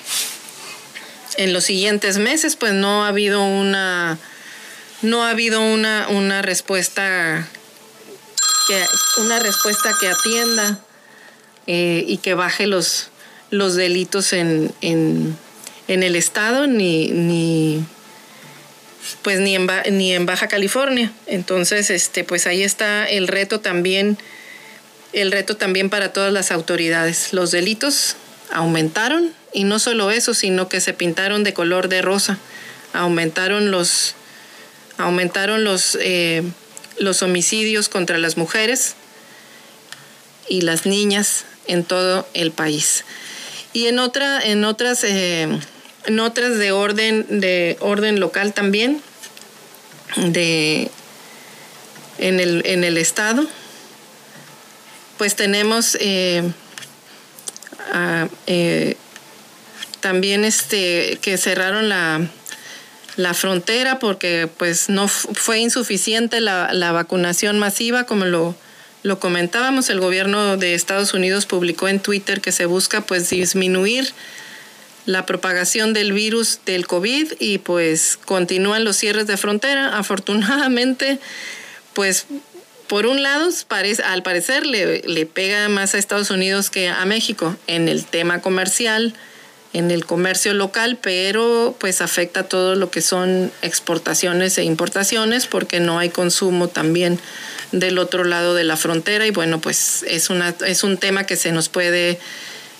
en 1.39 1.53
los 1.53 1.64
siguientes 1.64 2.18
meses, 2.18 2.57
pues 2.57 2.74
no 2.74 3.05
ha 3.05 3.09
habido 3.09 3.43
una 3.43 4.18
no 5.03 5.24
ha 5.24 5.30
habido 5.30 5.61
una, 5.61 6.09
una 6.09 6.43
respuesta 6.43 7.49
que 8.68 8.85
una 9.18 9.39
respuesta 9.41 9.93
que 9.99 10.09
atienda 10.09 10.78
eh, 11.66 12.05
y 12.07 12.18
que 12.18 12.35
baje 12.35 12.66
los, 12.66 13.09
los 13.51 13.74
delitos 13.74 14.33
en, 14.33 14.72
en, 14.80 15.37
en 15.89 16.03
el 16.03 16.16
estado 16.16 16.66
ni, 16.66 17.09
ni 17.09 17.85
pues 19.22 19.41
ni 19.41 19.55
en, 19.55 19.68
ni 19.91 20.12
en 20.12 20.26
Baja 20.26 20.49
California. 20.49 21.12
Entonces, 21.26 21.91
este, 21.91 22.24
pues 22.24 22.47
ahí 22.47 22.62
está 22.62 23.05
el 23.05 23.28
reto 23.28 23.61
también, 23.61 24.18
el 25.12 25.33
reto 25.33 25.57
también 25.57 25.91
para 25.91 26.12
todas 26.12 26.33
las 26.33 26.53
autoridades. 26.53 27.33
Los 27.33 27.51
delitos 27.51 28.16
aumentaron 28.51 29.33
y 29.53 29.64
no 29.64 29.78
solo 29.78 30.11
eso, 30.11 30.35
sino 30.35 30.68
que 30.68 30.80
se 30.80 30.93
pintaron 30.93 31.45
de 31.45 31.55
color 31.55 31.89
de 31.89 32.03
rosa. 32.03 32.39
Aumentaron 32.93 33.70
los, 33.70 34.14
aumentaron 34.99 35.64
los, 35.64 35.99
eh, 36.01 36.43
los 36.99 37.22
homicidios 37.22 37.89
contra 37.89 38.18
las 38.18 38.37
mujeres 38.37 38.95
y 40.49 40.62
las 40.62 40.87
niñas 40.87 41.45
en 41.66 41.85
todo 41.85 42.28
el 42.35 42.53
país. 42.53 43.05
Y 43.73 43.87
en, 43.87 43.99
otra, 43.99 44.41
en, 44.41 44.64
otras, 44.64 45.05
eh, 45.05 45.49
en 46.07 46.20
otras 46.20 46.59
de 46.59 46.73
orden, 46.73 47.41
de 47.41 47.77
orden 47.81 48.20
local 48.20 48.53
también, 48.53 49.03
de, 50.16 50.91
en, 52.18 52.41
el, 52.41 52.62
en 52.66 52.85
el 52.85 52.99
estado, 52.99 53.47
pues 55.16 55.37
tenemos 55.37 55.97
eh, 56.01 56.43
también 60.03 60.45
este, 60.45 61.18
que 61.23 61.39
cerraron 61.39 61.89
la, 61.89 62.29
frontera 63.35 63.99
porque 63.99 64.49
pues 64.55 64.91
no 64.91 65.09
fue 65.09 65.61
insuficiente 65.61 66.41
la, 66.41 66.93
vacunación 66.93 67.59
masiva 67.59 68.05
como 68.05 68.27
lo, 68.27 68.55
lo 69.03 69.18
comentábamos 69.18 69.90
el 69.90 70.00
gobierno 70.00 70.57
de 70.57 70.74
Estados 70.74 71.12
Unidos 71.14 71.46
publicó 71.46 71.88
en 71.88 72.00
Twitter 72.00 72.40
que 72.40 72.53
se 72.53 72.66
busca 72.66 73.00
pues 73.00 73.30
disminuir 73.30 74.12
la 75.07 75.26
propagación 75.26 75.92
del 75.92 76.12
virus 76.12 76.61
del 76.64 76.86
COVID 76.86 77.32
y 77.40 77.59
pues 77.59 78.16
continúan 78.24 78.84
los 78.84 78.96
cierres 78.96 79.26
de 79.26 79.36
frontera. 79.36 79.96
Afortunadamente 79.98 81.18
pues 81.94 82.26
por 82.86 83.07
un 83.07 83.22
lado, 83.22 83.48
al 84.05 84.22
parecer 84.22 84.66
le, 84.66 85.00
le, 85.00 85.24
pega 85.24 85.68
más 85.70 85.94
a 85.94 85.98
Estados 85.98 86.30
Unidos 86.30 86.68
que 86.68 86.88
a 86.88 87.05
México 87.07 87.57
en 87.66 87.88
el 87.88 88.05
tema 88.05 88.42
comercial, 88.42 89.14
en 89.72 89.90
el 89.90 90.05
comercio 90.05 90.53
local, 90.53 90.98
pero 91.00 91.74
pues 91.78 92.03
afecta 92.03 92.42
todo 92.42 92.74
lo 92.74 92.90
que 92.90 93.00
son 93.00 93.50
exportaciones 93.62 94.59
e 94.59 94.64
importaciones 94.64 95.46
porque 95.46 95.80
no 95.80 95.98
hay 95.98 96.11
consumo 96.11 96.68
también 96.68 97.18
del 97.73 97.99
otro 97.99 98.25
lado 98.25 98.55
de 98.55 98.64
la 98.64 98.77
frontera 98.77 99.27
y 99.27 99.31
bueno, 99.31 99.61
pues 99.61 100.05
es, 100.07 100.31
una, 100.31 100.55
es 100.66 100.85
un 100.85 100.99
tema 100.99 101.25
que 101.25 101.37
se 101.37 101.53
nos 101.53 101.68
puede 101.68 102.18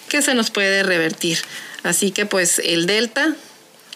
que 0.09 0.21
se 0.21 0.35
nos 0.35 0.51
puede 0.51 0.83
revertir. 0.83 1.39
Así 1.83 2.11
que 2.11 2.27
pues 2.27 2.61
el 2.63 2.87
Delta 2.87 3.35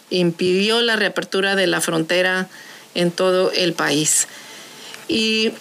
impidió 0.09 0.81
la 0.81 0.97
reapertura 0.97 1.57
de 1.57 1.67
la 1.67 1.81
frontera 1.81 2.49
en 2.95 3.11
todo 3.11 3.53
el 3.53 3.75
país. 3.75 4.27
Y 5.09 5.53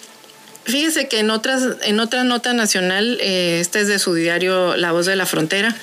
fíjese 0.64 1.08
que 1.08 1.20
en, 1.20 1.30
otras, 1.30 1.76
en 1.82 2.00
otra 2.00 2.24
nota 2.24 2.54
nacional, 2.54 3.18
eh, 3.20 3.58
este 3.60 3.80
es 3.80 3.88
de 3.88 3.98
su 3.98 4.14
diario 4.14 4.76
La 4.76 4.92
Voz 4.92 5.06
de 5.06 5.16
la 5.16 5.26
Frontera, 5.26 5.76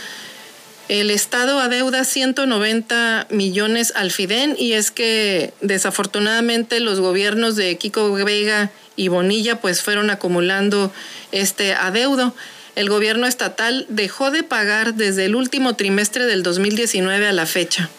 el 0.90 1.12
Estado 1.12 1.60
adeuda 1.60 2.04
190 2.04 3.28
millones 3.30 3.94
al 3.96 4.12
FIDEN 4.12 4.56
y 4.58 4.74
es 4.74 4.92
que 4.92 5.54
desafortunadamente 5.62 6.80
los 6.82 7.00
gobiernos 7.00 7.56
de 7.56 7.78
Kiko 7.78 8.12
Vega 8.12 8.70
y 8.96 9.08
Bonilla 9.08 9.60
pues 9.60 9.82
fueron 9.82 10.10
acumulando 10.10 10.92
este 11.32 11.74
adeudo. 11.74 12.34
El 12.76 12.90
gobierno 12.90 13.28
estatal 13.28 13.86
dejó 13.90 14.32
de 14.32 14.44
pagar 14.44 14.96
desde 14.96 15.26
el 15.26 15.36
último 15.36 15.76
trimestre 15.76 16.26
del 16.26 16.44
2019 16.44 17.28
a 17.28 17.34
la 17.34 17.46
fecha. 17.46 17.90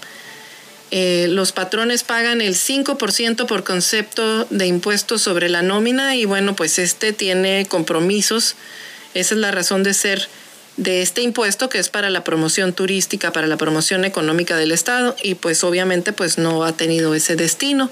Eh, 0.91 1.27
los 1.29 1.53
patrones 1.53 2.05
pagan 2.05 2.41
el 2.41 2.55
5% 2.55 3.47
por 3.47 3.65
concepto 3.65 4.45
de 4.51 4.67
impuestos 4.67 5.23
sobre 5.23 5.49
la 5.49 5.63
nómina 5.63 6.15
y 6.15 6.25
bueno, 6.25 6.55
pues 6.55 6.79
este 6.79 7.13
tiene 7.13 7.67
compromisos. 7.67 8.55
Esa 9.15 9.35
es 9.35 9.41
la 9.41 9.51
razón 9.51 9.83
de 9.83 9.95
ser 9.95 10.29
de 10.77 11.03
este 11.03 11.23
impuesto 11.23 11.69
que 11.69 11.79
es 11.79 11.89
para 11.89 12.11
la 12.11 12.25
promoción 12.25 12.73
turística, 12.73 13.33
para 13.33 13.47
la 13.47 13.57
promoción 13.57 14.05
económica 14.05 14.57
del 14.57 14.73
Estado 14.73 15.17
y 15.23 15.37
pues 15.37 15.63
obviamente 15.65 16.13
pues 16.13 16.39
no 16.39 16.65
ha 16.65 16.73
tenido 16.73 17.15
ese 17.15 17.37
destino. 17.37 17.91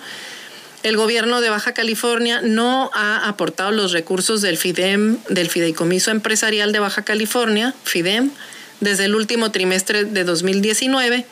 El 0.83 0.97
gobierno 0.97 1.41
de 1.41 1.49
Baja 1.49 1.74
California 1.74 2.41
no 2.43 2.91
ha 2.93 3.28
aportado 3.28 3.70
los 3.70 3.93
recursos 3.93 4.43
del 4.43 4.57
FIDEM, 4.59 5.18
del 5.28 5.49
Fideicomiso 5.49 6.11
Empresarial 6.11 6.72
de 6.72 6.80
Baja 6.80 7.03
California, 7.03 7.72
FIDEM, 7.85 8.33
desde 8.80 9.05
el 9.05 9.14
último 9.14 9.53
trimestre 9.53 10.05
de 10.05 10.24
2019, 10.24 11.24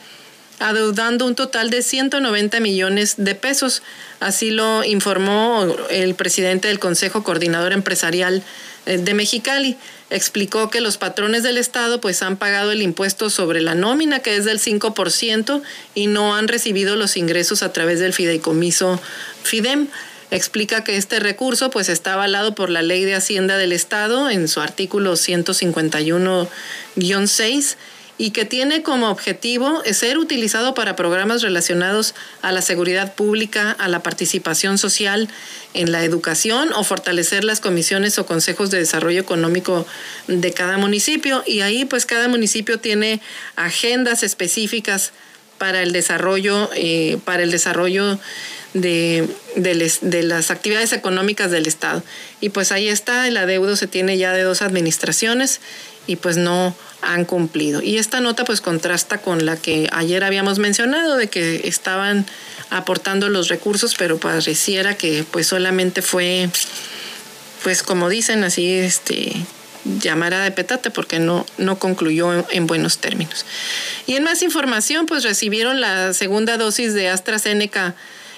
adeudando 0.59 1.25
un 1.25 1.35
total 1.35 1.69
de 1.69 1.81
190 1.81 2.61
millones 2.61 3.15
de 3.17 3.35
pesos. 3.35 3.83
Así 4.21 4.51
lo 4.51 4.85
informó 4.85 5.67
el 5.89 6.15
presidente 6.15 6.69
del 6.69 6.79
Consejo 6.79 7.23
Coordinador 7.23 7.73
Empresarial 7.73 8.43
eh, 8.85 8.99
de 8.99 9.13
Mexicali 9.13 9.75
explicó 10.11 10.69
que 10.69 10.81
los 10.81 10.97
patrones 10.97 11.41
del 11.41 11.57
Estado 11.57 11.99
pues 12.01 12.21
han 12.21 12.37
pagado 12.37 12.71
el 12.71 12.83
impuesto 12.83 13.29
sobre 13.29 13.61
la 13.61 13.75
nómina 13.75 14.19
que 14.19 14.35
es 14.35 14.43
del 14.45 14.59
5% 14.59 15.61
y 15.95 16.07
no 16.07 16.35
han 16.35 16.47
recibido 16.47 16.97
los 16.97 17.17
ingresos 17.17 17.63
a 17.63 17.73
través 17.73 17.99
del 17.99 18.13
fideicomiso 18.13 19.01
FIDEM. 19.43 19.87
Explica 20.29 20.83
que 20.83 20.97
este 20.97 21.19
recurso 21.19 21.71
pues 21.71 21.89
está 21.89 22.13
avalado 22.13 22.53
por 22.55 22.69
la 22.69 22.81
Ley 22.81 23.05
de 23.05 23.15
Hacienda 23.15 23.57
del 23.57 23.71
Estado 23.71 24.29
en 24.29 24.47
su 24.47 24.61
artículo 24.61 25.13
151-6 25.13 27.75
y 28.21 28.29
que 28.29 28.45
tiene 28.45 28.83
como 28.83 29.09
objetivo 29.09 29.81
ser 29.93 30.19
utilizado 30.19 30.75
para 30.75 30.95
programas 30.95 31.41
relacionados 31.41 32.13
a 32.43 32.51
la 32.51 32.61
seguridad 32.61 33.15
pública, 33.15 33.71
a 33.71 33.87
la 33.87 34.03
participación 34.03 34.77
social 34.77 35.27
en 35.73 35.91
la 35.91 36.03
educación 36.03 36.71
o 36.73 36.83
fortalecer 36.83 37.43
las 37.43 37.61
comisiones 37.61 38.19
o 38.19 38.27
consejos 38.27 38.69
de 38.69 38.77
desarrollo 38.77 39.19
económico 39.19 39.87
de 40.27 40.53
cada 40.53 40.77
municipio. 40.77 41.43
Y 41.47 41.61
ahí 41.61 41.83
pues 41.83 42.05
cada 42.05 42.27
municipio 42.27 42.79
tiene 42.79 43.21
agendas 43.55 44.21
específicas 44.21 45.13
para 45.57 45.81
el 45.81 45.91
desarrollo, 45.91 46.69
eh, 46.75 47.17
para 47.25 47.41
el 47.41 47.49
desarrollo 47.49 48.19
de, 48.75 49.27
de, 49.55 50.23
las 50.23 50.51
actividades 50.51 50.93
económicas 50.93 51.49
del 51.49 51.65
Estado. 51.65 52.03
Y 52.39 52.49
pues 52.49 52.71
ahí 52.71 52.87
está, 52.87 53.27
el 53.27 53.37
adeudo 53.37 53.75
se 53.75 53.87
tiene 53.87 54.19
ya 54.19 54.31
de 54.31 54.43
dos 54.43 54.61
administraciones 54.61 55.59
y 56.07 56.15
pues 56.17 56.37
no 56.37 56.75
han 57.01 57.25
cumplido. 57.25 57.81
Y 57.81 57.97
esta 57.97 58.21
nota 58.21 58.45
pues 58.45 58.61
contrasta 58.61 59.19
con 59.19 59.45
la 59.45 59.57
que 59.57 59.89
ayer 59.91 60.23
habíamos 60.23 60.59
mencionado 60.59 61.17
de 61.17 61.27
que 61.27 61.67
estaban 61.67 62.25
aportando 62.69 63.29
los 63.29 63.49
recursos, 63.49 63.95
pero 63.97 64.17
pareciera 64.17 64.95
que 64.95 65.25
pues 65.29 65.47
solamente 65.47 66.01
fue 66.01 66.49
pues 67.63 67.83
como 67.83 68.09
dicen 68.09 68.43
así 68.43 68.73
este 68.73 69.33
llamara 69.83 70.43
de 70.43 70.51
petate 70.51 70.91
porque 70.91 71.19
no, 71.19 71.45
no 71.57 71.79
concluyó 71.79 72.45
en, 72.49 72.67
buenos 72.67 72.99
términos. 72.99 73.45
Y 74.05 74.15
en 74.15 74.23
más 74.23 74.43
información, 74.43 75.05
pues 75.05 75.23
recibieron 75.23 75.81
la 75.81 76.13
segunda 76.13 76.57
dosis 76.57 76.93
de 76.93 77.09
AstraZeneca 77.09 77.95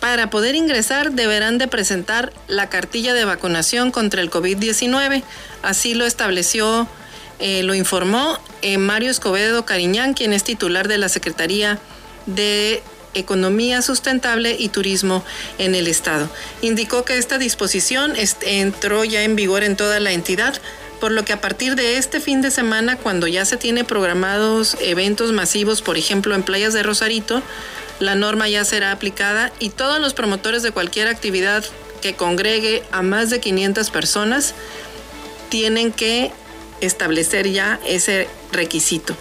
para 0.00 0.30
poder 0.30 0.54
ingresar 0.54 1.12
deberán 1.12 1.58
de 1.58 1.68
presentar 1.68 2.32
la 2.48 2.68
cartilla 2.68 3.14
de 3.14 3.24
vacunación 3.24 3.90
contra 3.90 4.22
el 4.22 4.30
COVID-19. 4.30 5.22
Así 5.62 5.94
lo 5.94 6.06
estableció, 6.06 6.88
eh, 7.38 7.62
lo 7.62 7.74
informó 7.74 8.38
eh, 8.62 8.78
Mario 8.78 9.10
Escobedo 9.10 9.64
Cariñán, 9.64 10.14
quien 10.14 10.32
es 10.32 10.42
titular 10.42 10.88
de 10.88 10.98
la 10.98 11.08
Secretaría 11.08 11.78
de 12.26 12.82
Economía 13.14 13.82
Sustentable 13.82 14.56
y 14.58 14.68
Turismo 14.68 15.24
en 15.58 15.74
el 15.74 15.86
Estado. 15.86 16.30
Indicó 16.62 17.04
que 17.04 17.18
esta 17.18 17.38
disposición 17.38 18.14
entró 18.42 19.04
ya 19.04 19.22
en 19.22 19.36
vigor 19.36 19.64
en 19.64 19.76
toda 19.76 20.00
la 20.00 20.12
entidad, 20.12 20.60
por 21.00 21.12
lo 21.12 21.24
que 21.24 21.32
a 21.32 21.40
partir 21.40 21.76
de 21.76 21.96
este 21.96 22.20
fin 22.20 22.42
de 22.42 22.50
semana, 22.50 22.96
cuando 22.96 23.26
ya 23.26 23.44
se 23.44 23.56
tiene 23.56 23.84
programados 23.84 24.76
eventos 24.80 25.32
masivos, 25.32 25.82
por 25.82 25.96
ejemplo 25.96 26.34
en 26.34 26.42
playas 26.42 26.74
de 26.74 26.82
Rosarito, 26.82 27.42
la 28.00 28.14
norma 28.14 28.48
ya 28.48 28.64
será 28.64 28.90
aplicada 28.92 29.52
y 29.60 29.68
todos 29.68 30.00
los 30.00 30.14
promotores 30.14 30.62
de 30.62 30.72
cualquier 30.72 31.06
actividad 31.06 31.64
que 32.02 32.14
congregue 32.14 32.82
a 32.90 33.02
más 33.02 33.30
de 33.30 33.40
500 33.40 33.90
personas 33.90 34.54
tienen 35.50 35.92
que 35.92 36.32
establecer 36.80 37.50
ya 37.50 37.78
ese 37.86 38.26
requisito. 38.52 39.14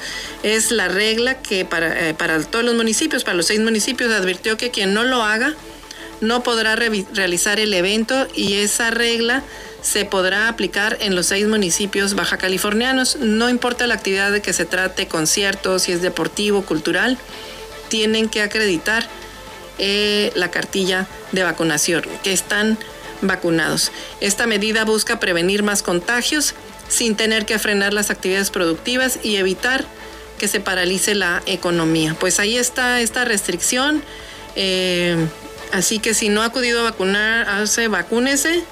Es 0.44 0.72
la 0.72 0.88
regla 0.88 1.42
que 1.42 1.66
para, 1.66 2.10
eh, 2.10 2.14
para 2.14 2.42
todos 2.42 2.64
los 2.64 2.76
municipios, 2.76 3.24
para 3.24 3.36
los 3.36 3.48
seis 3.48 3.60
municipios, 3.60 4.12
advirtió 4.12 4.58
que 4.58 4.72
quien 4.72 4.94
no 4.94 5.04
lo 5.04 5.24
haga 5.24 5.54
no 6.22 6.44
podrá 6.44 6.76
realizar 6.76 7.60
el 7.60 7.74
evento 7.74 8.28
y 8.36 8.56
esa 8.56 8.92
regla 8.92 9.44
se 9.82 10.04
podrá 10.04 10.50
aplicar 10.50 10.98
en 11.00 11.16
los 11.16 11.28
seis 11.28 11.48
municipios 11.48 12.14
baja 12.14 12.38
californianos. 12.38 13.18
No 13.18 13.50
importa 13.50 13.88
la 13.88 13.96
actividad 13.96 14.32
de 14.32 14.42
que 14.42 14.52
se 14.52 14.66
trate, 14.66 15.08
conciertos, 15.08 15.84
si 15.84 15.94
es 15.94 16.02
deportivo, 16.02 16.64
cultural, 16.64 17.18
tienen 17.90 18.30
que 18.30 18.42
acreditar 18.42 19.08
eh, 19.78 20.32
la 20.36 20.52
cartilla 20.52 21.08
de 21.32 21.44
vacunación, 21.44 22.06
que 22.24 22.34
están 22.34 22.78
vacunados. 23.22 23.92
Esta 24.22 24.48
medida 24.48 24.86
busca 24.86 25.20
prevenir 25.20 25.64
más 25.64 25.84
contagios 25.84 26.54
sin 26.88 27.16
tener 27.16 27.46
que 27.46 27.60
frenar 27.60 27.94
las 27.94 28.10
actividades 28.10 28.50
productivas 28.50 29.20
y 29.24 29.36
evitar 29.36 29.86
que 30.38 30.48
se 30.48 30.60
paralice 30.60 31.16
la 31.16 31.44
economía. 31.46 32.16
Pues 32.20 32.40
ahí 32.40 32.58
está 32.58 33.02
esta 33.02 33.26
restricción. 33.26 34.02
Eh, 34.56 35.16
así 35.72 36.00
que 36.00 36.14
si 36.14 36.30
no 36.30 36.42
ha 36.42 36.46
acudido 36.46 36.82
a 36.82 36.84
vacunarse, 36.84 37.88
vacúnese. 37.88 38.64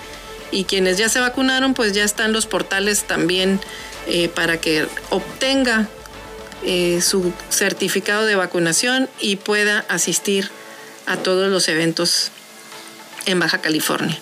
Y 0.49 0.63
quienes 0.63 0.97
ya 0.97 1.09
se 1.09 1.19
vacunaron, 1.19 1.73
pues 1.73 1.91
ya 1.91 2.05
están 2.05 2.31
los 2.31 2.45
portales 2.47 3.03
también 3.03 3.59
eh, 4.07 4.29
para 4.29 4.59
que 4.59 4.87
obtenga 5.09 5.89
eh, 6.63 7.01
su 7.01 7.31
certificado 7.49 8.25
de 8.25 8.35
vacunación 8.35 9.09
y 9.19 9.37
pueda 9.37 9.85
asistir 9.89 10.49
a 11.05 11.17
todos 11.17 11.49
los 11.49 11.67
eventos 11.67 12.31
en 13.25 13.39
Baja 13.39 13.59
California. 13.59 14.17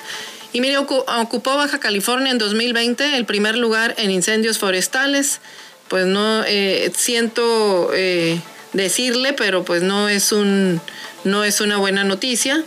Y 0.55 0.61
mire, 0.61 0.77
ocupó 0.77 1.57
Baja 1.57 1.79
California 1.79 2.31
en 2.31 2.37
2020 2.37 3.17
el 3.17 3.25
primer 3.25 3.57
lugar 3.57 3.93
en 3.97 4.09
incendios 4.09 4.57
forestales. 4.57 5.41
Pues 5.89 6.05
no 6.05 6.43
eh, 6.47 6.91
siento 6.95 7.91
eh, 7.93 8.39
decirle, 8.71 9.33
pero 9.33 9.65
pues 9.65 9.83
no 9.83 10.07
es 10.07 10.31
un 10.31 10.79
no 11.25 11.43
es 11.43 11.59
una 11.59 11.75
buena 11.75 12.05
noticia. 12.05 12.63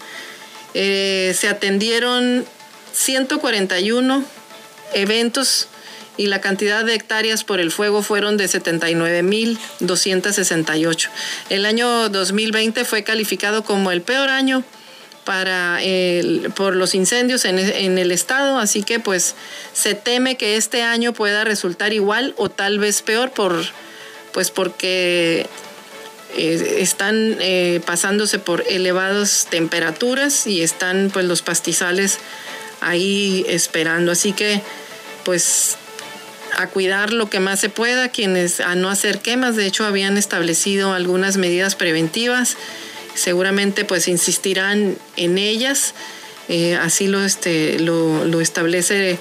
Eh, 0.74 1.34
se 1.34 1.48
atendieron 1.48 2.44
141 2.92 4.22
eventos 4.92 5.68
y 6.18 6.26
la 6.26 6.42
cantidad 6.42 6.84
de 6.84 6.94
hectáreas 6.94 7.44
por 7.44 7.60
el 7.60 7.70
fuego 7.70 8.02
fueron 8.02 8.36
de 8.36 8.44
79.268. 8.44 11.08
El 11.48 11.64
año 11.64 12.10
2020 12.10 12.84
fue 12.84 13.04
calificado 13.04 13.64
como 13.64 13.90
el 13.90 14.02
peor 14.02 14.28
año 14.28 14.62
para 15.24 15.80
por 16.56 16.74
los 16.74 16.94
incendios 16.94 17.44
en, 17.44 17.58
el 17.58 18.10
estado, 18.12 18.58
así 18.58 18.82
que 18.82 18.98
pues 18.98 19.34
se 19.74 19.94
teme 19.94 20.38
que 20.38 20.56
este 20.56 20.82
año 20.82 21.12
pueda 21.12 21.44
resultar 21.44 21.92
igual 21.92 22.32
o 22.38 22.48
tal 22.48 22.78
vez 22.78 23.02
peor 23.02 23.32
por 23.32 23.62
pues 24.32 24.50
porque 24.50 25.46
eh, 26.34 26.76
están 26.78 27.36
eh, 27.40 27.82
pasándose 27.84 28.38
por 28.38 28.64
elevadas 28.68 29.48
temperaturas 29.50 30.46
y 30.46 30.62
están 30.62 31.10
pues 31.12 31.26
los 31.26 31.42
pastizales 31.42 32.20
ahí 32.80 33.44
esperando, 33.48 34.12
así 34.12 34.32
que 34.32 34.62
pues 35.24 35.76
a 36.58 36.66
cuidar 36.66 37.12
lo 37.12 37.30
que 37.30 37.40
más 37.40 37.60
se 37.60 37.70
pueda, 37.70 38.10
quienes 38.10 38.60
a 38.60 38.74
no 38.74 38.90
hacer 38.90 39.20
quemas, 39.20 39.56
de 39.56 39.66
hecho 39.66 39.86
habían 39.86 40.18
establecido 40.18 40.92
algunas 40.92 41.38
medidas 41.38 41.74
preventivas 41.74 42.56
seguramente 43.18 43.84
pues 43.84 44.08
insistirán 44.08 44.96
en 45.16 45.38
ellas. 45.38 45.94
Eh, 46.48 46.76
así 46.76 47.08
lo, 47.08 47.22
este, 47.22 47.78
lo, 47.78 48.40
establece 48.40 49.18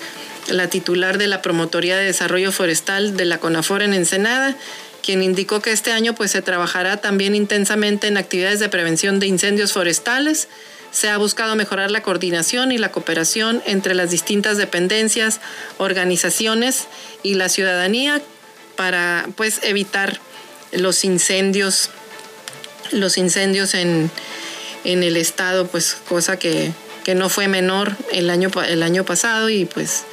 la 0.47 0.69
titular 0.69 1.17
de 1.17 1.27
la 1.27 1.41
Promotoría 1.41 1.97
de 1.97 2.05
Desarrollo 2.05 2.53
Forestal 2.53 3.17
de 3.17 3.25
la 3.25 3.39
CONAFOR 3.39 3.81
en 3.81 3.93
Ensenada, 3.93 4.55
quien 5.03 5.21
indicó 5.21 5.61
que 5.61 5.71
este 5.71 5.91
año 5.91 6.15
pues 6.15 6.31
se 6.31 6.41
trabajará 6.41 6.97
también 6.97 7.35
intensamente 7.35 8.07
en 8.07 8.15
actividades 8.15 8.59
de 8.59 8.69
prevención 8.69 9.19
de 9.19 9.27
incendios 9.27 9.73
forestales. 9.73 10.47
Se 10.91 11.09
ha 11.09 11.17
buscado 11.17 11.55
mejorar 11.55 11.91
la 11.91 12.01
coordinación 12.01 12.71
y 12.71 12.77
la 12.77 12.91
cooperación 12.91 13.61
entre 13.65 13.93
las 13.93 14.09
distintas 14.09 14.57
dependencias, 14.57 15.39
organizaciones 15.77 16.87
y 17.23 17.35
la 17.35 17.49
ciudadanía 17.49 18.21
para 18.75 19.27
pues 19.35 19.59
evitar 19.63 20.19
los 20.71 21.03
incendios 21.03 21.89
los 22.91 23.17
incendios 23.17 23.73
en, 23.73 24.11
el 24.83 25.17
estado, 25.17 25.67
pues 25.67 25.97
cosa 26.07 26.37
que, 26.37 26.71
no 27.15 27.29
fue 27.29 27.47
menor 27.47 27.95
el 28.11 28.29
año, 28.29 28.49
el 28.67 28.83
año 28.83 29.05
pasado 29.05 29.49
y 29.49 29.63
pues, 29.63 30.03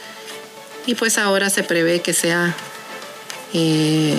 y 0.87 0.95
pues 0.95 1.19
ahora 1.19 1.51
se 1.51 1.65
prevé 1.65 2.01
que 2.01 2.13
sea 2.13 2.55
eh, 3.53 4.15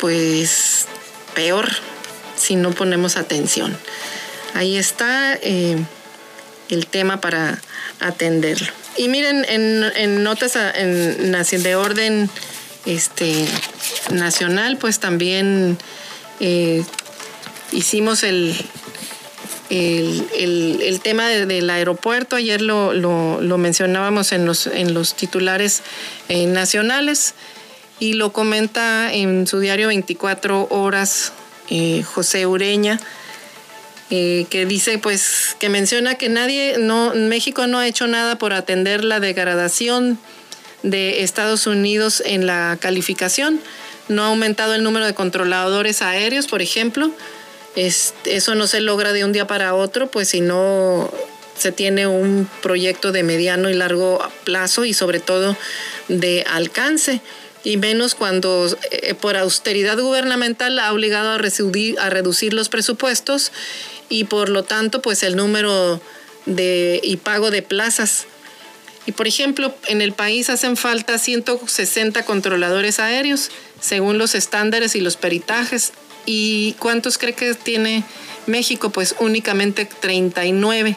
pues 0.00 0.86
peor 1.34 1.68
si 2.34 2.56
no 2.56 2.70
ponemos 2.70 3.16
atención. 3.16 3.76
Ahí 4.54 4.76
está 4.76 5.34
eh, 5.34 5.76
el 6.68 6.86
tema 6.86 7.20
para 7.20 7.60
atenderlo. 8.00 8.68
Y 8.96 9.08
miren, 9.08 9.46
en, 9.48 10.22
notas 10.22 10.56
en, 10.56 11.32
de 11.62 11.74
orden 11.76 12.28
este, 12.84 13.46
nacional, 14.10 14.76
pues 14.76 14.98
también 14.98 15.78
eh, 16.40 16.84
hicimos 17.72 18.22
el, 18.22 18.54
el, 19.70 21.00
tema 21.02 21.28
del 21.28 21.70
aeropuerto, 21.70 22.36
ayer 22.36 22.60
lo, 22.60 23.58
mencionábamos 23.58 24.32
en 24.32 24.44
los, 24.44 24.66
en 24.66 24.92
los 24.92 25.14
titulares 25.14 25.82
eh, 26.28 26.46
nacionales 26.46 27.34
y 27.98 28.12
lo 28.14 28.34
comenta 28.34 29.14
en 29.14 29.46
su 29.46 29.60
diario 29.60 29.88
24 29.88 30.68
horas 30.70 31.32
José 32.04 32.46
Ureña. 32.46 33.00
Eh, 34.14 34.44
que 34.50 34.66
dice 34.66 34.98
pues 34.98 35.56
que 35.58 35.70
menciona 35.70 36.16
que 36.16 36.28
nadie 36.28 36.76
no 36.78 37.14
México 37.14 37.66
no 37.66 37.78
ha 37.78 37.88
hecho 37.88 38.06
nada 38.06 38.36
por 38.36 38.52
atender 38.52 39.04
la 39.04 39.20
degradación 39.20 40.18
de 40.82 41.22
Estados 41.22 41.66
Unidos 41.66 42.22
en 42.26 42.44
la 42.46 42.76
calificación. 42.78 43.58
No 44.08 44.24
ha 44.24 44.26
aumentado 44.26 44.74
el 44.74 44.82
número 44.82 45.06
de 45.06 45.14
controladores 45.14 46.02
aéreos 46.02 46.46
por 46.46 46.60
ejemplo. 46.60 47.10
Eso 47.74 48.54
no 48.54 48.66
se 48.66 48.82
logra 48.82 49.14
de 49.14 49.24
un 49.24 49.32
día 49.32 49.46
para 49.46 49.74
otro, 49.74 50.10
pues 50.10 50.28
si 50.28 50.42
no 50.42 51.10
se 51.56 51.72
tiene 51.72 52.06
un 52.06 52.46
proyecto 52.60 53.12
de 53.12 53.22
mediano 53.22 53.70
y 53.70 53.74
largo 53.74 54.20
plazo 54.44 54.84
y 54.84 54.92
sobre 54.92 55.20
todo 55.20 55.56
de 56.08 56.44
alcance. 56.50 57.22
Y 57.64 57.78
menos 57.78 58.14
cuando 58.14 58.66
eh, 58.90 59.14
por 59.14 59.36
austeridad 59.36 59.96
gubernamental 59.98 60.78
ha 60.80 60.92
obligado 60.92 61.30
a, 61.30 61.36
a 61.36 62.10
reducir 62.10 62.52
los 62.52 62.68
presupuestos 62.68 63.52
y 64.12 64.24
por 64.24 64.48
lo 64.48 64.62
tanto 64.62 65.02
pues 65.02 65.22
el 65.22 65.36
número 65.36 66.00
de 66.46 67.00
y 67.02 67.16
pago 67.16 67.50
de 67.50 67.62
plazas. 67.62 68.26
Y 69.04 69.12
por 69.12 69.26
ejemplo, 69.26 69.74
en 69.88 70.00
el 70.00 70.12
país 70.12 70.48
hacen 70.48 70.76
falta 70.76 71.18
160 71.18 72.24
controladores 72.24 73.00
aéreos 73.00 73.50
según 73.80 74.18
los 74.18 74.36
estándares 74.36 74.94
y 74.94 75.00
los 75.00 75.16
peritajes 75.16 75.92
¿Y 76.24 76.74
cuántos 76.78 77.18
cree 77.18 77.34
que 77.34 77.54
tiene 77.54 78.04
México? 78.46 78.90
Pues 78.90 79.14
únicamente 79.18 79.88
39. 80.00 80.96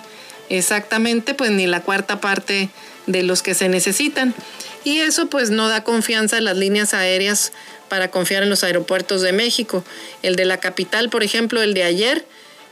Exactamente, 0.50 1.34
pues 1.34 1.52
ni 1.52 1.66
la 1.66 1.82
cuarta 1.82 2.22
parte 2.22 2.70
de 3.08 3.24
los 3.24 3.42
que 3.42 3.56
se 3.56 3.70
necesitan. 3.70 4.36
Y 4.84 5.00
eso 5.00 5.28
pues 5.28 5.50
no 5.50 5.68
da 5.68 5.84
confianza 5.84 6.38
a 6.38 6.42
las 6.42 6.58
líneas 6.58 6.94
aéreas 6.94 7.52
para 7.90 8.12
confiar 8.12 8.44
en 8.44 8.50
los 8.50 8.64
aeropuertos 8.64 9.22
de 9.22 9.32
México. 9.32 9.84
El 10.22 10.36
de 10.36 10.46
la 10.46 10.60
capital, 10.60 11.10
por 11.10 11.24
ejemplo, 11.24 11.64
el 11.64 11.74
de 11.74 11.84
ayer, 11.84 12.26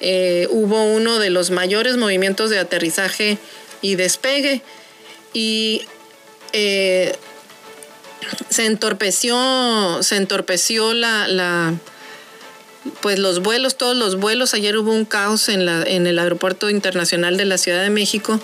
eh, 0.05 0.47
hubo 0.51 0.83
uno 0.83 1.17
de 1.17 1.29
los 1.29 1.49
mayores 1.49 1.95
movimientos 1.95 2.49
de 2.49 2.59
aterrizaje 2.59 3.37
y 3.81 3.95
despegue. 3.95 4.61
Y 5.33 5.83
eh, 6.51 7.15
se 8.49 8.65
entorpeció, 8.65 10.03
se 10.03 10.17
entorpeció 10.17 10.93
la, 10.93 11.29
la 11.29 11.73
pues 13.01 13.17
los 13.17 13.41
vuelos, 13.41 13.77
todos 13.77 13.95
los 13.95 14.17
vuelos. 14.17 14.53
Ayer 14.53 14.77
hubo 14.77 14.91
un 14.91 15.05
caos 15.05 15.47
en, 15.47 15.65
la, 15.65 15.83
en 15.83 16.05
el 16.05 16.19
aeropuerto 16.19 16.69
internacional 16.69 17.37
de 17.37 17.45
la 17.45 17.57
Ciudad 17.57 17.81
de 17.81 17.89
México 17.89 18.41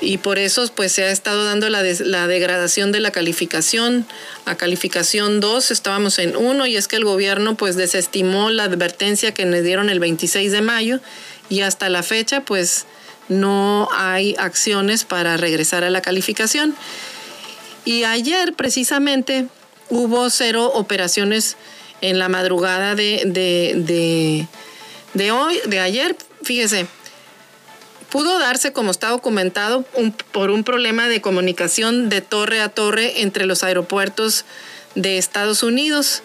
y 0.00 0.18
por 0.18 0.38
eso 0.38 0.66
pues 0.74 0.92
se 0.92 1.04
ha 1.04 1.10
estado 1.10 1.44
dando 1.44 1.68
la, 1.68 1.82
la 1.82 2.26
degradación 2.26 2.92
de 2.92 3.00
la 3.00 3.10
calificación. 3.10 4.06
A 4.46 4.56
calificación 4.56 5.40
2 5.40 5.70
estábamos 5.70 6.18
en 6.18 6.36
1 6.36 6.66
y 6.66 6.76
es 6.76 6.88
que 6.88 6.96
el 6.96 7.04
gobierno 7.04 7.56
pues 7.56 7.76
desestimó 7.76 8.50
la 8.50 8.64
advertencia 8.64 9.34
que 9.34 9.44
le 9.46 9.62
dieron 9.62 9.90
el 9.90 10.00
26 10.00 10.52
de 10.52 10.62
mayo 10.62 11.00
y 11.48 11.60
hasta 11.60 11.88
la 11.88 12.02
fecha 12.02 12.42
pues 12.42 12.86
no 13.28 13.88
hay 13.92 14.34
acciones 14.38 15.04
para 15.04 15.36
regresar 15.36 15.84
a 15.84 15.90
la 15.90 16.02
calificación. 16.02 16.74
Y 17.84 18.04
ayer 18.04 18.54
precisamente 18.54 19.46
hubo 19.88 20.30
cero 20.30 20.70
operaciones 20.74 21.56
en 22.00 22.18
la 22.18 22.28
madrugada 22.28 22.94
de, 22.94 23.22
de, 23.26 24.46
de, 25.14 25.32
hoy, 25.32 25.60
de 25.66 25.80
ayer, 25.80 26.16
fíjese, 26.42 26.86
pudo 28.10 28.38
darse, 28.38 28.72
como 28.72 28.90
está 28.90 29.08
documentado, 29.08 29.84
por 30.32 30.50
un 30.50 30.64
problema 30.64 31.08
de 31.08 31.20
comunicación 31.20 32.08
de 32.08 32.20
torre 32.20 32.60
a 32.60 32.68
torre 32.68 33.22
entre 33.22 33.46
los 33.46 33.62
aeropuertos 33.62 34.44
de 34.94 35.18
Estados 35.18 35.62
Unidos. 35.62 36.22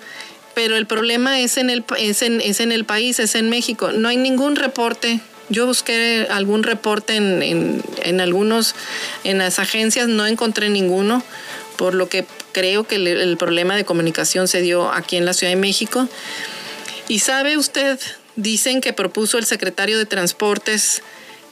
Pero 0.53 0.77
el 0.77 0.87
problema 0.87 1.39
es 1.39 1.57
en 1.57 1.69
el, 1.69 1.83
es 1.97 2.21
en, 2.21 2.71
el 2.71 2.85
país, 2.85 3.19
es 3.19 3.35
en 3.35 3.49
México. 3.49 3.91
No 3.91 4.07
hay 4.07 4.17
ningún 4.17 4.55
reporte 4.55 5.19
yo 5.47 5.67
busqué 5.67 6.25
algún 6.31 6.63
reporte 6.63 7.17
en, 7.17 7.43
en, 7.43 7.83
en, 8.01 8.19
algunos, 8.19 8.73
en 9.23 9.37
las 9.37 9.59
agencias, 9.59 10.07
no 10.07 10.25
encontré 10.25 10.69
ninguno, 10.69 11.23
por 11.77 11.93
lo 11.93 12.09
que 12.09 12.25
creo 12.51 12.85
que 12.85 12.95
el, 12.95 13.37
problema 13.37 13.75
de 13.75 13.85
comunicación 13.85 14.47
se 14.47 14.61
dio 14.61 14.91
aquí 14.91 15.17
en 15.17 15.25
la 15.25 15.33
Ciudad 15.33 15.51
de 15.51 15.59
México. 15.59 16.07
Y 17.07 17.19
sabe 17.19 17.57
usted, 17.57 17.99
dicen 18.35 18.81
que 18.81 18.93
propuso 18.93 19.37
el 19.37 19.45
secretario 19.45 19.97
de 19.97 20.05
Transportes 20.05 21.03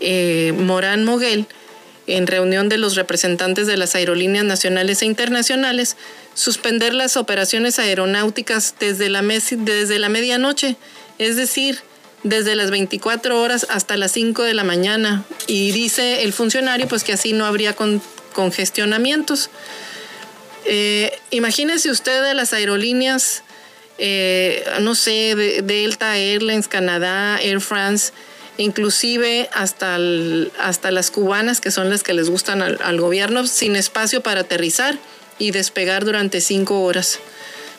eh, 0.03 0.53
Morán 0.53 1.05
Moguel, 1.05 1.47
en 2.05 2.27
reunión 2.27 2.69
de 2.69 2.77
los 2.77 2.95
representantes 2.95 3.65
de 3.65 3.77
las 3.77 3.95
aerolíneas 3.95 4.45
nacionales 4.45 5.01
e 5.01 5.05
internacionales, 5.05 5.95
suspender 6.33 6.93
las 6.93 7.15
operaciones 7.17 7.79
aeronáuticas 7.79 8.75
desde 8.79 9.09
la, 9.09 9.21
desde 9.21 9.99
la 9.99 10.09
medianoche, 10.09 10.75
es 11.17 11.37
decir, 11.37 11.79
desde 12.23 12.55
las 12.55 12.71
24 12.71 13.41
horas 13.41 13.65
hasta 13.69 13.97
las 13.97 14.11
5 14.11 14.43
de 14.43 14.53
la 14.53 14.63
mañana. 14.63 15.23
Y 15.47 15.71
dice 15.71 16.23
el 16.23 16.33
funcionario 16.33 16.87
pues 16.87 17.03
que 17.03 17.13
así 17.13 17.33
no 17.33 17.45
habría 17.45 17.75
congestionamientos. 18.33 19.49
Eh, 20.65 21.11
imagínese 21.31 21.91
usted 21.91 22.33
las 22.33 22.53
aerolíneas, 22.53 23.43
eh, 23.97 24.63
no 24.81 24.95
sé, 24.95 25.61
Delta 25.63 26.17
Airlines, 26.17 26.67
Canadá, 26.67 27.39
Air 27.41 27.61
France, 27.61 28.13
inclusive 28.57 29.49
hasta, 29.53 29.97
hasta 30.59 30.91
las 30.91 31.11
cubanas, 31.11 31.61
que 31.61 31.71
son 31.71 31.89
las 31.89 32.03
que 32.03 32.13
les 32.13 32.29
gustan 32.29 32.61
al, 32.61 32.99
gobierno, 32.99 33.47
sin 33.47 33.75
espacio 33.75 34.21
para 34.21 34.41
aterrizar 34.41 34.97
y 35.39 35.51
despegar 35.51 36.05
durante 36.05 36.41
cinco 36.41 36.81
horas. 36.81 37.19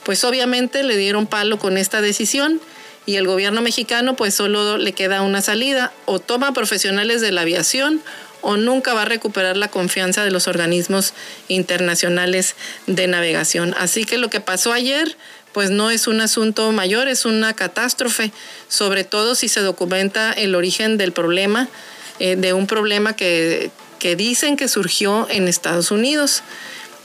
Pues 0.05 0.25
obviamente 0.25 0.83
le 0.83 0.97
dieron 0.97 1.27
palo 1.27 1.59
con 1.59 1.79
esta 1.79 2.01
decisión 2.01 2.61
y 3.07 3.17
el 3.17 3.27
gobierno 3.27 3.63
mexicano 3.63 4.17
pues 4.17 4.35
solo 4.35 4.79
le 4.79 4.93
queda 4.93 5.23
una 5.23 5.43
salida, 5.43 5.93
o 6.07 6.19
toma 6.19 6.53
profesionales 6.53 7.21
de 7.21 7.33
la 7.33 7.43
aviación 7.43 8.03
o 8.45 8.59
nunca 8.59 8.93
va 8.93 9.03
a 9.03 9.07
recuperar 9.07 9.57
la 9.57 9.69
confianza 9.69 10.23
de 10.23 10.31
los 10.31 10.49
organismos 10.49 11.15
internacionales 11.49 12.57
de 12.87 13.07
navegación. 13.07 13.75
Así 13.79 14.05
que 14.05 14.19
lo 14.19 14.29
que 14.29 14.41
pasó 14.41 14.73
ayer 14.73 15.17
pues 15.55 15.71
no 15.71 15.91
es 15.91 16.09
un 16.09 16.21
asunto 16.21 16.71
mayor, 16.73 17.07
es 17.07 17.25
una 17.25 17.55
catástrofe, 17.55 18.33
sobre 18.69 19.05
todo 19.05 19.37
si 19.37 19.49
se 19.49 19.61
documenta 19.61 20.33
el 20.33 20.57
origen 20.57 20.99
del 20.99 21.13
problema, 21.13 21.69
eh, 22.19 22.35
de 22.37 22.53
un 22.53 22.67
problema 22.67 23.15
que, 23.15 23.71
que 24.01 24.17
dicen 24.17 24.57
que 24.57 24.67
surgió 24.67 25.29
en 25.31 25.47
Estados 25.47 25.93
Unidos. 25.93 26.43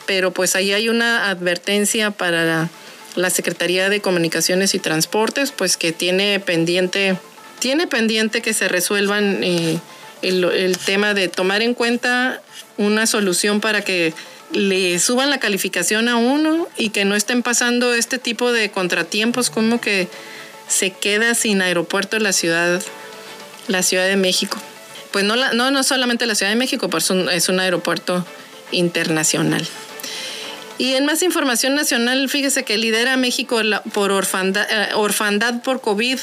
Pero 0.08 0.32
pues 0.32 0.56
ahí 0.56 0.74
hay 0.74 0.90
una 0.90 1.30
advertencia 1.30 2.10
para 2.10 2.70
la, 3.16 3.30
Secretaría 3.30 3.88
de 3.90 4.02
Comunicaciones 4.02 4.74
y 4.74 4.80
Transportes, 4.80 5.52
pues 5.52 5.78
que 5.78 5.92
tiene 5.92 6.40
pendiente, 6.40 7.18
tiene 7.60 7.86
pendiente 7.86 8.42
que 8.42 8.56
se 8.56 8.68
resuelvan 8.68 9.44
eh, 9.44 9.80
el, 10.24 10.44
el 10.44 10.78
tema 10.80 11.14
de 11.14 11.28
tomar 11.28 11.62
en 11.62 11.76
cuenta 11.76 12.42
una 12.78 13.06
solución 13.06 13.62
para 13.62 13.82
que 13.84 14.16
le 14.52 14.98
suban 15.00 15.30
la 15.30 15.40
calificación 15.40 16.08
a 16.08 16.16
uno 16.16 16.68
y 16.78 16.90
que 16.90 17.06
no 17.06 17.16
estén 17.16 17.44
pasando 17.44 17.94
este 17.94 18.18
tipo 18.18 18.52
de 18.52 18.72
contratiempos 18.72 19.50
como 19.50 19.80
que 19.80 20.08
se 20.68 20.92
queda 20.92 21.36
sin 21.36 21.62
aeropuerto 21.62 22.20
la 22.20 22.34
ciudad, 22.34 22.82
la 23.68 23.84
Ciudad 23.84 24.08
de 24.08 24.16
México. 24.16 24.58
Pues 25.12 25.26
no, 25.26 25.36
no, 25.54 25.72
no 25.72 25.84
solamente 25.84 26.26
la 26.26 26.36
Ciudad 26.36 26.52
de 26.52 26.58
México, 26.58 26.90
es 27.32 27.50
un 27.50 27.60
aeropuerto 27.60 28.26
internacional. 28.72 29.68
Y 30.80 30.94
en 30.94 31.06
más 31.06 31.24
información 31.24 31.76
nacional, 31.76 32.30
fíjese 32.30 32.64
que 32.64 32.78
lidera 32.78 33.18
México 33.18 33.60
por 33.92 34.12
orfandad, 34.12 34.66
eh, 34.72 34.94
orfandad 34.94 35.62
por 35.62 35.82
COVID. 35.82 36.18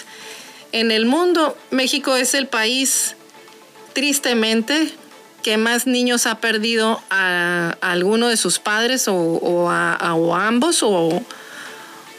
En 0.72 0.90
el 0.90 1.04
mundo, 1.04 1.56
México 1.70 2.16
es 2.16 2.32
el 2.32 2.46
país, 2.46 3.16
tristemente, 3.92 4.92
que 5.47 5.57
más 5.59 5.86
niños 5.86 6.26
ha 6.26 6.40
perdido 6.40 7.01
a, 7.09 7.76
alguno 7.80 8.26
de 8.26 8.36
sus 8.36 8.59
padres 8.59 9.05
o, 9.07 9.70
a, 9.70 9.97
ambos 10.44 10.82
o, 10.82 11.22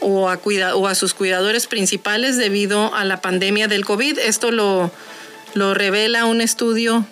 o 0.00 0.88
a 0.88 0.94
sus 0.94 1.12
cuidadores 1.12 1.66
principales 1.66 2.38
debido 2.38 2.94
a 2.94 3.04
la 3.04 3.20
pandemia 3.20 3.68
del 3.68 3.84
COVID. 3.84 4.18
Esto 4.18 4.50
lo, 4.50 4.90
lo 5.52 5.74
revela 5.74 6.24
un 6.24 6.40
estudio 6.40 7.04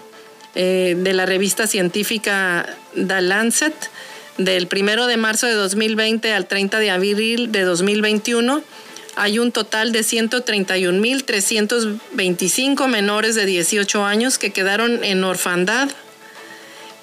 eh, 0.54 0.96
de 0.96 1.12
la 1.12 1.26
revista 1.26 1.66
científica 1.66 2.64
The 2.94 3.20
Lancet 3.20 3.74
del 4.38 4.70
1 4.74 5.08
de 5.08 5.18
marzo 5.18 5.46
de 5.46 5.52
2020 5.52 6.32
al 6.32 6.46
30 6.46 6.78
de 6.78 6.90
abril 6.92 7.52
de 7.52 7.60
2021 7.60 8.62
hay 9.16 9.38
un 9.38 9.52
total 9.52 9.92
de 9.92 10.00
131.325 10.00 12.86
menores 12.86 13.34
de 13.34 13.46
18 13.46 14.04
años 14.04 14.36
que 14.38 14.52
quedaron 14.52 15.02
en 15.04 15.24
orfandad 15.24 15.88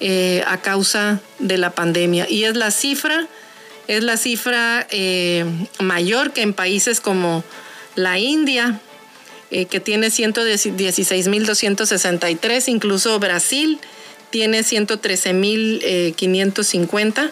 eh, 0.06 0.44
a 0.46 0.60
causa 0.60 1.22
de 1.38 1.56
la 1.56 1.70
pandemia. 1.70 2.28
Y 2.28 2.44
es 2.44 2.56
la 2.56 2.70
cifra, 2.70 3.26
es 3.88 4.04
la 4.04 4.18
cifra 4.18 4.86
eh, 4.90 5.46
mayor 5.78 6.34
que 6.34 6.42
en 6.42 6.52
países 6.52 7.00
como 7.00 7.42
la 7.94 8.18
India, 8.18 8.82
eh, 9.50 9.64
que 9.64 9.80
tiene 9.80 10.08
116.263, 10.08 12.68
incluso 12.68 13.18
Brasil 13.18 13.78
tiene 14.28 14.60
113.550 14.60 17.30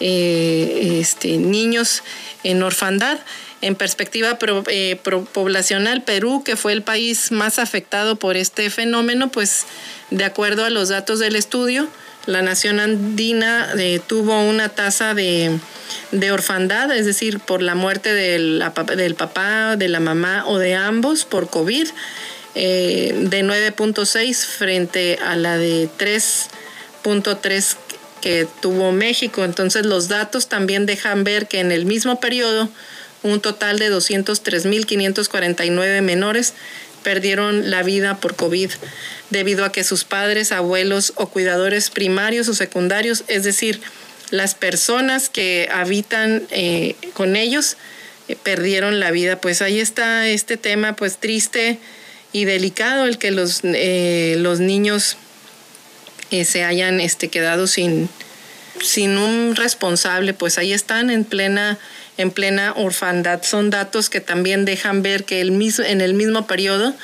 este, 0.00 1.38
niños 1.38 2.02
en 2.44 2.62
orfandad. 2.62 3.18
En 3.62 3.76
perspectiva 3.76 4.38
poblacional, 4.38 6.02
Perú, 6.02 6.42
que 6.44 6.56
fue 6.56 6.74
el 6.74 6.82
país 6.82 7.32
más 7.32 7.58
afectado 7.58 8.16
por 8.16 8.36
este 8.36 8.68
fenómeno, 8.68 9.30
pues 9.30 9.64
de 10.10 10.24
acuerdo 10.24 10.66
a 10.66 10.70
los 10.70 10.90
datos 10.90 11.18
del 11.18 11.36
estudio, 11.36 11.88
la 12.26 12.42
nación 12.42 12.80
andina 12.80 13.70
eh, 13.78 13.98
tuvo 14.06 14.42
una 14.42 14.68
tasa 14.68 15.14
de, 15.14 15.58
orfandad, 16.30 16.94
es 16.94 17.06
decir, 17.06 17.40
por 17.40 17.62
la 17.62 17.74
muerte 17.74 18.12
del, 18.12 18.62
del, 18.96 19.14
papá, 19.14 19.76
de 19.76 19.88
la 19.88 20.00
mamá 20.00 20.44
o 20.46 20.58
de 20.58 20.74
ambos 20.74 21.24
por 21.24 21.48
COVID, 21.48 21.88
eh, 22.54 23.14
de 23.16 23.42
9.6 23.42 24.44
frente 24.44 25.18
a 25.24 25.36
la 25.36 25.56
de 25.56 25.88
3.3 25.98 27.76
que 28.20 28.46
tuvo 28.60 28.92
México. 28.92 29.42
Entonces 29.44 29.86
los 29.86 30.08
datos 30.08 30.48
también 30.48 30.84
dejan 30.86 31.24
ver 31.24 31.48
que 31.48 31.58
en 31.60 31.72
el 31.72 31.86
mismo 31.86 32.20
periodo 32.20 32.68
un 33.22 33.40
total 33.40 33.78
de 33.78 33.90
203.549 33.92 36.02
menores 36.02 36.54
perdieron 37.02 37.70
la 37.70 37.82
vida 37.82 38.18
por 38.18 38.36
COVID 38.36 38.70
debido 39.30 39.64
a 39.64 39.72
que 39.72 39.84
sus 39.84 40.04
padres, 40.04 40.52
abuelos 40.52 41.12
o 41.16 41.28
cuidadores 41.28 41.90
primarios 41.90 42.48
o 42.48 42.54
secundarios, 42.54 43.24
es 43.28 43.44
decir, 43.44 43.80
las 44.30 44.54
personas 44.54 45.28
que 45.28 45.68
habitan 45.72 46.42
eh, 46.50 46.94
con 47.14 47.36
ellos, 47.36 47.76
eh, 48.28 48.36
perdieron 48.42 49.00
la 49.00 49.10
vida. 49.10 49.40
Pues 49.40 49.62
ahí 49.62 49.80
está 49.80 50.28
este 50.28 50.56
tema 50.56 50.94
pues 50.94 51.18
triste 51.18 51.78
y 52.32 52.44
delicado, 52.44 53.06
el 53.06 53.18
que 53.18 53.30
los, 53.30 53.60
eh, 53.64 54.36
los 54.38 54.60
niños 54.60 55.16
se 56.30 56.62
hayan 56.62 57.00
este, 57.00 57.26
quedado 57.26 57.66
sin, 57.66 58.08
sin 58.80 59.18
un 59.18 59.56
responsable, 59.56 60.32
pues 60.32 60.58
ahí 60.58 60.72
están 60.72 61.10
en 61.10 61.24
plena 61.24 61.76
en 62.20 62.30
plena 62.30 62.72
orfandad. 62.76 63.42
Son 63.42 63.70
datos 63.70 64.10
que 64.10 64.20
también 64.20 64.64
dejan 64.64 65.02
ver 65.02 65.24
que 65.24 65.40
el 65.40 65.50
mismo, 65.50 65.84
en 65.84 66.00
el 66.00 66.14
mismo 66.14 66.46
periodo 66.46 66.94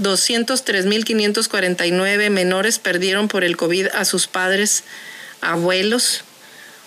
203.549 0.00 2.30
menores 2.30 2.78
perdieron 2.78 3.28
por 3.28 3.44
el 3.44 3.56
COVID 3.56 3.88
a 3.94 4.04
sus 4.04 4.26
padres, 4.26 4.82
abuelos 5.40 6.24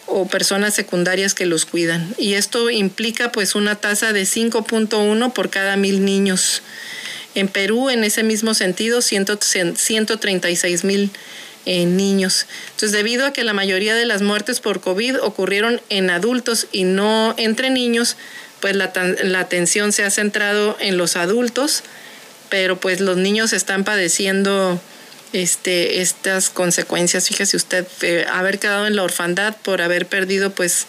o 0.07 0.27
personas 0.27 0.73
secundarias 0.73 1.33
que 1.33 1.45
los 1.45 1.65
cuidan. 1.65 2.13
Y 2.17 2.33
esto 2.35 2.69
implica 2.69 3.31
pues 3.31 3.55
una 3.55 3.75
tasa 3.75 4.13
de 4.13 4.23
5.1 4.23 5.33
por 5.33 5.49
cada 5.49 5.77
mil 5.77 6.05
niños. 6.05 6.61
En 7.33 7.47
Perú, 7.47 7.89
en 7.89 8.03
ese 8.03 8.23
mismo 8.23 8.53
sentido, 8.53 9.01
136 9.01 10.83
mil 10.83 11.11
niños. 11.65 12.45
Entonces, 12.65 12.91
debido 12.91 13.25
a 13.25 13.33
que 13.33 13.43
la 13.43 13.53
mayoría 13.53 13.95
de 13.95 14.05
las 14.05 14.21
muertes 14.21 14.59
por 14.59 14.81
COVID 14.81 15.21
ocurrieron 15.21 15.81
en 15.89 16.09
adultos 16.09 16.67
y 16.71 16.83
no 16.83 17.33
entre 17.37 17.69
niños, 17.69 18.17
pues 18.59 18.75
la, 18.75 18.91
la 19.23 19.39
atención 19.39 19.91
se 19.91 20.03
ha 20.03 20.11
centrado 20.11 20.77
en 20.79 20.97
los 20.97 21.15
adultos, 21.15 21.83
pero 22.49 22.79
pues 22.79 23.01
los 23.01 23.17
niños 23.17 23.53
están 23.53 23.83
padeciendo 23.83 24.79
este, 25.33 26.01
estas 26.01 26.49
consecuencias. 26.49 27.27
Fíjese 27.27 27.57
usted, 27.57 27.85
haber 28.31 28.59
quedado 28.59 28.87
en 28.87 28.95
la 28.95 29.03
orfandad 29.03 29.55
por 29.57 29.81
haber 29.81 30.07
perdido 30.07 30.51
pues 30.51 30.85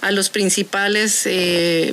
a 0.00 0.10
los 0.10 0.30
principales 0.30 1.22
eh, 1.24 1.92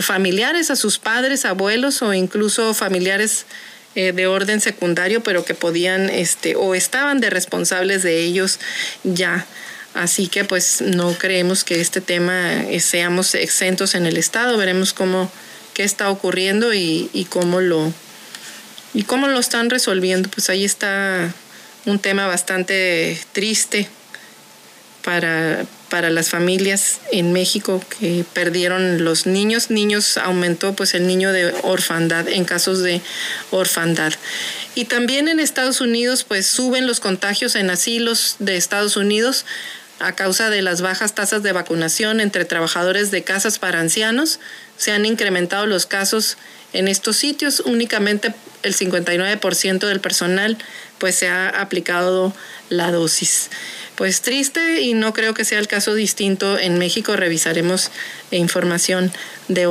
familiares, 0.00 0.70
a 0.70 0.76
sus 0.76 0.98
padres, 0.98 1.44
abuelos 1.44 2.02
o 2.02 2.14
incluso 2.14 2.74
familiares 2.74 3.46
eh, 3.94 4.12
de 4.12 4.26
orden 4.26 4.60
secundario, 4.60 5.22
pero 5.22 5.44
que 5.44 5.54
podían 5.54 6.10
este, 6.10 6.56
o 6.56 6.74
estaban 6.74 7.20
de 7.20 7.30
responsables 7.30 8.02
de 8.02 8.20
ellos 8.20 8.60
ya. 9.04 9.46
Así 9.94 10.28
que 10.28 10.44
pues 10.44 10.80
no 10.80 11.14
creemos 11.14 11.64
que 11.64 11.80
este 11.80 12.00
tema 12.00 12.62
eh, 12.62 12.80
seamos 12.80 13.34
exentos 13.34 13.94
en 13.94 14.06
el 14.06 14.16
Estado. 14.16 14.56
Veremos 14.56 14.92
cómo 14.92 15.30
qué 15.74 15.82
está 15.82 16.10
ocurriendo 16.10 16.72
y, 16.72 17.10
y 17.12 17.24
cómo 17.24 17.60
lo 17.60 17.92
y 18.94 19.04
cómo 19.04 19.28
lo 19.28 19.38
están 19.38 19.70
resolviendo. 19.70 20.28
Pues 20.30 20.50
ahí 20.50 20.64
está 20.64 21.32
un 21.86 21.98
tema 21.98 22.26
bastante 22.26 23.20
triste 23.32 23.88
para, 25.02 25.64
para 25.90 26.08
las 26.08 26.30
familias 26.30 27.00
en 27.12 27.32
México 27.34 27.82
que 27.98 28.24
perdieron 28.32 29.04
los 29.04 29.26
niños. 29.26 29.70
Niños 29.70 30.16
aumentó 30.16 30.74
pues 30.74 30.94
el 30.94 31.06
niño 31.06 31.32
de 31.32 31.52
orfandad 31.62 32.28
en 32.28 32.46
casos 32.46 32.82
de 32.82 33.02
orfandad. 33.50 34.14
Y 34.74 34.86
también 34.86 35.28
en 35.28 35.40
Estados 35.40 35.82
Unidos 35.82 36.24
pues 36.24 36.46
suben 36.46 36.86
los 36.86 37.00
contagios 37.00 37.56
en 37.56 37.68
asilos 37.68 38.36
de 38.38 38.56
Estados 38.56 38.96
Unidos 38.96 39.44
a 39.98 40.12
causa 40.12 40.48
de 40.48 40.62
las 40.62 40.80
bajas 40.80 41.14
tasas 41.14 41.42
de 41.42 41.52
vacunación 41.52 42.20
entre 42.20 42.46
trabajadores 42.46 43.10
de 43.10 43.22
casas 43.22 43.58
para 43.58 43.80
ancianos. 43.80 44.40
Se 44.78 44.92
han 44.92 45.04
incrementado 45.04 45.66
los 45.66 45.84
casos 45.84 46.38
en 46.72 46.88
estos 46.88 47.16
sitios. 47.16 47.60
Únicamente 47.60 48.32
el 48.62 48.74
59% 48.74 49.86
del 49.86 50.00
personal 50.00 50.56
pues 50.98 51.16
se 51.16 51.28
ha 51.28 51.48
aplicado 51.48 52.32
la 52.68 52.90
dosis. 52.92 53.50
Pues 54.00 54.22
triste 54.22 54.80
y 54.80 54.94
no 54.94 55.12
creo 55.12 55.34
que 55.34 55.44
sea 55.44 55.58
el 55.58 55.68
caso 55.68 55.92
distinto 55.92 56.58
en 56.58 56.78
México. 56.78 57.16
Revisaremos 57.16 57.90
información 58.30 59.12
de, 59.48 59.68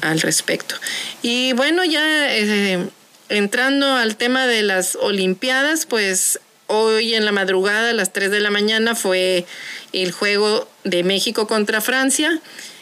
al 0.00 0.20
respecto. 0.20 0.74
Y 1.22 1.52
bueno, 1.52 1.84
ya 1.84 2.36
eh, 2.36 2.88
entrando 3.28 3.94
al 3.94 4.16
tema 4.16 4.48
de 4.48 4.64
las 4.64 4.96
Olimpiadas, 4.96 5.86
pues 5.86 6.40
hoy 6.66 7.14
en 7.14 7.24
la 7.24 7.30
madrugada 7.30 7.90
a 7.90 7.92
las 7.92 8.12
3 8.12 8.32
de 8.32 8.40
la 8.40 8.50
mañana 8.50 8.96
fue 8.96 9.46
el 9.92 10.10
juego 10.10 10.68
de 10.82 11.04
México 11.04 11.46
contra 11.46 11.80
Francia. 11.80 12.40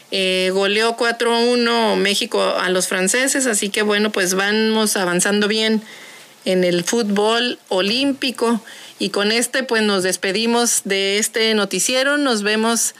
Eh, 0.09 0.49
goleó 0.51 0.97
4-1 0.97 1.95
México 1.97 2.41
a 2.41 2.69
los 2.69 2.87
franceses, 2.87 3.45
así 3.45 3.69
que 3.69 3.83
bueno, 3.83 4.11
pues 4.11 4.33
vamos 4.33 4.97
avanzando 4.97 5.47
bien 5.47 5.83
en 6.43 6.63
el 6.63 6.83
fútbol 6.83 7.59
olímpico 7.67 8.63
y 8.99 9.09
con 9.09 9.31
este 9.31 9.63
pues 9.63 9.83
nos 9.83 10.03
despedimos 10.03 10.81
de 10.85 11.17
este 11.19 11.53
noticiero, 11.53 12.17
nos 12.17 12.43
vemos 12.43 12.95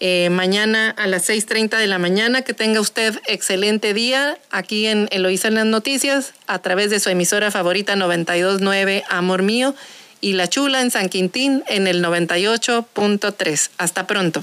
eh, 0.00 0.30
mañana 0.30 0.90
a 0.90 1.06
las 1.06 1.28
6.30 1.28 1.78
de 1.78 1.86
la 1.86 1.98
mañana, 1.98 2.42
que 2.42 2.54
tenga 2.54 2.80
usted 2.80 3.20
excelente 3.26 3.94
día 3.94 4.36
aquí 4.50 4.86
en 4.86 5.08
Eloísa 5.12 5.48
en 5.48 5.54
las 5.54 5.66
noticias 5.66 6.32
a 6.46 6.58
través 6.60 6.90
de 6.90 6.98
su 6.98 7.08
emisora 7.08 7.50
favorita 7.50 7.94
929 7.94 9.04
Amor 9.08 9.42
Mío 9.42 9.74
y 10.20 10.32
La 10.32 10.48
Chula 10.48 10.80
en 10.80 10.90
San 10.90 11.08
Quintín 11.08 11.62
en 11.68 11.86
el 11.86 12.02
98.3. 12.02 13.70
Hasta 13.78 14.06
pronto. 14.06 14.42